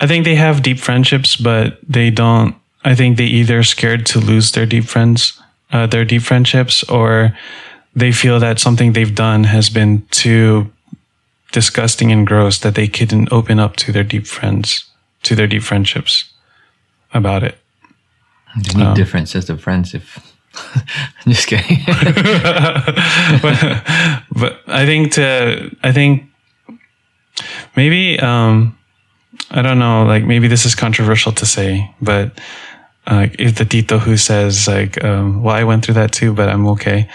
I 0.00 0.06
think 0.06 0.24
they 0.24 0.36
have 0.36 0.62
deep 0.62 0.78
friendships, 0.78 1.36
but 1.36 1.78
they 1.86 2.10
don't. 2.10 2.54
I 2.86 2.94
think 2.94 3.16
they 3.16 3.24
either 3.24 3.64
scared 3.64 4.06
to 4.06 4.20
lose 4.20 4.52
their 4.52 4.64
deep 4.64 4.84
friends, 4.84 5.42
uh, 5.72 5.88
their 5.88 6.04
deep 6.04 6.22
friendships, 6.22 6.84
or 6.84 7.36
they 7.96 8.12
feel 8.12 8.38
that 8.38 8.60
something 8.60 8.92
they've 8.92 9.14
done 9.14 9.42
has 9.44 9.68
been 9.68 10.06
too 10.12 10.70
disgusting 11.50 12.12
and 12.12 12.24
gross 12.24 12.60
that 12.60 12.76
they 12.76 12.86
couldn't 12.86 13.32
open 13.32 13.58
up 13.58 13.74
to 13.76 13.90
their 13.90 14.04
deep 14.04 14.26
friends, 14.26 14.84
to 15.24 15.34
their 15.34 15.48
deep 15.48 15.64
friendships 15.64 16.32
about 17.12 17.42
it. 17.42 17.58
They 18.62 18.74
need 18.78 18.94
different 18.94 19.28
sets 19.28 19.48
of 19.48 19.60
friends. 19.60 19.92
If 19.92 20.32
I'm 20.54 21.32
just 21.32 21.48
kidding. 21.48 21.78
but, 23.42 23.82
but 24.30 24.60
I 24.68 24.86
think 24.86 25.12
to 25.12 25.76
I 25.82 25.92
think 25.92 26.24
maybe 27.74 28.18
um 28.20 28.78
I 29.50 29.62
don't 29.62 29.80
know 29.80 30.04
like 30.04 30.24
maybe 30.24 30.46
this 30.46 30.64
is 30.64 30.74
controversial 30.74 31.32
to 31.32 31.44
say 31.44 31.90
but 32.00 32.40
uh, 33.06 33.26
the 33.38 33.66
tito 33.68 33.98
who 33.98 34.16
says 34.16 34.66
like 34.66 35.02
um, 35.04 35.42
well 35.42 35.54
I 35.54 35.64
went 35.64 35.84
through 35.84 35.94
that 35.94 36.12
too 36.12 36.32
but 36.32 36.48
I'm 36.48 36.66
okay. 36.68 37.08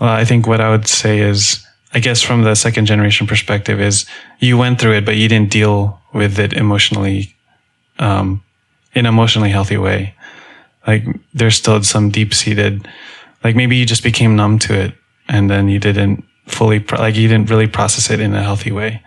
Well 0.00 0.10
I 0.10 0.24
think 0.24 0.46
what 0.46 0.60
I 0.60 0.70
would 0.70 0.88
say 0.88 1.20
is 1.20 1.64
I 1.94 2.00
guess 2.00 2.20
from 2.20 2.42
the 2.42 2.54
second 2.54 2.86
generation 2.86 3.26
perspective 3.26 3.80
is 3.80 4.06
you 4.40 4.58
went 4.58 4.80
through 4.80 4.94
it 4.94 5.04
but 5.04 5.16
you 5.16 5.28
didn't 5.28 5.50
deal 5.50 6.00
with 6.12 6.38
it 6.38 6.52
emotionally 6.52 7.34
um 7.98 8.42
in 8.94 9.06
emotionally 9.06 9.50
healthy 9.50 9.76
way. 9.76 10.14
Like 10.86 11.04
there's 11.34 11.56
still 11.56 11.82
some 11.82 12.10
deep 12.10 12.34
seated 12.34 12.88
like 13.44 13.54
maybe 13.54 13.76
you 13.76 13.86
just 13.86 14.02
became 14.02 14.34
numb 14.34 14.58
to 14.58 14.74
it 14.74 14.94
and 15.28 15.48
then 15.50 15.68
you 15.68 15.78
didn't 15.78 16.24
fully 16.46 16.80
pro- 16.80 16.98
like 16.98 17.16
you 17.16 17.28
didn't 17.28 17.50
really 17.50 17.66
process 17.66 18.10
it 18.10 18.20
in 18.20 18.34
a 18.34 18.42
healthy 18.42 18.72
way 18.72 19.02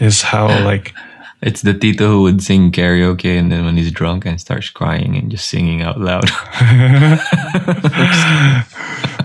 is 0.00 0.22
how 0.22 0.46
like 0.64 0.94
it's 1.42 1.62
the 1.62 1.74
Tito 1.74 2.08
who 2.08 2.22
would 2.22 2.42
sing 2.42 2.72
karaoke 2.72 3.38
and 3.38 3.52
then 3.52 3.64
when 3.64 3.76
he's 3.76 3.92
drunk 3.92 4.24
and 4.24 4.40
starts 4.40 4.70
crying 4.70 5.16
and 5.16 5.30
just 5.30 5.48
singing 5.48 5.82
out 5.82 6.00
loud. 6.00 6.30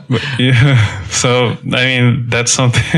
but, 0.10 0.22
yeah 0.40 1.04
so 1.08 1.56
i 1.72 1.86
mean 1.86 2.28
that's 2.28 2.52
something 2.52 2.84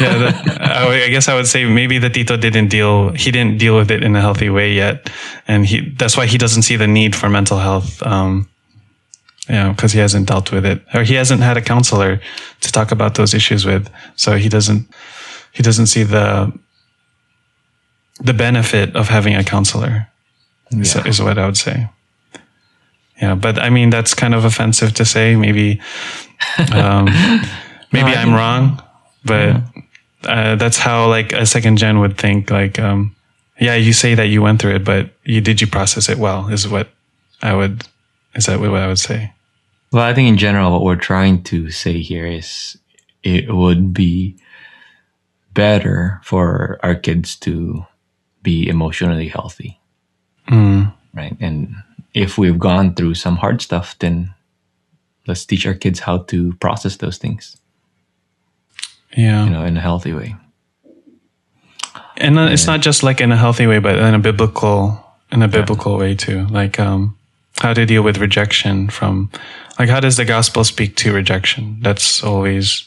yeah 0.00 0.16
that, 0.16 0.58
I, 0.62 1.04
I 1.04 1.08
guess 1.10 1.28
i 1.28 1.34
would 1.34 1.46
say 1.46 1.66
maybe 1.66 1.98
the 1.98 2.08
tito 2.08 2.38
didn't 2.38 2.68
deal 2.68 3.10
he 3.10 3.30
didn't 3.30 3.58
deal 3.58 3.76
with 3.76 3.90
it 3.90 4.02
in 4.02 4.16
a 4.16 4.20
healthy 4.20 4.48
way 4.48 4.72
yet. 4.72 5.10
And 5.46 5.66
he 5.66 5.90
that's 5.90 6.16
why 6.16 6.26
he 6.26 6.38
doesn't 6.38 6.62
see 6.62 6.76
the 6.76 6.86
need 6.86 7.14
for 7.14 7.28
mental 7.28 7.58
health 7.58 8.02
um 8.02 8.48
because 9.46 9.92
he 9.92 9.98
hasn't 9.98 10.28
dealt 10.28 10.52
with 10.52 10.66
it. 10.66 10.82
Or 10.92 11.02
he 11.02 11.14
hasn't 11.14 11.40
had 11.40 11.56
a 11.56 11.62
counselor 11.62 12.20
to 12.60 12.72
talk 12.72 12.92
about 12.92 13.14
those 13.14 13.32
issues 13.32 13.64
with. 13.64 13.90
So 14.14 14.36
he 14.36 14.48
doesn't 14.48 14.86
he 15.52 15.62
doesn't 15.62 15.86
see 15.86 16.02
the 16.02 16.52
the 18.20 18.34
benefit 18.34 18.94
of 18.96 19.08
having 19.08 19.34
a 19.34 19.44
counselor 19.44 20.08
is, 20.70 20.94
Yeah. 20.94 21.06
is 21.06 21.20
what 21.22 21.38
i 21.38 21.46
would 21.46 21.56
say. 21.56 21.88
Yeah 23.20 23.34
but 23.34 23.58
i 23.58 23.70
mean 23.70 23.90
that's 23.90 24.14
kind 24.14 24.34
of 24.34 24.44
offensive 24.44 24.92
to 24.94 25.04
say. 25.04 25.36
Maybe 25.36 25.80
um, 26.72 27.04
maybe 27.92 28.12
I 28.14 28.22
i'm 28.22 28.34
wrong 28.34 28.82
but 29.24 29.60
uh, 30.24 30.56
that's 30.56 30.78
how 30.78 31.08
like 31.08 31.32
a 31.32 31.46
second 31.46 31.78
gen 31.78 31.98
would 32.00 32.16
think 32.18 32.50
like 32.50 32.78
um, 32.78 33.14
yeah 33.60 33.74
you 33.74 33.92
say 33.92 34.14
that 34.14 34.26
you 34.28 34.42
went 34.42 34.60
through 34.60 34.76
it 34.76 34.84
but 34.84 35.10
you 35.24 35.40
did 35.40 35.60
you 35.60 35.66
process 35.66 36.08
it 36.08 36.18
well 36.18 36.48
is 36.48 36.66
what 36.68 36.88
i 37.42 37.54
would 37.54 37.86
is 38.34 38.46
that 38.46 38.60
what 38.60 38.70
i 38.74 38.86
would 38.86 38.98
say. 38.98 39.32
Well, 39.90 40.04
I 40.04 40.12
think 40.12 40.28
in 40.28 40.36
general, 40.36 40.70
what 40.70 40.82
we're 40.84 40.96
trying 41.00 41.42
to 41.44 41.70
say 41.70 42.02
here 42.02 42.26
is 42.26 42.76
it 43.22 43.48
would 43.48 43.94
be 43.94 44.36
better 45.54 46.20
for 46.22 46.78
our 46.82 46.94
kids 46.94 47.34
to 47.36 47.86
be 48.48 48.56
emotionally 48.68 49.28
healthy, 49.28 49.70
mm, 50.48 50.92
right? 51.14 51.36
And 51.40 51.74
if 52.14 52.38
we've 52.40 52.58
gone 52.58 52.94
through 52.94 53.14
some 53.14 53.36
hard 53.36 53.60
stuff, 53.60 53.96
then 53.98 54.34
let's 55.26 55.44
teach 55.44 55.66
our 55.66 55.74
kids 55.74 56.00
how 56.00 56.18
to 56.32 56.52
process 56.64 56.96
those 56.96 57.18
things 57.18 57.56
Yeah. 59.16 59.44
you 59.44 59.50
know 59.50 59.64
in 59.68 59.76
a 59.76 59.80
healthy 59.80 60.12
way 60.14 60.30
and 62.18 62.38
it's 62.38 62.66
not 62.66 62.80
just 62.80 63.02
like 63.02 63.20
in 63.20 63.32
a 63.32 63.36
healthy 63.36 63.66
way, 63.66 63.78
but 63.78 63.96
in 63.96 64.14
a 64.14 64.18
biblical, 64.18 65.04
in 65.30 65.42
a 65.42 65.48
biblical 65.48 65.96
way 65.96 66.14
too. 66.14 66.46
Like, 66.46 66.80
um, 66.80 67.16
how 67.60 67.72
to 67.74 67.86
deal 67.86 68.02
with 68.02 68.18
rejection 68.18 68.88
from, 68.88 69.30
like, 69.78 69.88
how 69.88 70.00
does 70.00 70.16
the 70.16 70.24
gospel 70.24 70.64
speak 70.64 70.96
to 70.96 71.12
rejection? 71.12 71.78
That's 71.80 72.22
always 72.22 72.84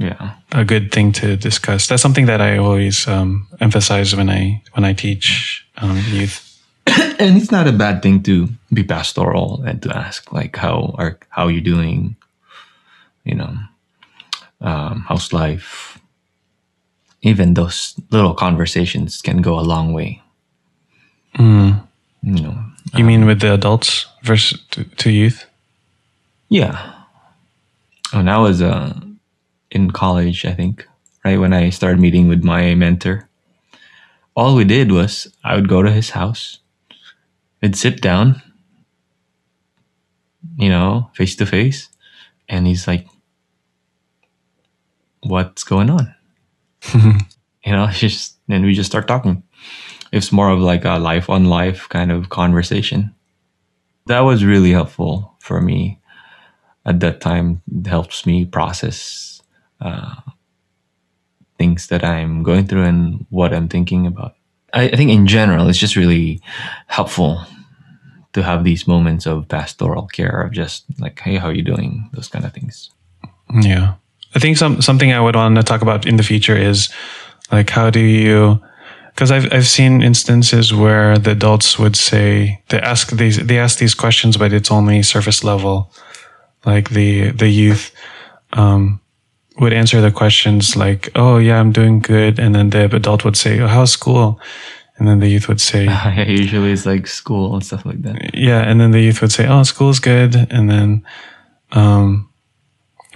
yeah 0.00 0.34
a 0.52 0.64
good 0.64 0.90
thing 0.90 1.12
to 1.12 1.36
discuss. 1.36 1.86
That's 1.86 2.02
something 2.02 2.26
that 2.26 2.40
I 2.40 2.56
always 2.58 3.06
um, 3.06 3.46
emphasize 3.60 4.16
when 4.16 4.30
I 4.30 4.62
when 4.74 4.84
I 4.84 4.94
teach 4.94 5.62
um, 5.76 6.00
youth. 6.08 6.40
and 7.20 7.36
it's 7.36 7.52
not 7.52 7.68
a 7.68 7.72
bad 7.72 8.00
thing 8.02 8.22
to 8.24 8.48
be 8.72 8.82
pastoral 8.82 9.62
and 9.68 9.82
to 9.82 9.92
ask 9.94 10.32
like 10.32 10.56
how 10.56 10.94
are 10.98 11.18
how 11.28 11.48
you 11.48 11.60
doing 11.60 12.16
you 13.24 13.34
know 13.36 13.52
um, 14.64 15.04
how's 15.08 15.32
life 15.32 16.00
even 17.22 17.52
those 17.54 17.94
little 18.10 18.32
conversations 18.34 19.20
can 19.22 19.42
go 19.42 19.60
a 19.60 19.66
long 19.68 19.92
way 19.92 20.22
Mm. 21.38 21.86
you 22.22 22.42
know 22.42 22.56
You 22.96 23.04
mean 23.04 23.24
with 23.26 23.40
the 23.40 23.52
adults 23.54 24.06
versus 24.24 24.58
to, 24.72 24.82
to 24.84 25.10
youth? 25.10 25.44
yeah 26.48 26.74
when 28.12 28.26
i 28.28 28.38
was 28.38 28.60
uh, 28.62 28.92
in 29.70 29.90
college 29.90 30.44
i 30.44 30.52
think 30.52 30.86
right 31.24 31.38
when 31.38 31.52
i 31.52 31.70
started 31.70 32.00
meeting 32.00 32.28
with 32.28 32.42
my 32.44 32.74
mentor. 32.74 33.28
All 34.36 34.54
we 34.54 34.64
did 34.64 34.92
was 34.92 35.28
i 35.44 35.54
would 35.54 35.68
go 35.68 35.82
to 35.82 35.90
his 35.90 36.10
house. 36.10 36.60
We'd 37.60 37.76
sit 37.76 38.00
down 38.00 38.40
you 40.56 40.68
know 40.68 41.10
face 41.14 41.36
to 41.36 41.46
face 41.46 41.88
and 42.48 42.66
he's 42.66 42.86
like 42.86 43.06
what's 45.22 45.64
going 45.64 45.90
on? 45.90 46.14
You 47.64 47.72
know 47.72 47.88
just 47.92 48.38
then 48.48 48.64
we 48.64 48.72
just 48.72 48.90
start 48.90 49.06
talking. 49.06 49.42
It's 50.12 50.32
more 50.32 50.48
of 50.48 50.60
like 50.60 50.84
a 50.86 50.98
life 50.98 51.28
on 51.28 51.44
life 51.44 51.88
kind 51.88 52.10
of 52.10 52.30
conversation. 52.30 53.14
That 54.06 54.20
was 54.20 54.44
really 54.44 54.72
helpful 54.72 55.36
for 55.40 55.60
me. 55.60 56.00
At 56.86 57.00
that 57.00 57.20
time 57.20 57.60
it 57.70 57.86
helps 57.86 58.24
me 58.24 58.46
process 58.46 59.39
uh, 59.80 60.14
things 61.58 61.88
that 61.88 62.04
i'm 62.04 62.42
going 62.42 62.66
through 62.66 62.84
and 62.84 63.26
what 63.30 63.52
i'm 63.52 63.68
thinking 63.68 64.06
about 64.06 64.34
I, 64.72 64.84
I 64.84 64.96
think 64.96 65.10
in 65.10 65.26
general 65.26 65.68
it's 65.68 65.78
just 65.78 65.96
really 65.96 66.40
helpful 66.86 67.42
to 68.32 68.42
have 68.42 68.62
these 68.64 68.86
moments 68.86 69.26
of 69.26 69.48
pastoral 69.48 70.06
care 70.06 70.42
of 70.42 70.52
just 70.52 70.84
like 71.00 71.18
hey 71.20 71.36
how 71.36 71.48
are 71.48 71.54
you 71.54 71.62
doing 71.62 72.08
those 72.12 72.28
kind 72.28 72.44
of 72.44 72.52
things 72.52 72.90
Yeah. 73.52 73.94
I 74.32 74.38
think 74.38 74.56
some 74.56 74.80
something 74.80 75.12
I 75.12 75.20
would 75.20 75.34
want 75.34 75.56
to 75.56 75.64
talk 75.64 75.82
about 75.82 76.06
in 76.06 76.16
the 76.16 76.22
future 76.22 76.54
is 76.56 76.88
like 77.50 77.68
how 77.68 77.90
do 77.90 77.98
you 77.98 78.62
because 79.12 79.32
I've 79.32 79.52
I've 79.52 79.66
seen 79.66 80.02
instances 80.02 80.72
where 80.72 81.18
the 81.18 81.32
adults 81.32 81.78
would 81.80 81.96
say 81.96 82.62
they 82.68 82.78
ask 82.80 83.10
these 83.10 83.44
they 83.44 83.58
ask 83.58 83.78
these 83.78 83.94
questions 83.94 84.36
but 84.36 84.52
it's 84.52 84.70
only 84.70 85.02
surface 85.02 85.42
level. 85.42 85.90
Like 86.64 86.90
the 86.90 87.32
the 87.32 87.48
youth 87.48 87.90
um 88.52 89.00
would 89.58 89.72
answer 89.72 90.00
the 90.00 90.10
questions 90.10 90.76
like, 90.76 91.10
Oh 91.14 91.38
yeah, 91.38 91.58
I'm 91.58 91.72
doing 91.72 92.00
good 92.00 92.38
and 92.38 92.54
then 92.54 92.70
the 92.70 92.84
adult 92.94 93.24
would 93.24 93.36
say, 93.36 93.60
oh, 93.60 93.66
how's 93.66 93.92
school? 93.92 94.40
And 94.96 95.08
then 95.08 95.20
the 95.20 95.28
youth 95.28 95.48
would 95.48 95.60
say 95.60 95.84
usually 96.28 96.72
it's 96.72 96.84
like 96.84 97.06
school 97.06 97.54
and 97.54 97.64
stuff 97.64 97.86
like 97.86 98.02
that 98.02 98.34
yeah, 98.34 98.60
and 98.60 98.80
then 98.80 98.90
the 98.90 99.00
youth 99.00 99.22
would 99.22 99.32
say, 99.32 99.46
"Oh, 99.46 99.62
school's 99.62 99.98
good," 99.98 100.34
and 100.50 100.68
then, 100.68 101.06
um, 101.72 102.28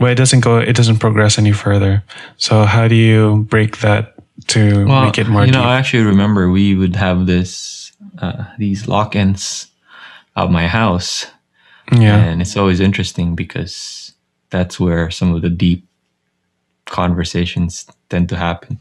well, 0.00 0.10
it 0.10 0.14
doesn't 0.14 0.40
go, 0.40 0.58
it 0.58 0.74
doesn't 0.74 0.98
progress 0.98 1.38
any 1.38 1.52
further. 1.52 2.02
So, 2.38 2.64
how 2.64 2.88
do 2.88 2.94
you 2.94 3.46
break 3.50 3.78
that 3.78 4.14
to 4.48 4.86
well, 4.86 5.04
make 5.04 5.18
it 5.18 5.28
more 5.28 5.44
you 5.44 5.52
know 5.52 5.60
deep? 5.60 5.68
i 5.68 5.76
actually 5.76 6.02
remember 6.02 6.50
we 6.50 6.74
would 6.74 6.96
have 6.96 7.26
this 7.26 7.92
uh, 8.18 8.44
these 8.58 8.88
lock-ins 8.88 9.68
at 10.36 10.50
my 10.50 10.66
house 10.66 11.26
yeah, 11.92 12.16
and 12.16 12.40
it's 12.40 12.56
always 12.56 12.80
interesting 12.80 13.34
because 13.34 14.12
that's 14.50 14.80
where 14.80 15.10
some 15.10 15.34
of 15.34 15.42
the 15.42 15.50
deep 15.50 15.86
conversations 16.86 17.86
tend 18.08 18.28
to 18.28 18.36
happen 18.36 18.80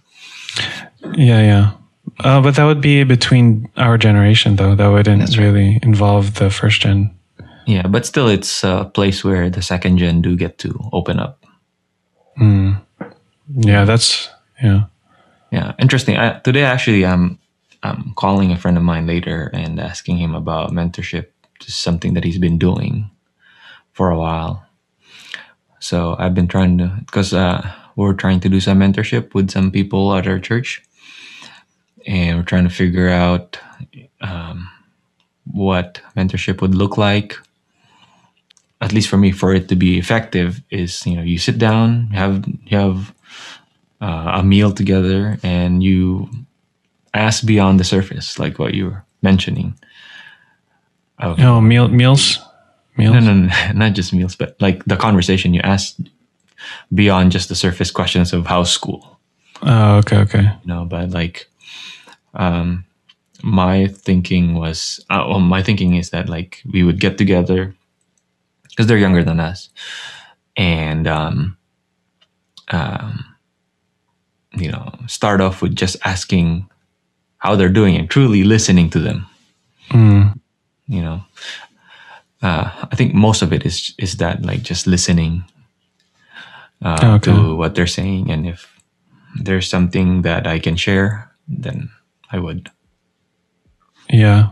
yeah, 1.15 1.41
yeah. 1.41 1.71
Uh, 2.19 2.41
but 2.41 2.55
that 2.55 2.65
would 2.65 2.79
be 2.79 3.03
between 3.03 3.69
our 3.75 3.97
generation, 3.97 4.55
though. 4.55 4.75
That 4.75 4.87
wouldn't 4.87 5.21
right. 5.29 5.37
really 5.37 5.79
involve 5.81 6.35
the 6.35 6.49
first 6.49 6.81
gen. 6.81 7.09
yeah 7.65 7.87
but 7.87 8.05
still 8.05 8.27
it's 8.27 8.63
a 8.63 8.89
place 8.93 9.23
where 9.23 9.49
the 9.49 9.61
second 9.61 9.97
gen 9.97 10.21
do 10.21 10.35
get 10.35 10.57
to 10.59 10.77
open 10.91 11.19
up 11.19 11.43
Mm. 12.39 12.81
Yeah, 13.55 13.85
that's 13.85 14.29
yeah. 14.61 14.85
Yeah, 15.51 15.73
interesting. 15.77 16.17
I, 16.17 16.39
today, 16.39 16.63
actually, 16.63 17.05
I'm 17.05 17.39
I'm 17.83 18.13
calling 18.15 18.51
a 18.51 18.57
friend 18.57 18.77
of 18.77 18.83
mine 18.83 19.05
later 19.05 19.51
and 19.53 19.79
asking 19.79 20.17
him 20.17 20.33
about 20.33 20.71
mentorship, 20.71 21.27
just 21.59 21.81
something 21.81 22.13
that 22.13 22.23
he's 22.23 22.39
been 22.39 22.57
doing 22.57 23.09
for 23.91 24.09
a 24.09 24.17
while. 24.17 24.65
So 25.79 26.15
I've 26.17 26.33
been 26.33 26.47
trying 26.47 26.77
to, 26.77 26.95
because 27.05 27.33
uh, 27.33 27.69
we're 27.95 28.13
trying 28.13 28.39
to 28.41 28.49
do 28.49 28.59
some 28.59 28.79
mentorship 28.79 29.33
with 29.33 29.51
some 29.51 29.71
people 29.71 30.13
at 30.15 30.27
our 30.27 30.39
church, 30.39 30.81
and 32.05 32.37
we're 32.37 32.43
trying 32.45 32.63
to 32.67 32.69
figure 32.73 33.09
out 33.09 33.59
um, 34.21 34.69
what 35.45 36.01
mentorship 36.15 36.61
would 36.61 36.75
look 36.75 36.97
like. 36.97 37.37
At 38.81 38.91
least 38.91 39.07
for 39.07 39.17
me, 39.17 39.31
for 39.31 39.53
it 39.53 39.69
to 39.69 39.75
be 39.75 39.97
effective, 39.97 40.61
is 40.69 41.05
you 41.05 41.15
know 41.15 41.21
you 41.21 41.37
sit 41.37 41.57
down, 41.57 42.09
you 42.11 42.17
have 42.17 42.45
you 42.65 42.77
have 42.77 43.13
uh, 44.01 44.39
a 44.39 44.43
meal 44.43 44.71
together 44.73 45.37
and 45.43 45.81
you 45.81 46.29
ask 47.13 47.45
beyond 47.45 47.79
the 47.79 47.83
surface, 47.85 48.37
like 48.39 48.59
what 48.59 48.73
you 48.73 48.85
were 48.89 49.05
mentioning. 49.21 49.75
Of, 51.19 51.39
Oh, 51.39 51.61
meal 51.61 51.87
meals, 51.87 52.39
meals. 52.97 53.13
no, 53.13 53.19
no, 53.21 53.33
no, 53.33 53.53
not 53.75 53.93
just 53.93 54.11
meals, 54.13 54.35
but 54.35 54.59
like 54.59 54.83
the 54.85 54.97
conversation 54.97 55.53
you 55.53 55.61
ask 55.63 55.95
beyond 56.93 57.31
just 57.31 57.49
the 57.49 57.55
surface 57.55 57.91
questions 57.91 58.33
of 58.33 58.45
how 58.47 58.63
school, 58.63 59.19
Oh, 59.61 59.97
okay, 59.97 60.17
okay. 60.17 60.41
you 60.43 60.67
know. 60.67 60.85
But 60.85 61.11
like, 61.11 61.47
um, 62.33 62.85
my 63.41 63.87
thinking 63.87 64.55
was, 64.55 65.03
uh, 65.09 65.25
well, 65.27 65.39
my 65.39 65.63
thinking 65.63 65.95
is 65.95 66.09
that 66.09 66.27
like 66.29 66.61
we 66.71 66.83
would 66.83 66.99
get 66.99 67.17
together 67.17 67.73
because 68.69 68.87
they're 68.87 68.97
younger 68.97 69.23
than 69.23 69.39
us, 69.39 69.69
and 70.57 71.07
um, 71.07 71.57
um, 72.71 73.23
you 74.55 74.71
know, 74.71 74.91
start 75.07 75.41
off 75.41 75.61
with 75.61 75.75
just 75.75 75.97
asking 76.05 76.67
how 77.37 77.55
they're 77.55 77.69
doing 77.69 77.95
and 77.95 78.09
truly 78.09 78.43
listening 78.43 78.89
to 78.89 78.99
them. 78.99 79.27
Mm. 79.89 80.39
You 80.87 81.01
know, 81.01 81.23
uh, 82.41 82.69
I 82.91 82.95
think 82.95 83.13
most 83.13 83.41
of 83.41 83.53
it 83.53 83.65
is 83.65 83.93
is 83.97 84.17
that 84.17 84.43
like 84.43 84.63
just 84.63 84.87
listening 84.87 85.45
uh, 86.83 87.15
Okay. 87.17 87.31
to 87.31 87.55
what 87.55 87.75
they're 87.75 87.87
saying, 87.87 88.29
and 88.29 88.45
if 88.47 88.67
there's 89.41 89.69
something 89.69 90.21
that 90.23 90.45
I 90.45 90.59
can 90.59 90.75
share, 90.75 91.31
then 91.47 91.89
I 92.31 92.39
would. 92.39 92.69
Yeah. 94.09 94.51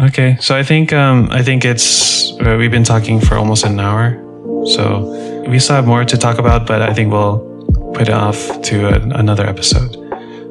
Okay, 0.00 0.36
so 0.40 0.56
I 0.56 0.62
think 0.62 0.92
um, 0.92 1.28
I 1.30 1.42
think 1.42 1.64
it's 1.64 2.32
uh, 2.40 2.56
we've 2.58 2.70
been 2.70 2.84
talking 2.84 3.20
for 3.20 3.36
almost 3.36 3.64
an 3.66 3.78
hour, 3.78 4.16
so 4.64 5.44
we 5.46 5.58
still 5.58 5.76
have 5.76 5.86
more 5.86 6.04
to 6.04 6.16
talk 6.16 6.38
about, 6.38 6.66
but 6.66 6.80
I 6.80 6.94
think 6.94 7.12
we'll 7.12 7.38
put 7.94 8.08
it 8.08 8.14
off 8.14 8.38
to 8.62 8.88
a, 8.88 9.00
another 9.18 9.46
episode. 9.46 9.96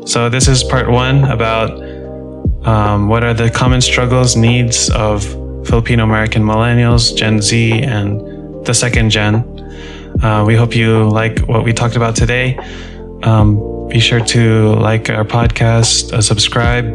So 0.08 0.30
this 0.30 0.48
is 0.48 0.64
part 0.64 0.90
one 0.92 1.24
about 1.26 1.72
um, 2.68 3.08
what 3.08 3.24
are 3.24 3.34
the 3.34 3.50
common 3.50 3.82
struggles, 3.82 4.36
needs 4.36 4.92
of 4.92 5.24
Filipino 5.66 6.04
American 6.04 6.44
millennials, 6.44 7.16
Gen 7.16 7.42
Z, 7.42 7.82
and 7.82 8.22
the 8.66 8.74
second 8.74 9.10
gen. 9.10 9.36
Uh, 10.22 10.44
we 10.46 10.56
hope 10.56 10.76
you 10.76 11.10
like 11.10 11.40
what 11.48 11.64
we 11.64 11.74
talked 11.74 11.96
about 11.96 12.16
today. 12.16 12.58
Um, 13.24 13.88
be 13.88 14.00
sure 14.00 14.20
to 14.20 14.74
like 14.76 15.10
our 15.10 15.26
podcast, 15.26 16.14
uh, 16.14 16.22
subscribe, 16.22 16.86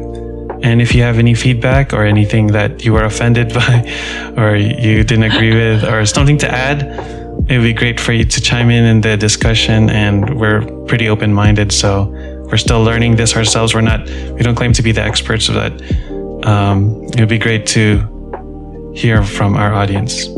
and 0.63 0.81
if 0.81 0.95
you 0.95 1.03
have 1.03 1.19
any 1.19 1.35
feedback 1.35 1.93
or 1.93 2.05
anything 2.05 2.49
that 2.49 2.85
you 2.85 2.93
were 2.93 3.05
offended 3.05 3.53
by, 3.61 4.35
or 4.37 4.57
you 4.57 5.05
didn't 5.05 5.25
agree 5.25 5.55
with, 5.55 5.85
or 5.85 6.05
something 6.07 6.39
to 6.39 6.51
add, 6.51 6.83
it 7.49 7.59
would 7.59 7.65
be 7.65 7.73
great 7.73 8.01
for 8.01 8.13
you 8.13 8.25
to 8.25 8.41
chime 8.41 8.71
in 8.71 8.85
in 8.85 9.01
the 9.01 9.17
discussion. 9.17 9.91
And 9.91 10.39
we're 10.39 10.63
pretty 10.87 11.09
open 11.09 11.33
minded, 11.33 11.73
so 11.73 12.07
we're 12.51 12.57
still 12.57 12.83
learning 12.83 13.17
this 13.17 13.37
ourselves. 13.37 13.75
We're 13.75 13.83
not, 13.83 14.09
we 14.09 14.43
don't 14.43 14.55
claim 14.55 14.73
to 14.73 14.83
be 14.83 14.93
the 14.93 15.03
experts, 15.03 15.49
but 15.49 15.73
um, 16.47 17.05
it 17.13 17.21
would 17.21 17.29
be 17.29 17.39
great 17.39 17.67
to 17.69 18.93
hear 18.95 19.23
from 19.23 19.57
our 19.57 19.75
audience. 19.75 20.29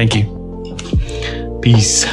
Thank 0.00 0.14
you. 0.14 1.60
Peace. 1.60 2.06